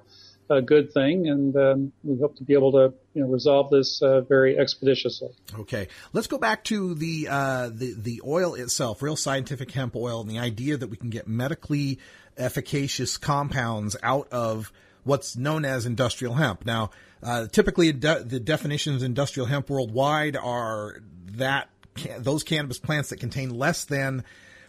a 0.49 0.61
good 0.61 0.93
thing, 0.93 1.27
and 1.27 1.55
um, 1.55 1.93
we 2.03 2.19
hope 2.19 2.35
to 2.37 2.43
be 2.43 2.53
able 2.53 2.71
to 2.73 2.93
you 3.13 3.21
know, 3.21 3.27
resolve 3.27 3.69
this 3.69 4.01
uh, 4.01 4.21
very 4.21 4.57
expeditiously. 4.57 5.29
Okay, 5.59 5.87
let's 6.13 6.27
go 6.27 6.37
back 6.37 6.63
to 6.65 6.93
the 6.95 7.27
uh, 7.29 7.69
the 7.69 7.93
the 7.97 8.21
oil 8.25 8.55
itself, 8.55 9.01
real 9.01 9.15
scientific 9.15 9.71
hemp 9.71 9.95
oil, 9.95 10.21
and 10.21 10.29
the 10.29 10.39
idea 10.39 10.77
that 10.77 10.87
we 10.87 10.97
can 10.97 11.09
get 11.09 11.27
medically 11.27 11.99
efficacious 12.37 13.17
compounds 13.17 13.95
out 14.01 14.27
of 14.31 14.71
what's 15.03 15.35
known 15.35 15.65
as 15.65 15.85
industrial 15.85 16.33
hemp. 16.35 16.65
Now, 16.65 16.91
uh, 17.21 17.47
typically 17.47 17.91
de- 17.91 18.23
the 18.23 18.39
definitions 18.39 19.03
industrial 19.03 19.47
hemp 19.47 19.69
worldwide 19.69 20.35
are 20.35 21.01
that 21.33 21.69
those 22.17 22.43
cannabis 22.43 22.79
plants 22.79 23.09
that 23.09 23.19
contain 23.19 23.49
less 23.49 23.85
than 23.85 24.23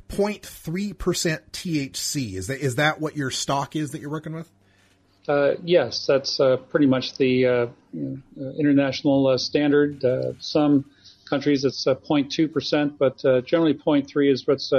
0.3% 0.08 0.94
THC. 1.52 2.34
Is 2.34 2.46
that 2.48 2.60
is 2.60 2.76
that 2.76 3.00
what 3.00 3.16
your 3.16 3.30
stock 3.30 3.76
is 3.76 3.92
that 3.92 4.00
you're 4.00 4.10
working 4.10 4.34
with? 4.34 4.50
Uh, 5.28 5.54
yes, 5.62 6.06
that's 6.06 6.38
uh, 6.38 6.56
pretty 6.56 6.86
much 6.86 7.16
the 7.16 7.46
uh, 7.46 7.66
you 7.92 8.22
know, 8.36 8.52
international 8.58 9.26
uh, 9.26 9.38
standard. 9.38 10.04
Uh, 10.04 10.32
some 10.38 10.84
countries 11.28 11.64
it's 11.64 11.84
0.2%, 11.86 12.98
but 12.98 13.46
generally 13.46 13.74
0.3 13.74 14.30
is 14.30 14.46
what's 14.46 14.72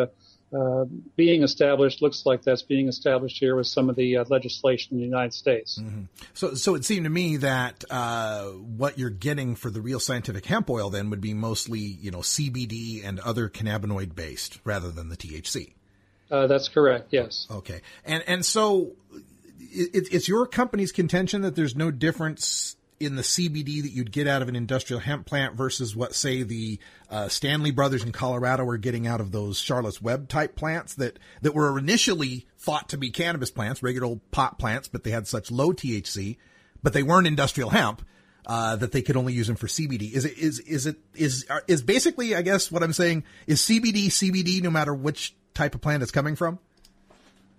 being 1.16 1.42
established. 1.44 2.02
Looks 2.04 2.26
like 2.26 2.44
that's 2.44 2.62
being 2.62 2.88
established 2.88 3.40
here 3.40 3.56
with 3.56 3.66
some 3.66 3.90
of 3.90 3.96
the 3.96 4.20
legislation 4.30 4.94
in 4.94 5.00
the 5.00 5.06
United 5.06 5.34
States. 5.34 5.80
Mm-hmm. 5.82 6.04
So, 6.36 6.54
so 6.54 6.76
it 6.76 6.86
seemed 6.86 7.06
to 7.06 7.10
me 7.10 7.38
that 7.38 7.84
what 7.90 9.00
you're 9.00 9.10
getting 9.10 9.56
for 9.56 9.72
the 9.72 9.82
real 9.82 10.00
scientific 10.00 10.46
hemp 10.46 10.70
oil 10.70 10.92
then 10.92 11.10
would 11.10 11.22
be 11.22 11.34
mostly, 11.34 11.80
you 11.80 12.12
know, 12.12 12.20
CBD 12.20 13.04
and 13.04 13.20
other 13.20 13.50
cannabinoid 13.50 14.14
based 14.14 14.60
rather 14.64 14.92
than 14.92 15.10
the 15.10 15.18
THC. 15.18 15.74
that's 16.30 16.70
correct. 16.70 17.08
Yes. 17.10 17.48
Okay. 17.50 17.82
And 18.06 18.24
and 18.28 18.46
so 18.46 18.92
it, 19.72 20.14
it's 20.14 20.28
your 20.28 20.46
company's 20.46 20.92
contention 20.92 21.42
that 21.42 21.56
there's 21.56 21.76
no 21.76 21.92
difference 21.92 22.76
in 23.00 23.16
the 23.16 23.22
CBD 23.22 23.82
that 23.82 23.92
you'd 23.92 24.12
get 24.12 24.28
out 24.28 24.42
of 24.42 24.48
an 24.48 24.56
industrial 24.56 25.02
hemp 25.02 25.26
plant 25.26 25.56
versus 25.56 25.96
what, 25.96 26.16
say, 26.16 26.44
the 26.44 26.80
uh, 27.10 27.28
Stanley 27.28 27.72
Brothers 27.72 28.04
in 28.04 28.12
Colorado 28.12 28.64
were 28.64 28.78
getting 28.78 29.06
out 29.06 29.20
of 29.20 29.32
those 29.32 29.60
Charlotte's 29.60 30.02
Web 30.02 30.30
type 30.30 30.56
plants 30.56 30.96
that 30.96 31.20
that 31.42 31.54
were 31.54 31.78
initially 31.78 32.48
thought 32.58 32.90
to 32.90 32.98
be 32.98 33.10
cannabis 33.10 33.52
plants, 33.52 33.84
regular 33.84 34.08
old 34.08 34.32
pot 34.32 34.58
plants, 34.58 34.88
but 34.88 35.04
they 35.04 35.12
had 35.12 35.28
such 35.28 35.52
low 35.52 35.74
THC, 35.74 36.38
but 36.82 36.94
they 36.94 37.04
weren't 37.04 37.28
industrial 37.28 37.70
hemp. 37.70 38.06
Uh, 38.48 38.76
that 38.76 38.92
they 38.92 39.02
could 39.02 39.18
only 39.18 39.34
use 39.34 39.48
them 39.48 39.56
for 39.56 39.66
CBD. 39.66 40.14
Is 40.14 40.24
it 40.24 40.38
is 40.38 40.60
is 40.60 40.86
it 40.86 40.98
is 41.16 41.48
is 41.68 41.82
basically 41.82 42.36
I 42.36 42.44
guess 42.44 42.72
what 42.72 42.84
I'm 42.84 42.94
saying 42.94 43.24
is 43.48 43.60
CBD 43.60 44.06
CBD 44.06 44.62
no 44.62 44.70
matter 44.70 44.94
which 44.94 45.36
type 45.56 45.74
of 45.74 45.82
plant 45.82 46.04
it's 46.04 46.12
coming 46.12 46.36
from. 46.36 46.60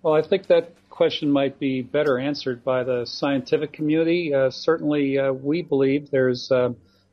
Well, 0.03 0.15
I 0.15 0.23
think 0.23 0.47
that 0.47 0.77
question 0.97 1.31
might 1.31 1.59
be 1.59 1.83
better 1.83 2.19
answered 2.19 2.65
by 2.65 2.83
the 2.83 3.05
scientific 3.05 3.71
community. 3.71 4.33
Uh, 4.33 4.51
certainly, 4.51 5.19
uh, 5.19 5.31
we 5.31 5.61
believe 5.61 6.11
there's 6.11 6.51
uh, 6.51 6.71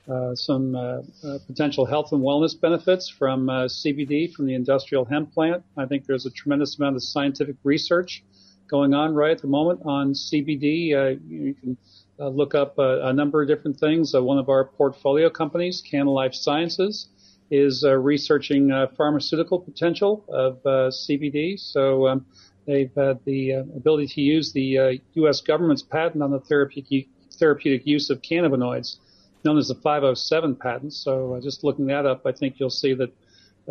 uh 0.10 0.34
some 0.36 0.76
uh, 0.76 1.02
potential 1.48 1.86
health 1.86 2.12
and 2.14 2.22
wellness 2.22 2.60
benefits 2.60 3.10
from 3.10 3.48
CBD 3.48 4.34
from 4.34 4.46
the 4.46 4.54
industrial 4.54 5.04
hemp 5.04 5.34
plant. 5.34 5.64
I 5.78 5.86
think 5.86 6.06
there's 6.06 6.26
a 6.26 6.32
tremendous 6.32 6.78
amount 6.78 6.96
of 6.96 7.04
scientific 7.04 7.58
research 7.64 8.24
going 8.70 8.94
on 8.94 9.14
right 9.14 9.32
at 9.32 9.42
the 9.42 9.48
moment 9.48 9.82
on 9.86 10.14
CBD. 10.14 11.20
you 11.28 11.54
can 11.54 11.78
look 12.20 12.56
up 12.56 12.80
a, 12.80 13.08
a, 13.08 13.14
number 13.14 13.42
of 13.42 13.50
different 13.50 13.78
things. 13.78 14.14
one 14.14 14.38
of 14.38 14.48
our 14.48 14.64
portfolio 14.64 15.30
companies, 15.30 15.84
Kannalife 15.92 16.36
Sciences, 16.36 17.08
is 17.52 17.84
uh, 17.84 17.96
researching 17.96 18.72
uh, 18.72 18.88
pharmaceutical 18.98 19.60
potential 19.60 20.24
of 20.30 20.58
uh, 20.66 20.90
CBD. 20.90 21.60
So 21.60 22.08
um, 22.08 22.26
they've 22.66 22.92
had 22.96 23.20
the 23.26 23.54
uh, 23.54 23.60
ability 23.76 24.08
to 24.08 24.22
use 24.22 24.52
the 24.52 25.00
U.S. 25.16 25.42
government's 25.42 25.84
patent 25.84 26.24
on 26.24 26.32
the 26.32 26.40
therapeutic 26.40 27.08
therapeutic 27.34 27.86
use 27.86 28.10
of 28.10 28.22
cannabinoids, 28.22 28.98
known 29.44 29.58
as 29.58 29.68
the 29.68 29.76
507 29.76 30.56
patent. 30.56 30.94
So 30.94 31.40
just 31.42 31.64
looking 31.64 31.88
that 31.88 32.06
up, 32.06 32.26
I 32.26 32.32
think 32.32 32.60
you'll 32.60 32.70
see 32.70 32.94
that 32.94 33.12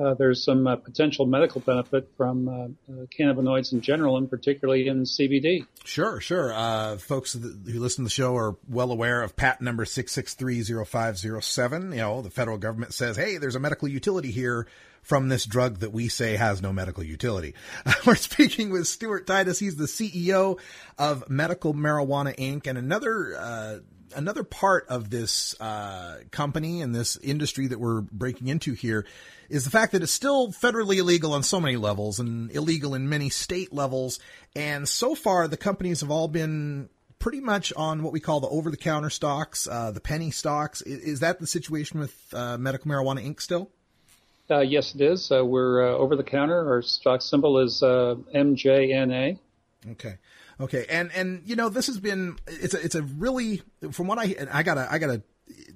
uh, 0.00 0.14
there's 0.14 0.44
some 0.44 0.66
uh, 0.66 0.76
potential 0.76 1.26
medical 1.26 1.60
benefit 1.60 2.08
from 2.16 2.48
uh, 2.48 2.68
uh 2.90 3.06
cannabinoids 3.18 3.72
in 3.72 3.80
general, 3.80 4.16
and 4.16 4.30
particularly 4.30 4.88
in 4.88 5.02
CBD. 5.02 5.66
Sure, 5.84 6.20
sure. 6.20 6.52
Uh, 6.52 6.96
folks 6.96 7.34
who 7.34 7.80
listen 7.80 8.04
to 8.04 8.06
the 8.06 8.10
show 8.10 8.36
are 8.36 8.56
well 8.68 8.90
aware 8.90 9.22
of 9.22 9.36
patent 9.36 9.62
number 9.62 9.84
6630507. 9.84 11.90
You 11.90 11.96
know, 11.96 12.22
the 12.22 12.30
federal 12.30 12.58
government 12.58 12.94
says, 12.94 13.16
hey, 13.16 13.36
there's 13.36 13.56
a 13.56 13.60
medical 13.60 13.88
utility 13.88 14.30
here 14.30 14.66
from 15.02 15.28
this 15.28 15.44
drug 15.44 15.80
that 15.80 15.92
we 15.92 16.08
say 16.08 16.36
has 16.36 16.62
no 16.62 16.72
medical 16.72 17.02
utility. 17.02 17.54
we're 18.06 18.14
speaking 18.14 18.70
with 18.70 18.86
Stuart 18.86 19.26
Titus. 19.26 19.58
He's 19.58 19.76
the 19.76 19.84
CEO 19.84 20.58
of 20.96 21.28
Medical 21.28 21.74
Marijuana 21.74 22.34
Inc. 22.36 22.66
and 22.66 22.78
another 22.78 23.82
another 24.14 24.44
part 24.44 24.86
of 24.88 25.10
this 25.10 25.60
uh, 25.60 26.18
company 26.30 26.80
and 26.80 26.94
this 26.94 27.16
industry 27.16 27.66
that 27.68 27.78
we're 27.80 28.00
breaking 28.00 28.48
into 28.48 28.72
here 28.72 29.06
is 29.48 29.64
the 29.64 29.70
fact 29.70 29.92
that 29.92 30.02
it's 30.02 30.12
still 30.12 30.48
federally 30.52 30.96
illegal 30.96 31.34
on 31.34 31.42
so 31.42 31.60
many 31.60 31.76
levels 31.76 32.18
and 32.18 32.50
illegal 32.52 32.94
in 32.94 33.08
many 33.08 33.28
state 33.28 33.72
levels. 33.72 34.18
And 34.56 34.88
so 34.88 35.14
far, 35.14 35.48
the 35.48 35.56
companies 35.56 36.00
have 36.00 36.10
all 36.10 36.28
been 36.28 36.88
pretty 37.18 37.40
much 37.40 37.72
on 37.76 38.02
what 38.02 38.12
we 38.12 38.18
call 38.18 38.40
the 38.40 38.48
over-the-counter 38.48 39.10
stocks, 39.10 39.68
uh, 39.70 39.90
the 39.92 40.00
penny 40.00 40.30
stocks. 40.30 40.82
Is, 40.82 40.98
is, 41.00 41.20
that 41.20 41.38
the 41.38 41.46
situation 41.46 42.00
with 42.00 42.16
uh, 42.32 42.58
Medical 42.58 42.90
Marijuana 42.90 43.24
Inc. 43.24 43.40
still? 43.40 43.70
Uh, 44.50 44.60
yes, 44.60 44.94
it 44.94 45.00
is. 45.00 45.30
Uh, 45.30 45.44
we're 45.44 45.86
uh, 45.86 45.96
over 45.96 46.16
the 46.16 46.24
counter. 46.24 46.68
Our 46.68 46.82
stock 46.82 47.22
symbol 47.22 47.58
is 47.58 47.82
uh, 47.82 48.16
MJNA. 48.34 49.38
Okay. 49.92 50.16
Okay, 50.62 50.86
and 50.88 51.10
and 51.12 51.42
you 51.44 51.56
know 51.56 51.68
this 51.68 51.88
has 51.88 51.98
been 51.98 52.38
it's 52.46 52.72
a 52.72 52.84
it's 52.84 52.94
a 52.94 53.02
really 53.02 53.62
from 53.90 54.06
what 54.06 54.18
I 54.18 54.36
I 54.52 54.62
gotta 54.62 54.86
I 54.88 54.98
gotta 54.98 55.22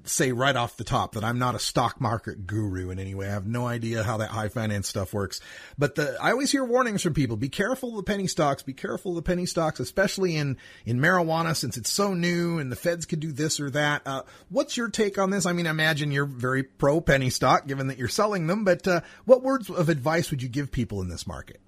say 0.05 0.31
right 0.31 0.55
off 0.55 0.77
the 0.77 0.85
top 0.85 1.15
that 1.15 1.25
I'm 1.25 1.41
not 1.41 1.57
a 1.57 1.59
stock 1.59 2.01
market 2.01 2.47
guru 2.47 2.91
in 2.91 3.01
any 3.01 3.13
way. 3.13 3.27
I 3.27 3.33
have 3.33 3.49
no 3.49 3.67
idea 3.67 4.05
how 4.05 4.19
that 4.19 4.31
high 4.31 4.49
finance 4.49 4.87
stuff 4.87 5.13
works. 5.13 5.41
But 5.77 5.97
the 5.97 6.17
I 6.23 6.31
always 6.31 6.53
hear 6.53 6.65
warnings 6.65 7.03
from 7.03 7.15
people: 7.15 7.37
be 7.37 7.49
careful 7.49 7.91
of 7.91 7.97
the 7.97 8.03
penny 8.05 8.29
stocks. 8.29 8.63
Be 8.63 8.75
careful 8.75 9.11
of 9.11 9.17
the 9.17 9.29
penny 9.29 9.45
stocks, 9.45 9.81
especially 9.81 10.37
in 10.37 10.57
in 10.85 11.01
marijuana 11.01 11.57
since 11.57 11.77
it's 11.77 11.91
so 11.91 12.15
new 12.15 12.61
and 12.61 12.71
the 12.71 12.77
feds 12.77 13.07
could 13.07 13.19
do 13.19 13.33
this 13.33 13.59
or 13.59 13.71
that. 13.71 14.03
Uh, 14.07 14.23
what's 14.51 14.77
your 14.77 14.89
take 14.89 15.19
on 15.19 15.31
this? 15.31 15.47
I 15.47 15.53
mean, 15.53 15.67
I 15.67 15.71
imagine 15.71 16.13
you're 16.13 16.27
very 16.27 16.63
pro 16.63 17.01
penny 17.01 17.31
stock, 17.31 17.67
given 17.67 17.89
that 17.89 17.99
you're 17.99 18.07
selling 18.07 18.47
them. 18.47 18.63
But 18.63 18.87
uh, 18.87 19.01
what 19.25 19.43
words 19.43 19.69
of 19.69 19.89
advice 19.89 20.31
would 20.31 20.43
you 20.43 20.49
give 20.49 20.71
people 20.71 21.03
in 21.03 21.09
this 21.09 21.27
market? 21.27 21.61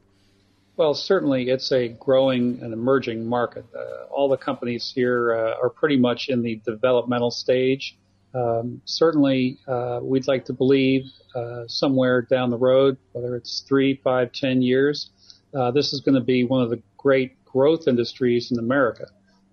Well, 0.78 0.94
certainly 0.94 1.48
it's 1.50 1.72
a 1.72 1.88
growing 1.88 2.60
and 2.62 2.72
emerging 2.72 3.26
market. 3.26 3.64
Uh, 3.76 4.04
all 4.12 4.28
the 4.28 4.36
companies 4.36 4.92
here 4.94 5.34
uh, 5.34 5.56
are 5.60 5.70
pretty 5.70 5.96
much 5.96 6.28
in 6.28 6.40
the 6.40 6.62
developmental 6.64 7.32
stage. 7.32 7.98
Um, 8.32 8.80
certainly, 8.84 9.58
uh, 9.66 9.98
we'd 10.00 10.28
like 10.28 10.44
to 10.44 10.52
believe 10.52 11.06
uh, 11.34 11.64
somewhere 11.66 12.22
down 12.22 12.50
the 12.50 12.56
road, 12.56 12.96
whether 13.10 13.34
it's 13.34 13.64
three, 13.66 14.00
five, 14.04 14.30
ten 14.30 14.62
years, 14.62 15.10
uh, 15.52 15.72
this 15.72 15.92
is 15.92 16.00
going 16.00 16.14
to 16.14 16.20
be 16.20 16.44
one 16.44 16.62
of 16.62 16.70
the 16.70 16.80
great 16.96 17.44
growth 17.44 17.88
industries 17.88 18.52
in 18.52 18.60
America. 18.60 19.06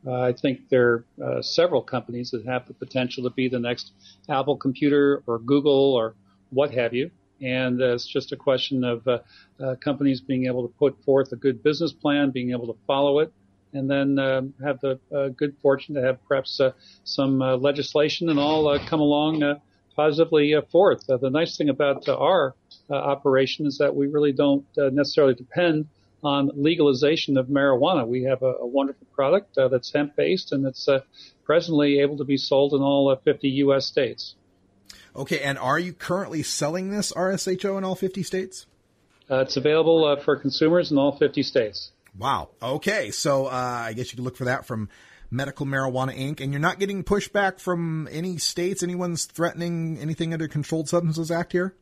Uh, 0.05 0.21
I 0.21 0.31
think 0.31 0.69
there 0.69 1.05
are 1.23 1.41
several 1.41 1.81
companies 1.81 2.29
that 2.31 2.45
have 2.45 2.67
the 2.67 2.75
potential 2.75 3.23
to 3.23 3.31
be 3.31 3.49
the 3.49 3.57
next 3.57 3.93
Apple 4.29 4.57
computer 4.57 5.23
or 5.25 5.39
Google 5.39 5.95
or 5.95 6.13
what 6.51 6.69
have 6.75 6.93
you 6.93 7.09
and 7.41 7.81
uh, 7.81 7.93
it's 7.93 8.07
just 8.07 8.31
a 8.31 8.37
question 8.37 8.83
of 8.83 9.07
uh, 9.07 9.19
uh, 9.59 9.75
companies 9.75 10.21
being 10.21 10.45
able 10.45 10.67
to 10.67 10.73
put 10.75 11.03
forth 11.03 11.31
a 11.31 11.35
good 11.35 11.61
business 11.63 11.91
plan, 11.91 12.31
being 12.31 12.51
able 12.51 12.67
to 12.67 12.79
follow 12.87 13.19
it, 13.19 13.33
and 13.73 13.89
then 13.89 14.17
um, 14.19 14.53
have 14.63 14.79
the 14.79 14.99
uh, 15.13 15.27
good 15.29 15.55
fortune 15.61 15.95
to 15.95 16.01
have 16.01 16.17
perhaps 16.27 16.59
uh, 16.59 16.71
some 17.03 17.41
uh, 17.41 17.57
legislation 17.57 18.29
and 18.29 18.39
all 18.39 18.79
come 18.87 19.01
along 19.01 19.59
positively 19.95 20.53
forth. 20.71 21.05
the 21.07 21.29
nice 21.29 21.55
thing 21.55 21.69
about 21.69 22.07
our 22.09 22.53
operation 22.89 23.65
is 23.65 23.77
that 23.77 23.95
we 23.95 24.07
really 24.07 24.33
don't 24.33 24.65
necessarily 24.75 25.33
depend 25.33 25.87
on 26.21 26.51
legalization 26.53 27.37
of 27.37 27.47
marijuana. 27.47 28.05
We 28.05 28.23
have 28.23 28.41
a, 28.43 28.55
a 28.59 28.67
wonderful 28.67 29.07
product 29.13 29.55
that's 29.55 29.93
hemp 29.93 30.17
based 30.17 30.51
and 30.51 30.65
it's 30.65 30.89
presently 31.45 31.99
able 31.99 32.17
to 32.17 32.25
be 32.25 32.35
sold 32.35 32.73
in 32.73 32.81
all 32.81 33.15
50 33.15 33.47
U.S. 33.47 33.85
states. 33.85 34.35
Okay, 35.15 35.39
and 35.39 35.57
are 35.57 35.79
you 35.79 35.93
currently 35.93 36.43
selling 36.43 36.89
this 36.89 37.13
RSHO 37.13 37.77
in 37.77 37.83
all 37.83 37.95
50 37.95 38.21
states? 38.23 38.65
Uh, 39.29 39.37
it's 39.37 39.57
available 39.57 40.05
uh, 40.05 40.21
for 40.21 40.35
consumers 40.35 40.91
in 40.91 40.97
all 40.97 41.17
50 41.17 41.41
states. 41.43 41.91
Wow. 42.17 42.49
Okay, 42.61 43.11
so 43.11 43.47
uh, 43.47 43.49
I 43.49 43.93
guess 43.93 44.11
you 44.11 44.17
can 44.17 44.25
look 44.25 44.37
for 44.37 44.45
that 44.45 44.65
from 44.65 44.89
Medical 45.31 45.65
Marijuana 45.65 46.15
Inc. 46.17 46.41
And 46.41 46.51
you're 46.51 46.61
not 46.61 46.79
getting 46.79 47.03
pushback 47.03 47.59
from 47.59 48.07
any 48.11 48.37
states? 48.37 48.83
Anyone's 48.83 49.25
threatening 49.25 49.97
anything 49.99 50.33
under 50.33 50.47
Controlled 50.47 50.89
Substances 50.89 51.31
Act 51.31 51.51
here? 51.53 51.73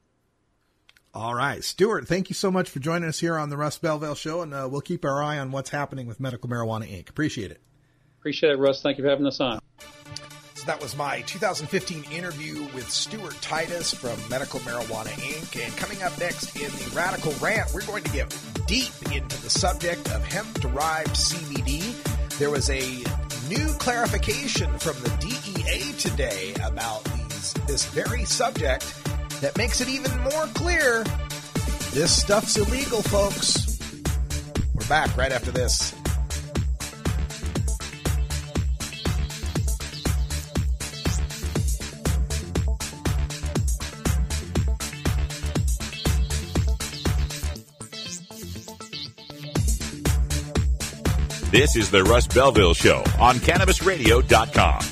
All 1.14 1.34
right. 1.34 1.64
Stuart, 1.64 2.06
thank 2.06 2.28
you 2.28 2.34
so 2.34 2.50
much 2.50 2.68
for 2.68 2.78
joining 2.78 3.08
us 3.08 3.20
here 3.20 3.38
on 3.38 3.48
the 3.48 3.56
Russ 3.56 3.78
Belville 3.78 4.14
Show, 4.14 4.42
and 4.42 4.52
uh, 4.52 4.68
we'll 4.70 4.82
keep 4.82 5.02
our 5.04 5.22
eye 5.22 5.38
on 5.38 5.50
what's 5.50 5.70
happening 5.70 6.06
with 6.06 6.20
Medical 6.20 6.50
Marijuana 6.50 6.86
Inc. 6.86 7.08
Appreciate 7.08 7.50
it. 7.50 7.62
Appreciate 8.26 8.54
it, 8.54 8.58
Russ. 8.58 8.82
Thank 8.82 8.98
you 8.98 9.04
for 9.04 9.10
having 9.10 9.24
us 9.24 9.38
on. 9.38 9.60
So 10.54 10.66
that 10.66 10.82
was 10.82 10.96
my 10.96 11.20
2015 11.28 12.10
interview 12.10 12.60
with 12.74 12.90
Stuart 12.90 13.40
Titus 13.40 13.94
from 13.94 14.18
Medical 14.28 14.58
Marijuana 14.60 15.10
Inc. 15.10 15.64
And 15.64 15.76
coming 15.76 16.02
up 16.02 16.18
next 16.18 16.56
in 16.56 16.62
the 16.62 16.92
Radical 16.92 17.32
Rant, 17.40 17.72
we're 17.72 17.86
going 17.86 18.02
to 18.02 18.10
get 18.10 18.36
deep 18.66 18.90
into 19.12 19.40
the 19.42 19.48
subject 19.48 20.10
of 20.10 20.24
hemp 20.24 20.60
derived 20.60 21.10
CBD. 21.10 22.36
There 22.38 22.50
was 22.50 22.68
a 22.68 23.04
new 23.48 23.72
clarification 23.74 24.76
from 24.80 25.00
the 25.04 25.10
DEA 25.20 25.92
today 25.96 26.52
about 26.64 27.04
these, 27.04 27.52
this 27.68 27.86
very 27.86 28.24
subject 28.24 28.92
that 29.40 29.56
makes 29.56 29.80
it 29.80 29.88
even 29.88 30.10
more 30.22 30.46
clear 30.46 31.04
this 31.92 32.22
stuff's 32.22 32.56
illegal, 32.56 33.02
folks. 33.02 33.78
We're 34.74 34.88
back 34.88 35.16
right 35.16 35.30
after 35.30 35.52
this. 35.52 35.95
This 51.56 51.74
is 51.74 51.90
the 51.90 52.04
Russ 52.04 52.26
Belville 52.26 52.74
Show 52.74 52.98
on 53.18 53.36
CannabisRadio.com. 53.36 54.82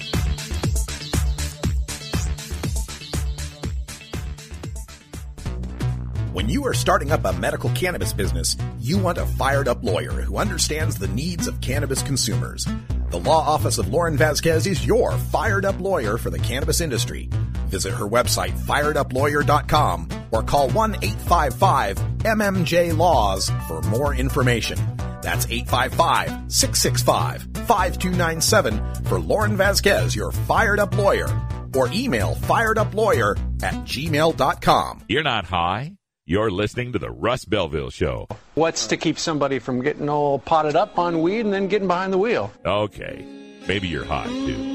When 6.33 6.49
you 6.49 6.65
are 6.65 6.73
starting 6.73 7.13
up 7.13 7.27
a 7.27 7.35
medical 7.35 7.69
cannabis 7.73 8.15
business, 8.15 8.57
you 8.81 8.97
want 8.97 9.19
a 9.19 9.27
fired 9.27 9.69
up 9.69 9.85
lawyer 9.85 10.13
who 10.13 10.39
understands 10.39 10.99
the 10.99 11.09
needs 11.09 11.47
of 11.47 11.61
cannabis 11.61 12.03
consumers. 12.03 12.67
The 13.11 13.21
law 13.21 13.47
office 13.47 13.77
of 13.77 13.89
Lauren 13.89 14.17
Vazquez 14.17 14.67
is 14.67 14.87
your 14.87 15.13
fired 15.13 15.67
up 15.67 15.79
lawyer 15.79 16.17
for 16.17 16.31
the 16.31 16.39
cannabis 16.39 16.81
industry. 16.81 17.29
Visit 17.67 17.93
her 17.93 18.09
website, 18.09 18.53
fireduplawyer.com, 18.53 20.09
or 20.31 20.43
call 20.43 20.71
1 20.71 20.95
855 21.03 21.99
MMJ 22.21 22.97
Laws 22.97 23.51
for 23.69 23.83
more 23.83 24.15
information. 24.15 24.79
That's 25.25 25.47
855 25.47 26.53
665 26.53 27.43
5297 27.67 29.05
for 29.05 29.19
Lauren 29.19 29.57
Vazquez, 29.57 30.15
your 30.15 30.31
fired 30.31 30.79
up 30.79 30.97
lawyer, 30.97 31.29
or 31.75 31.89
email 31.93 32.35
fireduplawyer 32.43 33.37
at 33.63 33.75
gmail.com. 33.75 35.05
You're 35.09 35.23
not 35.23 35.47
high. 35.47 35.97
You're 36.27 36.51
listening 36.51 36.93
to 36.93 36.99
the 36.99 37.11
Russ 37.11 37.47
Belville 37.47 37.91
Show. 37.91 38.29
What's 38.55 38.87
to 38.89 38.99
keep 38.99 39.19
somebody 39.19 39.59
from 39.59 39.83
getting 39.83 40.11
all 40.11 40.39
potted 40.39 40.77
up 40.77 40.99
on 40.99 41.23
weed 41.23 41.41
and 41.41 41.53
then 41.53 41.69
getting 41.69 41.89
behind 41.89 42.13
the 42.13 42.19
wheel? 42.19 42.53
Okay, 42.65 43.25
maybe 43.67 43.89
you're 43.89 44.05
high 44.05 44.27
too. 44.27 44.73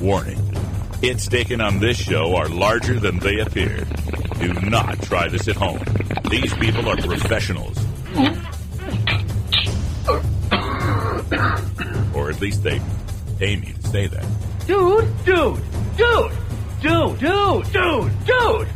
Warning. 0.00 0.71
Hits 1.02 1.26
taken 1.26 1.60
on 1.60 1.80
this 1.80 1.96
show 1.96 2.36
are 2.36 2.48
larger 2.48 3.00
than 3.00 3.18
they 3.18 3.40
appear. 3.40 3.84
Do 4.38 4.52
not 4.70 5.02
try 5.02 5.26
this 5.28 5.48
at 5.48 5.56
home. 5.56 5.80
These 6.30 6.54
people 6.54 6.88
are 6.88 6.96
professionals. 6.96 7.76
or 12.14 12.30
at 12.30 12.40
least 12.40 12.62
they 12.62 12.80
pay 13.40 13.56
me 13.56 13.72
to 13.72 13.88
say 13.88 14.06
that. 14.06 14.24
Dude, 14.68 15.24
dude, 15.24 15.60
dude, 15.96 16.32
dude, 16.80 17.18
dude, 17.18 17.72
dude, 17.72 18.24
dude, 18.24 18.68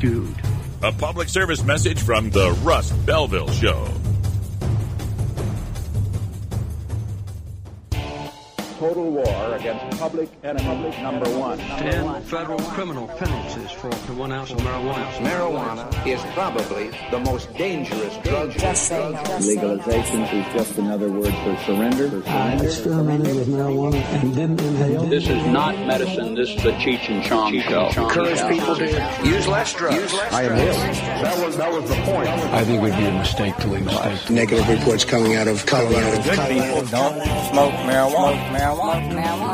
Dude. 0.00 0.34
A 0.82 0.90
public 0.90 1.28
service 1.28 1.62
message 1.62 2.02
from 2.02 2.30
the 2.30 2.50
Russ 2.64 2.90
Belville 2.90 3.50
Show. 3.52 3.93
Against 9.64 9.98
public 9.98 10.28
enemy 10.42 10.90
number 11.02 11.30
one. 11.38 11.58
Ten 11.58 12.22
federal 12.24 12.58
criminal 12.76 13.08
penalties 13.08 13.70
for 13.70 13.88
up 13.88 14.06
to 14.06 14.12
one 14.12 14.30
ounce 14.30 14.50
of 14.50 14.58
marijuana. 14.58 15.10
Marijuana 15.24 16.06
is 16.06 16.20
probably 16.34 16.90
the 17.10 17.18
most 17.20 17.52
dangerous 17.54 18.14
drug. 18.18 18.48
Legalization 19.40 20.20
is 20.20 20.52
just 20.52 20.78
another 20.78 21.10
word 21.10 21.32
for 21.42 21.56
surrender. 21.64 22.22
I 22.26 22.56
experimented 22.62 23.34
with 23.36 23.48
marijuana 23.48 24.02
and 24.20 24.34
didn't 24.34 24.60
inhale. 24.60 25.04
This 25.04 25.28
is 25.28 25.46
not 25.46 25.74
medicine. 25.86 26.34
This 26.34 26.50
is 26.50 26.64
a 26.64 26.72
Cheech 26.72 27.08
and 27.08 27.24
Chong 27.24 27.58
show. 27.60 27.86
Encourage 28.02 28.40
people 28.48 28.76
to 28.76 28.86
use 29.24 29.48
less 29.48 29.72
drugs. 29.72 30.12
I 30.30 30.42
inhale. 30.42 30.74
That 31.22 31.44
was 31.46 31.56
that 31.56 31.72
was 31.72 31.88
the 31.88 31.96
point. 32.02 32.28
I 32.28 32.64
think 32.64 32.80
it 32.80 32.82
would 32.82 32.96
be 32.98 33.06
a 33.06 33.12
mistake 33.12 33.56
to 33.58 33.68
legalize. 33.68 34.28
Negative 34.28 34.68
reports 34.68 35.06
coming 35.06 35.36
out 35.36 35.48
of 35.48 35.64
Colorado. 35.64 36.22
Good 36.22 36.38
people 36.48 36.82
don't 36.90 37.22
smoke 37.48 37.72
marijuana. 37.88 38.34
Marijuana. 38.52 39.53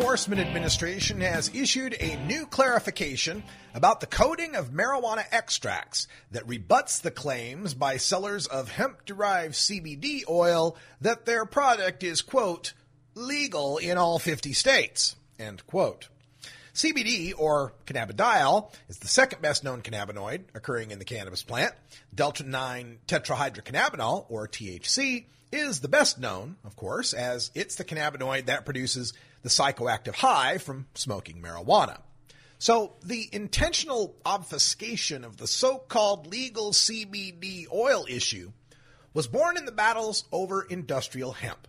Enforcement 0.00 0.40
Administration 0.40 1.20
has 1.20 1.54
issued 1.54 1.94
a 2.00 2.16
new 2.24 2.46
clarification 2.46 3.42
about 3.74 4.00
the 4.00 4.06
coding 4.06 4.56
of 4.56 4.70
marijuana 4.70 5.26
extracts 5.30 6.08
that 6.30 6.48
rebuts 6.48 7.00
the 7.00 7.10
claims 7.10 7.74
by 7.74 7.98
sellers 7.98 8.46
of 8.46 8.70
hemp 8.70 9.04
derived 9.04 9.52
CBD 9.52 10.22
oil 10.26 10.74
that 11.02 11.26
their 11.26 11.44
product 11.44 12.02
is, 12.02 12.22
quote, 12.22 12.72
legal 13.14 13.76
in 13.76 13.98
all 13.98 14.18
50 14.18 14.54
states, 14.54 15.16
end 15.38 15.66
quote. 15.66 16.08
CBD, 16.72 17.34
or 17.36 17.74
cannabidiol, 17.84 18.72
is 18.88 19.00
the 19.00 19.06
second 19.06 19.42
best 19.42 19.64
known 19.64 19.82
cannabinoid 19.82 20.44
occurring 20.54 20.92
in 20.92 20.98
the 20.98 21.04
cannabis 21.04 21.42
plant. 21.42 21.74
Delta 22.14 22.42
9 22.42 23.00
tetrahydrocannabinol, 23.06 24.24
or 24.30 24.48
THC, 24.48 25.26
is 25.52 25.80
the 25.80 25.88
best 25.88 26.18
known, 26.18 26.56
of 26.64 26.74
course, 26.74 27.12
as 27.12 27.50
it's 27.54 27.74
the 27.74 27.84
cannabinoid 27.84 28.46
that 28.46 28.64
produces 28.64 29.12
the 29.42 29.48
psychoactive 29.48 30.14
high 30.14 30.58
from 30.58 30.86
smoking 30.94 31.42
marijuana. 31.42 32.00
So 32.58 32.96
the 33.02 33.28
intentional 33.32 34.16
obfuscation 34.26 35.24
of 35.24 35.38
the 35.38 35.46
so-called 35.46 36.26
legal 36.26 36.72
CBD 36.72 37.66
oil 37.72 38.04
issue 38.08 38.52
was 39.14 39.26
born 39.26 39.56
in 39.56 39.64
the 39.64 39.72
battles 39.72 40.24
over 40.30 40.62
industrial 40.62 41.32
hemp. 41.32 41.66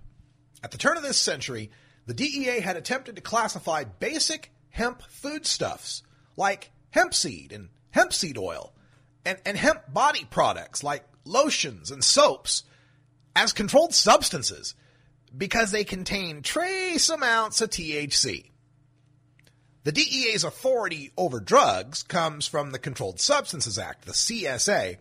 At 0.63 0.71
the 0.71 0.77
turn 0.77 0.97
of 0.97 1.03
this 1.03 1.17
century, 1.17 1.71
the 2.05 2.13
DEA 2.13 2.59
had 2.59 2.75
attempted 2.75 3.15
to 3.15 3.21
classify 3.21 3.83
basic 3.85 4.51
hemp 4.69 5.01
foodstuffs 5.09 6.03
like 6.35 6.71
hemp 6.89 7.13
seed 7.13 7.51
and 7.51 7.69
hemp 7.91 8.13
seed 8.13 8.37
oil 8.37 8.73
and, 9.25 9.37
and 9.45 9.57
hemp 9.57 9.81
body 9.93 10.25
products 10.29 10.83
like 10.83 11.05
lotions 11.25 11.91
and 11.91 12.03
soaps 12.03 12.63
as 13.35 13.53
controlled 13.53 13.93
substances 13.93 14.75
because 15.35 15.71
they 15.71 15.83
contain 15.83 16.41
trace 16.41 17.09
amounts 17.09 17.61
of 17.61 17.69
THC. 17.69 18.51
The 19.83 19.91
DEA's 19.91 20.43
authority 20.43 21.11
over 21.17 21.39
drugs 21.39 22.03
comes 22.03 22.47
from 22.47 22.71
the 22.71 22.79
Controlled 22.79 23.19
Substances 23.19 23.79
Act, 23.79 24.05
the 24.05 24.11
CSA, 24.11 24.97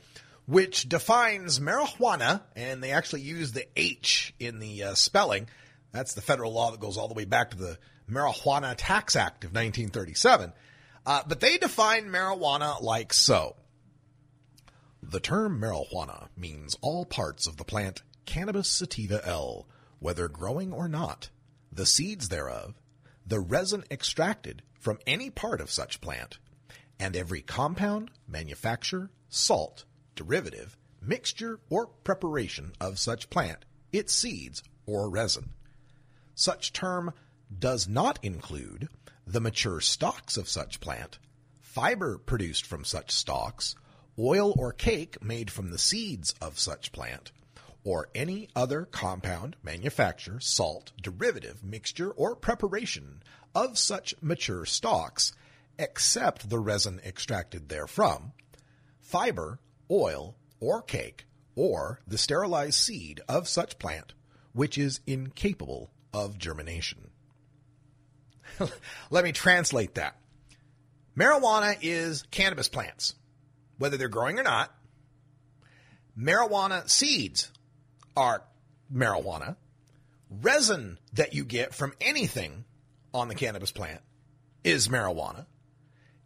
which 0.47 0.89
defines 0.89 1.61
marijuana, 1.61 2.41
and 2.57 2.83
they 2.83 2.93
actually 2.93 3.21
use 3.21 3.53
the 3.53 3.67
H 3.77 4.35
in 4.41 4.59
the 4.59 4.85
uh, 4.85 4.95
spelling. 4.95 5.49
That's 5.93 6.15
the 6.15 6.23
federal 6.23 6.53
law 6.53 6.71
that 6.71 6.81
goes 6.81 6.97
all 6.97 7.09
the 7.09 7.15
way 7.15 7.27
back 7.27 7.51
to 7.51 7.59
the 7.59 7.79
Marijuana 8.11 8.75
Tax 8.77 9.17
Act 9.17 9.45
of 9.45 9.51
1937. 9.51 10.53
Uh, 11.07 11.23
but 11.27 11.41
they 11.41 11.59
define 11.59 12.07
marijuana 12.07 12.81
like 12.81 13.13
so. 13.13 13.57
The 15.03 15.21
term 15.21 15.61
marijuana 15.61 16.29
means 16.37 16.77
all 16.81 17.05
parts 17.05 17.47
of 17.47 17.57
the 17.57 17.65
plant 17.65 18.03
Cannabis 18.27 18.69
sativa 18.69 19.27
L, 19.27 19.67
whether 20.01 20.29
growing 20.29 20.73
or 20.73 20.89
not, 20.89 21.31
the 21.71 21.87
seeds 21.87 22.29
thereof, 22.29 22.75
the 23.25 23.39
resin 23.39 23.85
extracted 23.91 24.63
from 24.79 24.99
any 25.07 25.31
part 25.31 25.61
of 25.61 25.71
such 25.71 26.01
plant, 26.01 26.39
and 26.99 27.15
every 27.15 27.43
compound, 27.43 28.11
manufacture, 28.27 29.11
salt, 29.29 29.85
derivative, 30.17 30.77
mixture, 31.01 31.61
or 31.71 31.87
preparation 31.87 32.73
of 32.81 32.99
such 32.99 33.31
plant, 33.31 33.65
its 33.93 34.13
seeds, 34.13 34.63
or 34.87 35.09
resin. 35.09 35.51
Such 36.35 36.73
term 36.73 37.13
does 37.57 37.87
not 37.87 38.19
include 38.23 38.89
the 39.27 39.41
mature 39.41 39.81
stalks 39.81 40.37
of 40.37 40.49
such 40.49 40.81
plant, 40.81 41.19
fiber 41.61 42.19
produced 42.19 42.67
from 42.67 42.85
such 42.85 43.11
stalks, 43.11 43.75
oil 44.19 44.55
or 44.59 44.73
cake 44.73 45.23
made 45.23 45.51
from 45.51 45.71
the 45.71 45.79
seeds 45.79 46.35
of 46.41 46.59
such 46.59 46.93
plant, 46.93 47.33
or 47.85 48.09
any 48.15 48.49
other 48.55 48.85
compound, 48.85 49.57
manufacture, 49.63 50.39
salt, 50.41 50.93
derivative, 51.01 51.65
mixture, 51.65 52.11
or 52.11 52.37
preparation 52.37 53.23
of 53.55 53.79
such 53.79 54.15
mature 54.21 54.65
stalks, 54.67 55.33
except 55.79 56.51
the 56.51 56.59
resin 56.59 57.01
extracted 57.05 57.69
therefrom, 57.69 58.33
fiber, 59.01 59.59
oil, 59.91 60.37
or 60.61 60.83
cake, 60.83 61.25
or 61.55 62.01
the 62.07 62.19
sterilized 62.19 62.75
seed 62.75 63.21
of 63.29 63.49
such 63.49 63.79
plant, 63.79 64.13
which 64.53 64.77
is 64.77 65.01
incapable 65.07 65.91
of 66.13 66.39
germination. 66.39 67.11
Let 69.11 69.25
me 69.25 69.33
translate 69.33 69.95
that. 69.95 70.17
Marijuana 71.17 71.77
is 71.83 72.23
cannabis 72.31 72.69
plants, 72.69 73.15
whether 73.79 73.97
they're 73.97 74.09
growing 74.09 74.39
or 74.39 74.43
not. 74.43 74.75
Marijuana 76.19 76.89
seeds 76.89 77.51
are 78.17 78.43
marijuana. 78.93 79.57
Resin 80.43 80.99
that 81.15 81.35
you 81.35 81.45
get 81.45 81.75
from 81.75 81.93
anything 82.01 82.65
on 83.13 83.29
the 83.29 83.35
cannabis 83.35 83.73
plant 83.73 84.01
is 84.63 84.89
marijuana. 84.89 85.47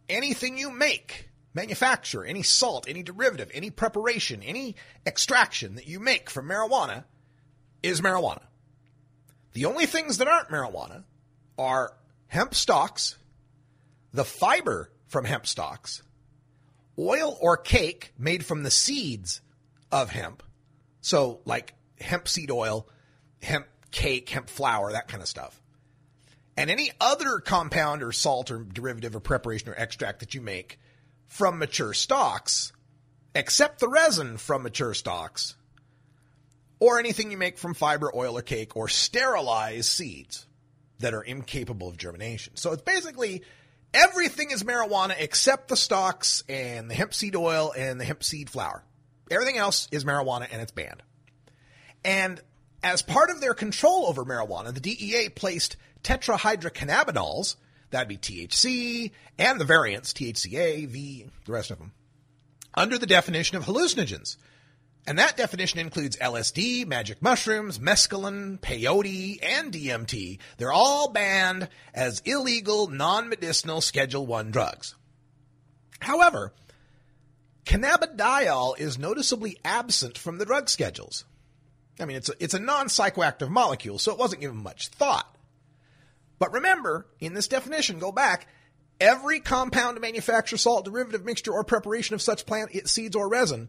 Anything 0.09 0.59
you 0.59 0.70
make, 0.70 1.30
manufacture, 1.55 2.24
any 2.24 2.43
salt, 2.43 2.87
any 2.89 3.03
derivative, 3.03 3.51
any 3.55 3.70
preparation, 3.70 4.43
any 4.43 4.76
extraction 5.07 5.76
that 5.76 5.87
you 5.87 6.01
make 6.01 6.28
from 6.28 6.49
marijuana 6.49 7.05
is 7.82 8.01
marijuana. 8.01 8.43
The 9.53 9.66
only 9.66 9.87
things 9.87 10.18
that 10.18 10.28
aren't 10.28 10.51
marijuana 10.51 11.05
are 11.57 11.95
hemp 12.26 12.55
stalks, 12.55 13.16
the 14.12 14.24
fiber 14.24 14.91
from 15.07 15.24
hemp 15.24 15.47
stalks, 15.47 16.03
oil 16.99 17.39
or 17.41 17.57
cake 17.57 18.12
made 18.18 18.45
from 18.45 18.64
the 18.64 18.70
seeds 18.70 19.41
of 19.91 20.11
hemp. 20.11 20.43
So, 21.05 21.40
like 21.44 21.74
hemp 22.00 22.26
seed 22.28 22.50
oil, 22.50 22.88
hemp 23.42 23.66
cake, 23.90 24.30
hemp 24.30 24.48
flour, 24.48 24.90
that 24.92 25.07
kind 25.07 25.22
of 25.22 25.28
stuff. 25.28 25.61
And 26.57 26.70
any 26.70 26.92
other 26.98 27.40
compound 27.40 28.02
or 28.02 28.11
salt 28.11 28.50
or 28.50 28.64
derivative 28.64 29.14
or 29.14 29.20
preparation 29.20 29.68
or 29.68 29.74
extract 29.74 30.20
that 30.20 30.32
you 30.32 30.40
make 30.40 30.80
from 31.26 31.59
mature 31.59 31.92
stalks, 31.92 32.72
except 33.34 33.80
the 33.80 33.88
resin 33.88 34.38
from 34.38 34.62
mature 34.62 34.94
stalks, 34.94 35.57
or 36.80 36.98
anything 36.98 37.30
you 37.30 37.36
make 37.36 37.59
from 37.59 37.74
fiber, 37.74 38.11
oil, 38.16 38.38
or 38.38 38.42
cake, 38.42 38.74
or 38.74 38.88
sterilized 38.88 39.90
seeds 39.90 40.46
that 41.00 41.12
are 41.12 41.22
incapable 41.22 41.88
of 41.88 41.98
germination. 41.98 42.57
So 42.57 42.72
it's 42.72 42.80
basically 42.80 43.42
everything 43.92 44.52
is 44.52 44.62
marijuana 44.62 45.16
except 45.18 45.68
the 45.68 45.76
stalks 45.76 46.44
and 46.48 46.90
the 46.90 46.94
hemp 46.94 47.12
seed 47.12 47.36
oil 47.36 47.74
and 47.76 48.00
the 48.00 48.07
hemp 48.07 48.24
seed 48.24 48.48
flour. 48.48 48.82
Everything 49.31 49.57
else 49.57 49.89
is 49.91 50.05
marijuana 50.05 50.47
and 50.51 50.61
it's 50.61 50.72
banned. 50.72 51.03
And 52.05 52.41
as 52.83 53.03
part 53.03 53.31
of 53.31 53.41
their 53.41 53.55
control 53.55 54.07
over 54.07 54.25
marijuana, 54.25 54.75
the 54.75 54.81
DEA 54.81 55.31
placed 55.31 55.77
tetrahydrocannabinols, 56.03 57.57
that'd 57.91 58.09
be 58.09 58.18
THC, 58.18 59.11
and 59.39 59.59
the 59.59 59.64
variants, 59.64 60.12
THCA, 60.12 60.87
V, 60.87 61.27
the 61.47 61.53
rest 61.53 61.70
of 61.70 61.79
them, 61.79 61.93
under 62.75 62.99
the 62.99 63.07
definition 63.07 63.57
of 63.57 63.64
hallucinogens. 63.64 64.37
And 65.07 65.18
that 65.18 65.37
definition 65.37 65.81
includes 65.81 66.16
LSD, 66.16 66.87
magic 66.87 67.20
mushrooms, 67.20 67.79
mescaline, 67.79 68.59
peyote, 68.59 69.39
and 69.43 69.72
DMT. 69.72 70.39
They're 70.57 70.72
all 70.72 71.11
banned 71.11 71.68
as 71.93 72.20
illegal, 72.25 72.89
non-medicinal 72.89 73.83
Schedule 73.83 74.27
1 74.27 74.51
drugs. 74.51 74.95
However, 76.01 76.53
cannabidiol 77.64 78.78
is 78.78 78.98
noticeably 78.98 79.58
absent 79.64 80.18
from 80.18 80.38
the 80.38 80.44
drug 80.44 80.68
schedules. 80.68 81.24
I 82.00 82.04
mean, 82.06 82.16
it's 82.16 82.28
a, 82.28 82.32
it's 82.40 82.54
a 82.54 82.58
non-psychoactive 82.58 83.48
molecule, 83.48 83.98
so 83.98 84.12
it 84.12 84.18
wasn't 84.18 84.40
given 84.40 84.62
much 84.62 84.88
thought. 84.88 85.34
But 86.38 86.52
remember, 86.52 87.06
in 87.20 87.34
this 87.34 87.48
definition, 87.48 87.98
go 87.98 88.12
back, 88.12 88.48
every 89.00 89.40
compound 89.40 90.00
manufacture 90.00 90.56
salt, 90.56 90.84
derivative, 90.84 91.24
mixture, 91.24 91.52
or 91.52 91.64
preparation 91.64 92.14
of 92.14 92.22
such 92.22 92.46
plant 92.46 92.88
seeds 92.88 93.16
or 93.16 93.28
resin 93.28 93.68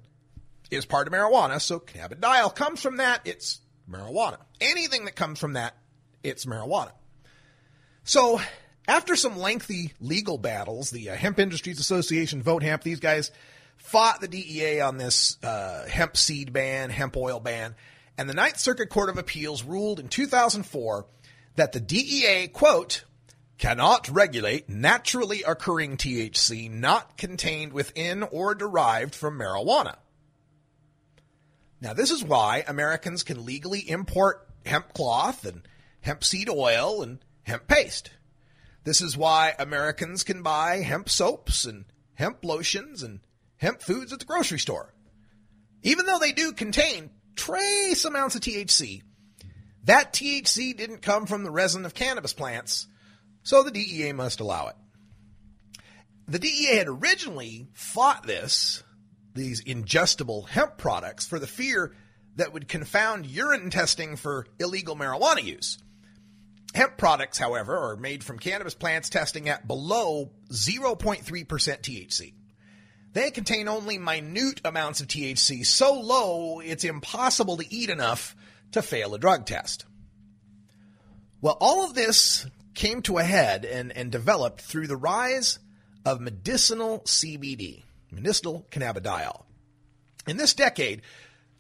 is 0.72 0.86
part 0.86 1.08
of 1.08 1.14
marijuana. 1.14 1.62
So 1.62 1.80
cannabidiol 1.80 2.56
comes 2.56 2.82
from 2.82 2.98
that, 2.98 3.22
it's 3.26 3.60
marijuana. 3.90 4.38
Anything 4.60 5.06
that 5.06 5.16
comes 5.16 5.40
from 5.40 5.54
that, 5.54 5.76
it's 6.24 6.46
marijuana. 6.46 6.92
So 8.04 8.42
after 8.88 9.16
some 9.16 9.38
lengthy 9.38 9.94
legal 10.00 10.38
battles, 10.38 10.90
the 10.90 11.12
uh, 11.12 11.16
Hemp 11.16 11.40
Industries 11.40 11.80
Association, 11.80 12.42
Vote 12.42 12.64
Hemp, 12.64 12.84
these 12.84 13.00
guys 13.00 13.32
fought 13.86 14.20
the 14.20 14.28
DEA 14.28 14.82
on 14.82 14.98
this 14.98 15.38
uh, 15.44 15.86
hemp 15.88 16.18
seed 16.18 16.52
ban, 16.52 16.90
hemp 16.90 17.16
oil 17.16 17.40
ban, 17.40 17.76
and 18.18 18.28
the 18.28 18.34
Ninth 18.34 18.58
Circuit 18.58 18.90
Court 18.90 19.10
of 19.10 19.18
Appeals 19.20 19.64
ruled 19.64 20.00
in 20.00 20.08
2004 20.08 21.06
that 21.56 21.72
the 21.72 21.80
DEA, 21.80 22.48
quote, 22.48 23.06
cannot 23.60 24.10
regulate 24.10 24.68
naturally 24.68 25.44
occurring 25.44 25.98
THC 25.98 26.70
not 26.70 27.16
contained 27.16 27.74
within 27.74 28.24
or 28.24 28.56
derived 28.56 29.14
from 29.14 29.38
marijuana. 29.38 29.96
Now, 31.80 31.94
this 31.94 32.10
is 32.10 32.24
why 32.24 32.64
Americans 32.68 33.22
can 33.22 33.46
legally 33.46 33.88
import 33.88 34.48
hemp 34.66 34.94
cloth 34.94 35.46
and 35.46 35.62
hemp 36.02 36.24
seed 36.24 36.50
oil 36.50 37.04
and 37.04 37.20
hemp 37.44 37.68
paste. 37.68 38.10
This 38.84 39.00
is 39.00 39.16
why 39.16 39.54
Americans 39.60 40.24
can 40.24 40.42
buy 40.42 40.78
hemp 40.78 41.08
soaps 41.08 41.66
and 41.66 41.86
hemp 42.16 42.44
lotions 42.44 43.04
and 43.04 43.20
hemp 43.66 43.82
foods 43.82 44.14
at 44.14 44.20
the 44.20 44.26
grocery 44.26 44.60
store. 44.60 44.94
Even 45.82 46.06
though 46.06 46.20
they 46.20 46.32
do 46.32 46.52
contain 46.52 47.10
trace 47.36 48.06
amounts 48.06 48.36
of 48.36 48.42
THC, 48.42 49.02
that 49.86 50.14
THC 50.14 50.78
didn't 50.78 51.02
come 51.02 51.26
from 51.26 51.44
the 51.44 51.52
resin 51.52 51.84
of 51.86 51.96
cannabis 51.96 52.32
plants, 52.32 52.88
so 53.44 53.64
the 53.64 53.72
DEA 53.72 54.14
must 54.14 54.40
allow 54.40 54.68
it. 54.68 54.76
The 56.28 56.40
DEA 56.40 56.78
had 56.78 56.88
originally 56.88 57.68
fought 57.74 58.26
this, 58.26 58.84
these 59.34 59.64
ingestible 59.64 60.48
hemp 60.48 60.78
products, 60.78 61.28
for 61.28 61.40
the 61.40 61.48
fear 61.48 61.96
that 62.36 62.54
would 62.54 62.68
confound 62.68 63.26
urine 63.26 63.72
testing 63.72 64.16
for 64.16 64.46
illegal 64.60 64.96
marijuana 64.96 65.44
use. 65.44 65.80
Hemp 66.76 66.98
products, 66.98 67.40
however, 67.40 67.76
are 67.78 67.96
made 67.96 68.24
from 68.24 68.38
cannabis 68.38 68.76
plants 68.76 69.10
testing 69.10 69.50
at 69.50 69.68
below 69.68 70.32
0.3% 70.52 71.24
THC. 71.24 72.34
They 73.16 73.32
contain 73.32 73.70
only 73.70 73.98
minute 73.98 74.60
amounts 74.66 75.00
of 75.00 75.08
THC, 75.08 75.66
so 75.66 75.94
low 75.94 76.60
it's 76.60 76.84
impossible 76.84 77.56
to 77.56 77.74
eat 77.74 77.90
enough 77.90 78.36
to 78.74 78.82
fail 78.82 79.16
a 79.16 79.18
drug 79.18 79.46
test. 79.46 79.86
Well, 81.40 81.58
all 81.62 81.86
of 81.86 81.94
this 81.94 82.46
came 82.74 83.02
to 83.04 83.18
a 83.18 83.24
head 83.24 83.64
and, 83.64 83.96
and 83.96 84.12
developed 84.12 84.60
through 84.60 84.88
the 84.88 84.98
rise 84.98 85.60
of 86.06 86.20
medicinal 86.20 87.00
CBD, 87.06 87.84
medicinal 88.12 88.68
cannabidiol. 88.70 89.44
In 90.28 90.36
this 90.36 90.54
decade, 90.54 91.02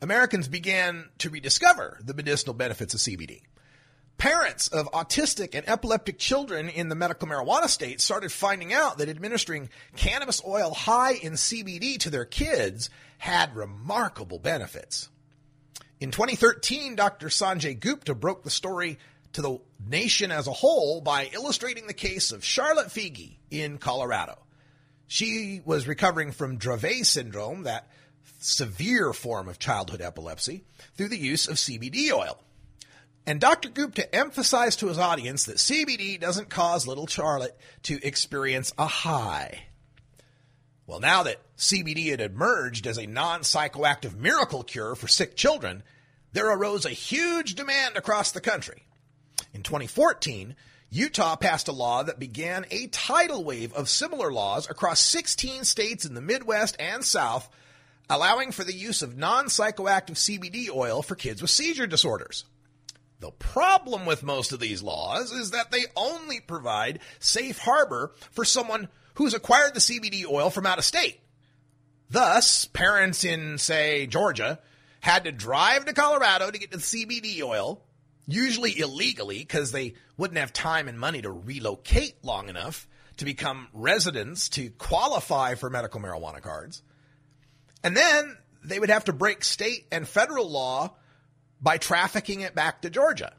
Americans 0.01 0.49
began 0.49 1.05
to 1.19 1.29
rediscover 1.29 2.01
the 2.03 2.13
medicinal 2.13 2.53
benefits 2.53 2.93
of 2.93 2.99
CBD. 2.99 3.43
Parents 4.17 4.69
of 4.69 4.89
autistic 4.91 5.55
and 5.55 5.67
epileptic 5.67 6.17
children 6.17 6.69
in 6.69 6.89
the 6.89 6.95
medical 6.95 7.27
marijuana 7.27 7.67
state 7.67 7.99
started 7.99 8.31
finding 8.31 8.73
out 8.73 8.97
that 8.97 9.09
administering 9.09 9.69
cannabis 9.97 10.41
oil 10.45 10.73
high 10.73 11.13
in 11.13 11.33
CBD 11.33 11.99
to 11.99 12.09
their 12.09 12.25
kids 12.25 12.89
had 13.17 13.55
remarkable 13.55 14.39
benefits. 14.39 15.09
In 15.99 16.11
2013, 16.11 16.95
Dr. 16.95 17.27
Sanjay 17.27 17.77
Gupta 17.79 18.15
broke 18.15 18.43
the 18.43 18.49
story 18.49 18.99
to 19.33 19.41
the 19.41 19.59
nation 19.85 20.31
as 20.31 20.47
a 20.47 20.53
whole 20.53 21.01
by 21.01 21.29
illustrating 21.33 21.87
the 21.87 21.93
case 21.93 22.31
of 22.31 22.43
Charlotte 22.43 22.87
Figi 22.87 23.35
in 23.51 23.77
Colorado. 23.77 24.37
She 25.07 25.61
was 25.65 25.87
recovering 25.87 26.31
from 26.31 26.57
Dravet 26.57 27.05
syndrome, 27.05 27.63
that 27.63 27.89
severe 28.39 29.11
form 29.11 29.49
of 29.49 29.59
childhood 29.59 30.01
epilepsy, 30.01 30.63
through 30.95 31.09
the 31.09 31.17
use 31.17 31.47
of 31.47 31.57
CBD 31.57 32.11
oil. 32.11 32.39
And 33.27 33.41
Dr. 33.41 33.69
Gupta 33.69 34.13
emphasized 34.13 34.79
to 34.79 34.87
his 34.87 34.99
audience 34.99 35.45
that 35.45 35.57
CBD 35.57 36.19
doesn't 36.19 36.49
cause 36.49 36.85
little 36.85 37.07
Charlotte 37.07 37.57
to 37.83 37.99
experience 38.05 38.71
a 38.77 38.85
high. 38.85 39.63
Well, 40.85 40.99
now 40.99 41.23
that 41.23 41.41
CBD 41.57 42.11
had 42.11 42.21
emerged 42.21 42.85
as 42.85 42.99
a 42.99 43.07
non 43.07 43.41
psychoactive 43.41 44.15
miracle 44.15 44.63
cure 44.63 44.93
for 44.93 45.07
sick 45.07 45.35
children, 45.35 45.81
there 46.33 46.51
arose 46.51 46.85
a 46.85 46.91
huge 46.91 47.55
demand 47.55 47.97
across 47.97 48.31
the 48.31 48.41
country. 48.41 48.83
In 49.53 49.63
2014, 49.63 50.55
Utah 50.91 51.35
passed 51.35 51.67
a 51.67 51.71
law 51.71 52.03
that 52.03 52.19
began 52.19 52.65
a 52.69 52.87
tidal 52.87 53.43
wave 53.43 53.73
of 53.73 53.89
similar 53.89 54.31
laws 54.31 54.69
across 54.69 54.99
16 54.99 55.63
states 55.63 56.05
in 56.05 56.13
the 56.13 56.21
Midwest 56.21 56.75
and 56.79 57.03
South, 57.03 57.49
allowing 58.07 58.51
for 58.51 58.63
the 58.63 58.75
use 58.75 59.01
of 59.01 59.17
non 59.17 59.45
psychoactive 59.45 60.15
CBD 60.15 60.69
oil 60.69 61.01
for 61.01 61.15
kids 61.15 61.41
with 61.41 61.49
seizure 61.49 61.87
disorders. 61.87 62.45
The 63.25 63.31
problem 63.31 64.05
with 64.05 64.21
most 64.21 64.51
of 64.51 64.59
these 64.59 64.83
laws 64.83 65.31
is 65.31 65.49
that 65.49 65.71
they 65.71 65.85
only 65.95 66.39
provide 66.39 66.99
safe 67.17 67.57
harbor 67.57 68.13
for 68.29 68.45
someone 68.45 68.87
who's 69.15 69.33
acquired 69.33 69.73
the 69.73 69.79
CBD 69.79 70.29
oil 70.29 70.51
from 70.51 70.67
out 70.67 70.77
of 70.77 70.85
state. 70.85 71.19
Thus, 72.07 72.65
parents 72.65 73.23
in, 73.23 73.57
say, 73.57 74.05
Georgia 74.05 74.59
had 74.99 75.23
to 75.23 75.31
drive 75.31 75.85
to 75.85 75.93
Colorado 75.93 76.51
to 76.51 76.59
get 76.59 76.69
the 76.69 76.77
CBD 76.77 77.41
oil, 77.41 77.81
usually 78.27 78.77
illegally 78.77 79.39
because 79.39 79.71
they 79.71 79.95
wouldn't 80.17 80.37
have 80.37 80.53
time 80.53 80.87
and 80.87 80.99
money 80.99 81.23
to 81.23 81.31
relocate 81.31 82.23
long 82.23 82.47
enough 82.47 82.87
to 83.17 83.25
become 83.25 83.69
residents 83.73 84.49
to 84.49 84.69
qualify 84.69 85.55
for 85.55 85.71
medical 85.71 85.99
marijuana 85.99 86.43
cards. 86.43 86.83
And 87.83 87.97
then 87.97 88.37
they 88.63 88.77
would 88.77 88.91
have 88.91 89.05
to 89.05 89.13
break 89.13 89.43
state 89.43 89.87
and 89.91 90.07
federal 90.07 90.47
law 90.47 90.95
by 91.61 91.77
trafficking 91.77 92.41
it 92.41 92.55
back 92.55 92.81
to 92.81 92.89
Georgia. 92.89 93.33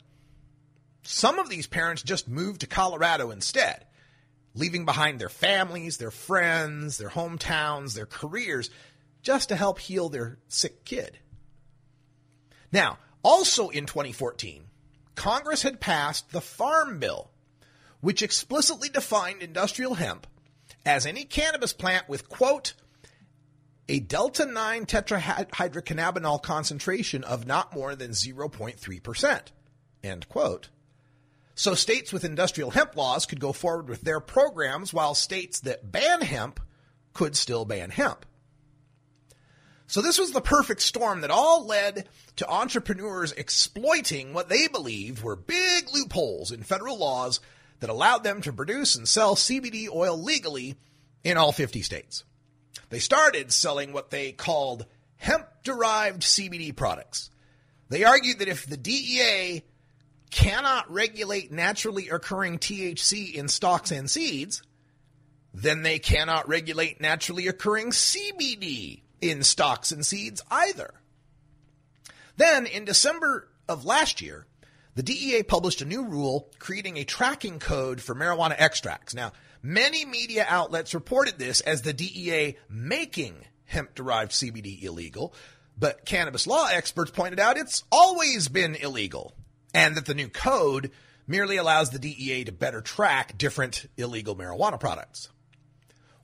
Some 1.02 1.38
of 1.38 1.48
these 1.48 1.66
parents 1.66 2.02
just 2.02 2.28
moved 2.28 2.62
to 2.62 2.66
Colorado 2.66 3.30
instead, 3.30 3.86
leaving 4.54 4.84
behind 4.84 5.20
their 5.20 5.28
families, 5.28 5.98
their 5.98 6.10
friends, 6.10 6.98
their 6.98 7.10
hometowns, 7.10 7.94
their 7.94 8.06
careers, 8.06 8.70
just 9.22 9.48
to 9.50 9.56
help 9.56 9.78
heal 9.78 10.08
their 10.08 10.38
sick 10.48 10.84
kid. 10.84 11.18
Now, 12.72 12.98
also 13.22 13.68
in 13.68 13.86
2014, 13.86 14.64
Congress 15.14 15.62
had 15.62 15.80
passed 15.80 16.30
the 16.30 16.40
Farm 16.40 16.98
Bill, 16.98 17.30
which 18.00 18.22
explicitly 18.22 18.88
defined 18.88 19.42
industrial 19.42 19.94
hemp 19.94 20.26
as 20.84 21.06
any 21.06 21.24
cannabis 21.24 21.72
plant 21.72 22.08
with, 22.08 22.28
quote, 22.28 22.74
a 23.88 24.00
delta 24.00 24.46
9 24.46 24.86
tetrahydrocannabinol 24.86 26.42
concentration 26.42 27.24
of 27.24 27.46
not 27.46 27.74
more 27.74 27.94
than 27.94 28.10
0.3%. 28.10 29.40
End 30.02 30.28
quote. 30.28 30.70
So 31.54 31.74
states 31.74 32.12
with 32.12 32.24
industrial 32.24 32.70
hemp 32.70 32.96
laws 32.96 33.26
could 33.26 33.40
go 33.40 33.52
forward 33.52 33.88
with 33.88 34.02
their 34.02 34.20
programs 34.20 34.92
while 34.92 35.14
states 35.14 35.60
that 35.60 35.90
ban 35.90 36.20
hemp 36.20 36.60
could 37.14 37.34
still 37.34 37.64
ban 37.64 37.90
hemp. 37.90 38.26
So 39.86 40.02
this 40.02 40.18
was 40.18 40.32
the 40.32 40.40
perfect 40.40 40.82
storm 40.82 41.20
that 41.20 41.30
all 41.30 41.64
led 41.64 42.08
to 42.36 42.50
entrepreneurs 42.50 43.32
exploiting 43.32 44.34
what 44.34 44.48
they 44.48 44.66
believed 44.66 45.22
were 45.22 45.36
big 45.36 45.86
loopholes 45.94 46.50
in 46.50 46.62
federal 46.62 46.98
laws 46.98 47.40
that 47.80 47.90
allowed 47.90 48.24
them 48.24 48.40
to 48.42 48.52
produce 48.52 48.96
and 48.96 49.06
sell 49.06 49.36
CBD 49.36 49.88
oil 49.88 50.20
legally 50.20 50.74
in 51.22 51.36
all 51.36 51.52
50 51.52 51.82
states. 51.82 52.24
They 52.88 52.98
started 52.98 53.52
selling 53.52 53.92
what 53.92 54.10
they 54.10 54.32
called 54.32 54.86
hemp 55.16 55.46
derived 55.64 56.22
CBD 56.22 56.74
products. 56.74 57.30
They 57.88 58.04
argued 58.04 58.40
that 58.40 58.48
if 58.48 58.66
the 58.66 58.76
DEA 58.76 59.62
cannot 60.30 60.90
regulate 60.90 61.52
naturally 61.52 62.08
occurring 62.08 62.58
THC 62.58 63.34
in 63.34 63.48
stalks 63.48 63.90
and 63.90 64.10
seeds, 64.10 64.62
then 65.54 65.82
they 65.82 65.98
cannot 65.98 66.48
regulate 66.48 67.00
naturally 67.00 67.48
occurring 67.48 67.90
CBD 67.90 69.02
in 69.20 69.42
stalks 69.42 69.92
and 69.92 70.04
seeds 70.04 70.42
either. 70.50 70.92
Then, 72.36 72.66
in 72.66 72.84
December 72.84 73.48
of 73.68 73.84
last 73.84 74.20
year, 74.20 74.46
the 74.94 75.02
DEA 75.02 75.42
published 75.42 75.80
a 75.80 75.86
new 75.86 76.04
rule 76.04 76.50
creating 76.58 76.96
a 76.96 77.04
tracking 77.04 77.58
code 77.58 78.00
for 78.00 78.14
marijuana 78.14 78.54
extracts. 78.58 79.14
Now, 79.14 79.32
many 79.62 80.04
media 80.04 80.44
outlets 80.48 80.94
reported 80.94 81.38
this 81.38 81.60
as 81.60 81.82
the 81.82 81.92
DEA 81.92 82.56
making 82.68 83.36
hemp 83.64 83.94
derived 83.94 84.32
CBD 84.32 84.82
illegal, 84.82 85.34
but 85.78 86.04
cannabis 86.04 86.46
law 86.46 86.68
experts 86.72 87.10
pointed 87.10 87.40
out 87.40 87.58
it's 87.58 87.84
always 87.92 88.48
been 88.48 88.74
illegal 88.74 89.34
and 89.74 89.96
that 89.96 90.06
the 90.06 90.14
new 90.14 90.28
code 90.28 90.90
merely 91.26 91.56
allows 91.56 91.90
the 91.90 91.98
DEA 91.98 92.44
to 92.44 92.52
better 92.52 92.80
track 92.80 93.36
different 93.36 93.86
illegal 93.96 94.36
marijuana 94.36 94.78
products. 94.78 95.28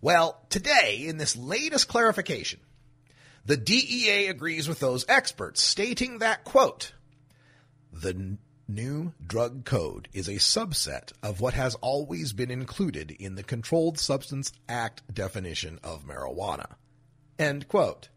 Well, 0.00 0.40
today, 0.48 1.04
in 1.06 1.16
this 1.16 1.36
latest 1.36 1.88
clarification, 1.88 2.60
the 3.44 3.56
DEA 3.56 4.28
agrees 4.28 4.68
with 4.68 4.80
those 4.80 5.04
experts, 5.08 5.60
stating 5.60 6.18
that, 6.18 6.44
quote, 6.44 6.92
the 7.92 8.38
new 8.74 9.12
drug 9.26 9.64
code 9.64 10.08
is 10.12 10.28
a 10.28 10.32
subset 10.32 11.12
of 11.22 11.40
what 11.40 11.54
has 11.54 11.74
always 11.76 12.32
been 12.32 12.50
included 12.50 13.10
in 13.10 13.34
the 13.34 13.42
Controlled 13.42 13.98
Substance 13.98 14.52
Act 14.68 15.02
definition 15.12 15.78
of 15.82 16.06
marijuana. 16.06 16.74
End 17.38 17.68
quote. 17.68 18.08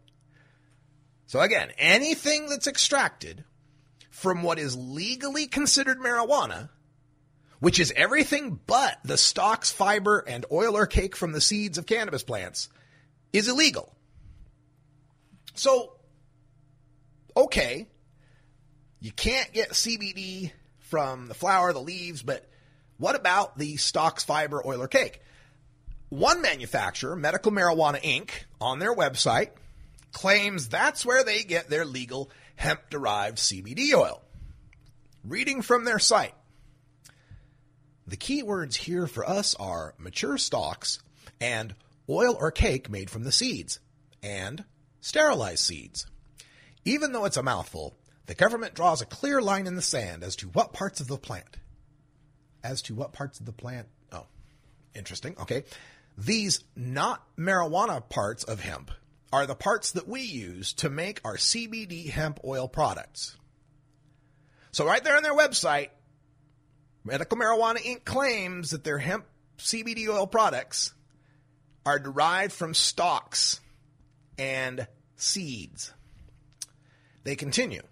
So 1.26 1.40
again, 1.40 1.70
anything 1.78 2.48
that's 2.48 2.66
extracted 2.66 3.44
from 4.10 4.42
what 4.42 4.58
is 4.58 4.76
legally 4.76 5.46
considered 5.46 5.98
marijuana, 5.98 6.70
which 7.58 7.80
is 7.80 7.92
everything 7.96 8.60
but 8.66 8.98
the 9.04 9.18
stalks, 9.18 9.70
fiber, 9.70 10.24
and 10.26 10.46
oil 10.50 10.76
or 10.76 10.86
cake 10.86 11.16
from 11.16 11.32
the 11.32 11.40
seeds 11.40 11.78
of 11.78 11.86
cannabis 11.86 12.22
plants, 12.22 12.68
is 13.32 13.48
illegal. 13.48 13.94
So, 15.54 15.96
okay, 17.36 17.88
you 19.00 19.12
can't 19.12 19.52
get 19.52 19.70
CBD 19.70 20.52
from 20.78 21.28
the 21.28 21.34
flower, 21.34 21.72
the 21.72 21.80
leaves, 21.80 22.22
but 22.22 22.48
what 22.98 23.14
about 23.14 23.58
the 23.58 23.76
stalks, 23.76 24.24
fiber, 24.24 24.62
oil, 24.66 24.82
or 24.82 24.88
cake? 24.88 25.20
One 26.08 26.40
manufacturer, 26.40 27.16
Medical 27.16 27.52
Marijuana 27.52 28.00
Inc., 28.00 28.30
on 28.60 28.78
their 28.78 28.94
website 28.94 29.50
claims 30.12 30.68
that's 30.68 31.04
where 31.04 31.24
they 31.24 31.42
get 31.42 31.68
their 31.68 31.84
legal 31.84 32.30
hemp 32.54 32.88
derived 32.88 33.38
CBD 33.38 33.92
oil. 33.92 34.22
Reading 35.24 35.60
from 35.60 35.84
their 35.84 35.98
site, 35.98 36.34
the 38.06 38.16
key 38.16 38.42
words 38.42 38.76
here 38.76 39.06
for 39.06 39.28
us 39.28 39.54
are 39.56 39.94
mature 39.98 40.38
stalks 40.38 41.00
and 41.40 41.74
oil 42.08 42.36
or 42.38 42.50
cake 42.50 42.88
made 42.88 43.10
from 43.10 43.24
the 43.24 43.32
seeds 43.32 43.80
and 44.22 44.64
sterilized 45.00 45.64
seeds. 45.64 46.06
Even 46.84 47.12
though 47.12 47.24
it's 47.24 47.36
a 47.36 47.42
mouthful, 47.42 47.96
the 48.26 48.34
government 48.34 48.74
draws 48.74 49.00
a 49.00 49.06
clear 49.06 49.40
line 49.40 49.66
in 49.66 49.76
the 49.76 49.82
sand 49.82 50.22
as 50.22 50.36
to 50.36 50.48
what 50.48 50.72
parts 50.72 51.00
of 51.00 51.08
the 51.08 51.16
plant. 51.16 51.56
As 52.62 52.82
to 52.82 52.94
what 52.94 53.12
parts 53.12 53.40
of 53.40 53.46
the 53.46 53.52
plant. 53.52 53.86
Oh, 54.12 54.26
interesting. 54.94 55.36
Okay. 55.40 55.64
These 56.18 56.64
not 56.74 57.22
marijuana 57.36 58.06
parts 58.08 58.44
of 58.44 58.60
hemp 58.60 58.90
are 59.32 59.46
the 59.46 59.54
parts 59.54 59.92
that 59.92 60.08
we 60.08 60.22
use 60.22 60.72
to 60.74 60.90
make 60.90 61.20
our 61.24 61.36
CBD 61.36 62.08
hemp 62.08 62.40
oil 62.44 62.68
products. 62.68 63.36
So, 64.72 64.86
right 64.86 65.02
there 65.02 65.16
on 65.16 65.22
their 65.22 65.36
website, 65.36 65.90
Medical 67.04 67.38
Marijuana 67.38 67.78
Inc. 67.78 68.04
claims 68.04 68.70
that 68.70 68.82
their 68.82 68.98
hemp 68.98 69.26
CBD 69.58 70.08
oil 70.08 70.26
products 70.26 70.92
are 71.84 71.98
derived 71.98 72.52
from 72.52 72.74
stalks 72.74 73.60
and 74.38 74.86
seeds. 75.16 75.92
They 77.24 77.36
continue. 77.36 77.82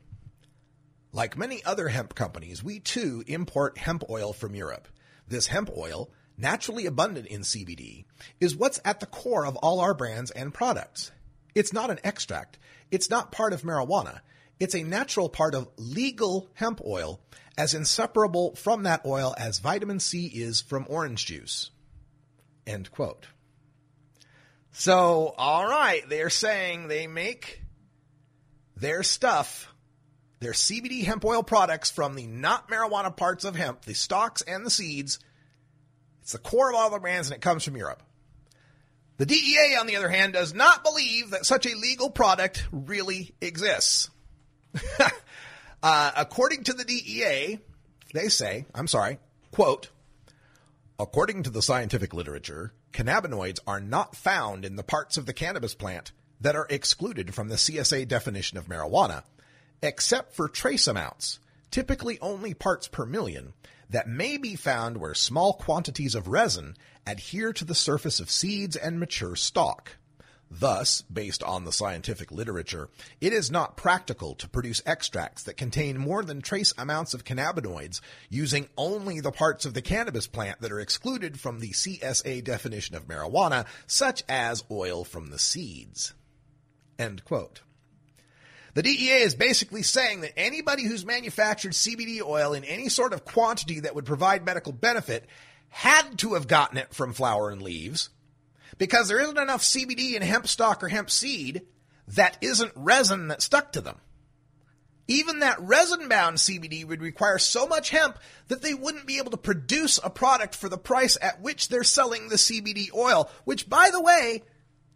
Like 1.14 1.38
many 1.38 1.64
other 1.64 1.86
hemp 1.88 2.16
companies, 2.16 2.64
we 2.64 2.80
too 2.80 3.22
import 3.28 3.78
hemp 3.78 4.02
oil 4.10 4.32
from 4.32 4.56
Europe. 4.56 4.88
This 5.28 5.46
hemp 5.46 5.70
oil, 5.76 6.10
naturally 6.36 6.86
abundant 6.86 7.28
in 7.28 7.42
CBD, 7.42 8.04
is 8.40 8.56
what's 8.56 8.80
at 8.84 8.98
the 8.98 9.06
core 9.06 9.46
of 9.46 9.54
all 9.58 9.78
our 9.78 9.94
brands 9.94 10.32
and 10.32 10.52
products. 10.52 11.12
It's 11.54 11.72
not 11.72 11.88
an 11.88 12.00
extract. 12.02 12.58
It's 12.90 13.08
not 13.08 13.30
part 13.30 13.52
of 13.52 13.62
marijuana. 13.62 14.22
It's 14.58 14.74
a 14.74 14.82
natural 14.82 15.28
part 15.28 15.54
of 15.54 15.68
legal 15.76 16.48
hemp 16.54 16.80
oil, 16.84 17.20
as 17.56 17.74
inseparable 17.74 18.56
from 18.56 18.82
that 18.82 19.06
oil 19.06 19.36
as 19.38 19.60
vitamin 19.60 20.00
C 20.00 20.26
is 20.26 20.62
from 20.62 20.84
orange 20.88 21.26
juice. 21.26 21.70
End 22.66 22.90
quote. 22.90 23.28
So, 24.72 25.32
all 25.38 25.64
right, 25.64 26.02
they're 26.08 26.28
saying 26.28 26.88
they 26.88 27.06
make 27.06 27.62
their 28.76 29.04
stuff, 29.04 29.72
their 30.40 30.52
CBD 30.52 31.04
hemp 31.04 31.24
oil 31.24 31.42
products 31.42 31.90
from 31.90 32.14
the 32.14 32.26
not 32.26 32.68
marijuana 32.68 33.14
parts 33.16 33.44
of 33.44 33.56
hemp, 33.56 33.82
the 33.82 33.94
stalks 33.94 34.42
and 34.42 34.64
the 34.64 34.70
seeds. 34.70 35.18
It's 36.22 36.32
the 36.32 36.38
core 36.38 36.70
of 36.70 36.76
all 36.76 36.90
the 36.90 36.98
brands 36.98 37.28
and 37.28 37.36
it 37.36 37.40
comes 37.40 37.64
from 37.64 37.76
Europe. 37.76 38.02
The 39.16 39.26
DEA, 39.26 39.76
on 39.78 39.86
the 39.86 39.96
other 39.96 40.08
hand, 40.08 40.32
does 40.32 40.52
not 40.52 40.82
believe 40.82 41.30
that 41.30 41.46
such 41.46 41.66
a 41.66 41.76
legal 41.76 42.10
product 42.10 42.66
really 42.72 43.32
exists. 43.40 44.10
uh, 45.82 46.10
according 46.16 46.64
to 46.64 46.72
the 46.72 46.84
DEA, 46.84 47.60
they 48.12 48.28
say, 48.28 48.66
I'm 48.74 48.88
sorry, 48.88 49.18
quote, 49.52 49.90
according 50.98 51.44
to 51.44 51.50
the 51.50 51.62
scientific 51.62 52.12
literature, 52.12 52.72
cannabinoids 52.92 53.60
are 53.66 53.80
not 53.80 54.16
found 54.16 54.64
in 54.64 54.74
the 54.74 54.82
parts 54.82 55.16
of 55.16 55.26
the 55.26 55.32
cannabis 55.32 55.74
plant 55.74 56.10
that 56.40 56.56
are 56.56 56.66
excluded 56.68 57.34
from 57.34 57.48
the 57.48 57.54
CSA 57.54 58.08
definition 58.08 58.58
of 58.58 58.66
marijuana, 58.66 59.22
except 59.84 60.34
for 60.34 60.48
trace 60.48 60.86
amounts, 60.86 61.38
typically 61.70 62.18
only 62.20 62.54
parts 62.54 62.88
per 62.88 63.04
million, 63.04 63.52
that 63.90 64.08
may 64.08 64.38
be 64.38 64.56
found 64.56 64.96
where 64.96 65.14
small 65.14 65.52
quantities 65.52 66.14
of 66.14 66.26
resin 66.26 66.74
adhere 67.06 67.52
to 67.52 67.64
the 67.64 67.74
surface 67.74 68.18
of 68.18 68.30
seeds 68.30 68.76
and 68.76 68.98
mature 68.98 69.36
stalk. 69.36 69.96
Thus, 70.50 71.02
based 71.02 71.42
on 71.42 71.64
the 71.64 71.72
scientific 71.72 72.30
literature, 72.30 72.88
it 73.20 73.32
is 73.32 73.50
not 73.50 73.76
practical 73.76 74.34
to 74.36 74.48
produce 74.48 74.82
extracts 74.86 75.42
that 75.42 75.56
contain 75.56 75.98
more 75.98 76.22
than 76.22 76.40
trace 76.40 76.72
amounts 76.78 77.12
of 77.12 77.24
cannabinoids 77.24 78.00
using 78.30 78.68
only 78.76 79.20
the 79.20 79.32
parts 79.32 79.66
of 79.66 79.74
the 79.74 79.82
cannabis 79.82 80.26
plant 80.26 80.60
that 80.60 80.72
are 80.72 80.80
excluded 80.80 81.40
from 81.40 81.58
the 81.58 81.70
CSA 81.70 82.44
definition 82.44 82.94
of 82.94 83.06
marijuana, 83.06 83.66
such 83.86 84.22
as 84.28 84.64
oil 84.70 85.04
from 85.04 85.26
the 85.26 85.38
seeds. 85.38 86.14
End 86.98 87.24
quote. 87.24 87.62
The 88.74 88.82
DEA 88.82 89.22
is 89.22 89.36
basically 89.36 89.82
saying 89.82 90.22
that 90.22 90.36
anybody 90.36 90.84
who's 90.84 91.06
manufactured 91.06 91.72
CBD 91.72 92.20
oil 92.20 92.54
in 92.54 92.64
any 92.64 92.88
sort 92.88 93.12
of 93.12 93.24
quantity 93.24 93.80
that 93.80 93.94
would 93.94 94.04
provide 94.04 94.44
medical 94.44 94.72
benefit 94.72 95.24
had 95.68 96.18
to 96.18 96.34
have 96.34 96.48
gotten 96.48 96.78
it 96.78 96.92
from 96.92 97.12
flower 97.12 97.50
and 97.50 97.62
leaves 97.62 98.10
because 98.76 99.06
there 99.06 99.20
isn't 99.20 99.38
enough 99.38 99.62
CBD 99.62 100.14
in 100.14 100.22
hemp 100.22 100.48
stalk 100.48 100.82
or 100.82 100.88
hemp 100.88 101.08
seed 101.08 101.62
that 102.08 102.36
isn't 102.40 102.72
resin 102.74 103.28
that 103.28 103.42
stuck 103.42 103.72
to 103.72 103.80
them. 103.80 103.98
Even 105.06 105.40
that 105.40 105.60
resin 105.60 106.08
bound 106.08 106.38
CBD 106.38 106.84
would 106.84 107.02
require 107.02 107.38
so 107.38 107.66
much 107.66 107.90
hemp 107.90 108.18
that 108.48 108.62
they 108.62 108.74
wouldn't 108.74 109.06
be 109.06 109.18
able 109.18 109.30
to 109.30 109.36
produce 109.36 110.00
a 110.02 110.10
product 110.10 110.56
for 110.56 110.68
the 110.68 110.78
price 110.78 111.16
at 111.20 111.40
which 111.40 111.68
they're 111.68 111.84
selling 111.84 112.28
the 112.28 112.36
CBD 112.36 112.92
oil, 112.92 113.30
which 113.44 113.68
by 113.68 113.90
the 113.92 114.00
way 114.00 114.42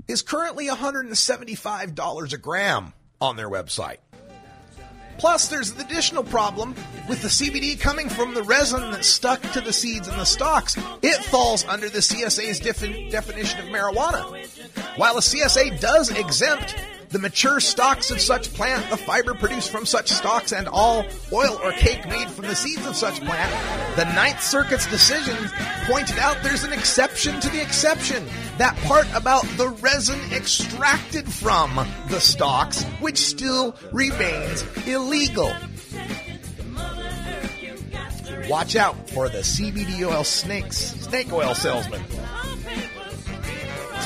is 0.08 0.22
currently 0.22 0.66
$175 0.66 2.32
a 2.32 2.38
gram 2.38 2.94
on 3.20 3.36
their 3.36 3.48
website. 3.48 3.98
Plus, 5.18 5.48
there's 5.48 5.72
an 5.72 5.80
additional 5.80 6.22
problem 6.22 6.76
with 7.08 7.22
the 7.22 7.28
CBD 7.28 7.78
coming 7.78 8.08
from 8.08 8.34
the 8.34 8.42
resin 8.44 8.92
that's 8.92 9.08
stuck 9.08 9.42
to 9.52 9.60
the 9.60 9.72
seeds 9.72 10.06
and 10.06 10.16
the 10.16 10.24
stalks. 10.24 10.76
It 11.02 11.24
falls 11.24 11.64
under 11.66 11.88
the 11.88 11.98
CSA's 11.98 12.60
defi- 12.60 13.10
definition 13.10 13.58
of 13.58 13.66
marijuana. 13.66 14.46
While 14.96 15.14
the 15.14 15.20
CSA 15.20 15.80
does 15.80 16.10
exempt 16.10 16.76
the 17.10 17.18
mature 17.18 17.60
stalks 17.60 18.10
of 18.10 18.20
such 18.20 18.52
plant, 18.52 18.90
the 18.90 18.96
fiber 18.96 19.34
produced 19.34 19.70
from 19.70 19.86
such 19.86 20.10
stalks, 20.10 20.52
and 20.52 20.68
all 20.68 21.04
oil 21.32 21.58
or 21.62 21.72
cake 21.72 22.06
made 22.08 22.28
from 22.28 22.46
the 22.46 22.54
seeds 22.54 22.86
of 22.86 22.94
such 22.96 23.20
plant, 23.20 23.96
the 23.96 24.04
Ninth 24.14 24.42
Circuit's 24.42 24.86
decision 24.86 25.36
pointed 25.84 26.18
out 26.18 26.36
there's 26.42 26.64
an 26.64 26.72
exception 26.72 27.40
to 27.40 27.48
the 27.48 27.62
exception. 27.62 28.24
That 28.58 28.76
part 28.84 29.06
about 29.14 29.44
the 29.56 29.68
resin 29.68 30.20
extracted 30.32 31.30
from 31.32 31.76
the 32.08 32.20
stalks, 32.20 32.84
which 33.00 33.18
still 33.18 33.74
remains 33.92 34.64
illegal. 34.86 35.52
Watch 38.48 38.76
out 38.76 39.10
for 39.10 39.28
the 39.28 39.38
CBD 39.38 40.06
oil 40.06 40.24
snakes, 40.24 40.76
snake 40.76 41.32
oil 41.32 41.54
salesman. 41.54 42.02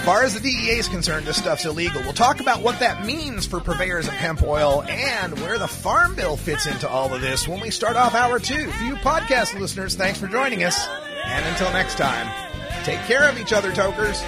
Far 0.05 0.25
as 0.25 0.35
the 0.35 0.41
DEA 0.41 0.79
is 0.79 0.89
concerned, 0.89 1.27
this 1.27 1.37
stuff's 1.37 1.65
illegal. 1.65 2.03
We'll 2.03 2.13
talk 2.13 2.41
about 2.41 2.61
what 2.61 2.81
that 2.81 3.07
means 3.07 3.47
for 3.47 3.61
purveyors 3.61 4.09
of 4.09 4.15
hemp 4.15 4.43
oil 4.43 4.83
and 4.89 5.39
where 5.39 5.59
the 5.59 5.69
Farm 5.69 6.17
Bill 6.17 6.37
fits 6.37 6.67
into 6.67 6.89
all 6.89 7.15
of 7.15 7.21
this 7.21 7.47
when 7.47 7.61
we 7.61 7.71
start 7.71 7.95
off 7.95 8.13
hour 8.17 8.41
two. 8.41 8.69
For 8.73 8.83
you 8.85 8.97
podcast 8.97 9.57
listeners, 9.59 9.95
thanks 9.95 10.19
for 10.19 10.27
joining 10.27 10.65
us. 10.65 10.89
And 11.25 11.47
until 11.47 11.71
next 11.73 11.99
time, 11.99 12.29
take 12.83 12.99
care 13.03 13.29
of 13.29 13.39
each 13.39 13.53
other, 13.53 13.73
tokers. 13.73 14.21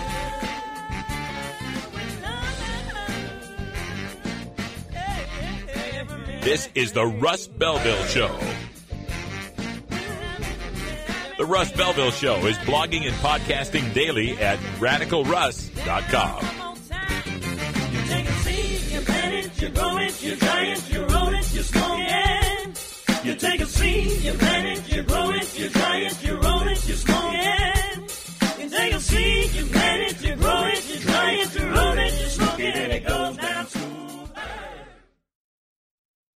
This 6.40 6.68
is 6.76 6.92
the 6.92 7.04
Russ 7.04 7.48
Belville 7.48 8.04
Show. 8.04 8.38
The 11.44 11.50
Russ 11.50 11.70
Belville 11.72 12.10
Show 12.10 12.46
is 12.46 12.56
blogging 12.60 13.06
and 13.06 13.14
podcasting 13.16 13.92
daily 13.92 14.32
at 14.38 14.58
radicalruss.com. 14.78 16.42
You 17.92 18.00
take 18.08 18.26
a 18.26 18.32
seed, 18.32 18.80
you 18.90 19.00
plant 19.02 19.34
it, 19.34 19.60
you 19.60 19.68
grow 19.68 19.98
it, 19.98 20.22
you 20.22 20.36
you 20.90 21.04
roll 26.40 26.66
it, 26.66 26.88
you 26.88 26.94
you 28.64 28.68
take 28.78 28.94
a 28.94 29.00
seed, 29.00 29.52
you 29.52 29.66
plant 29.66 30.08
it, 30.08 30.24
you 30.26 30.36
grow 30.36 30.62
it, 30.64 30.98
you 30.98 31.02
you 31.60 31.70
roll 31.70 31.98
it, 31.98 32.20
you 32.22 32.28
smoke 32.30 32.60
it, 32.60 32.74
and 32.74 32.90
it 32.90 33.06
goes 33.06 33.36
down 33.36 33.66
smooth. 33.66 33.83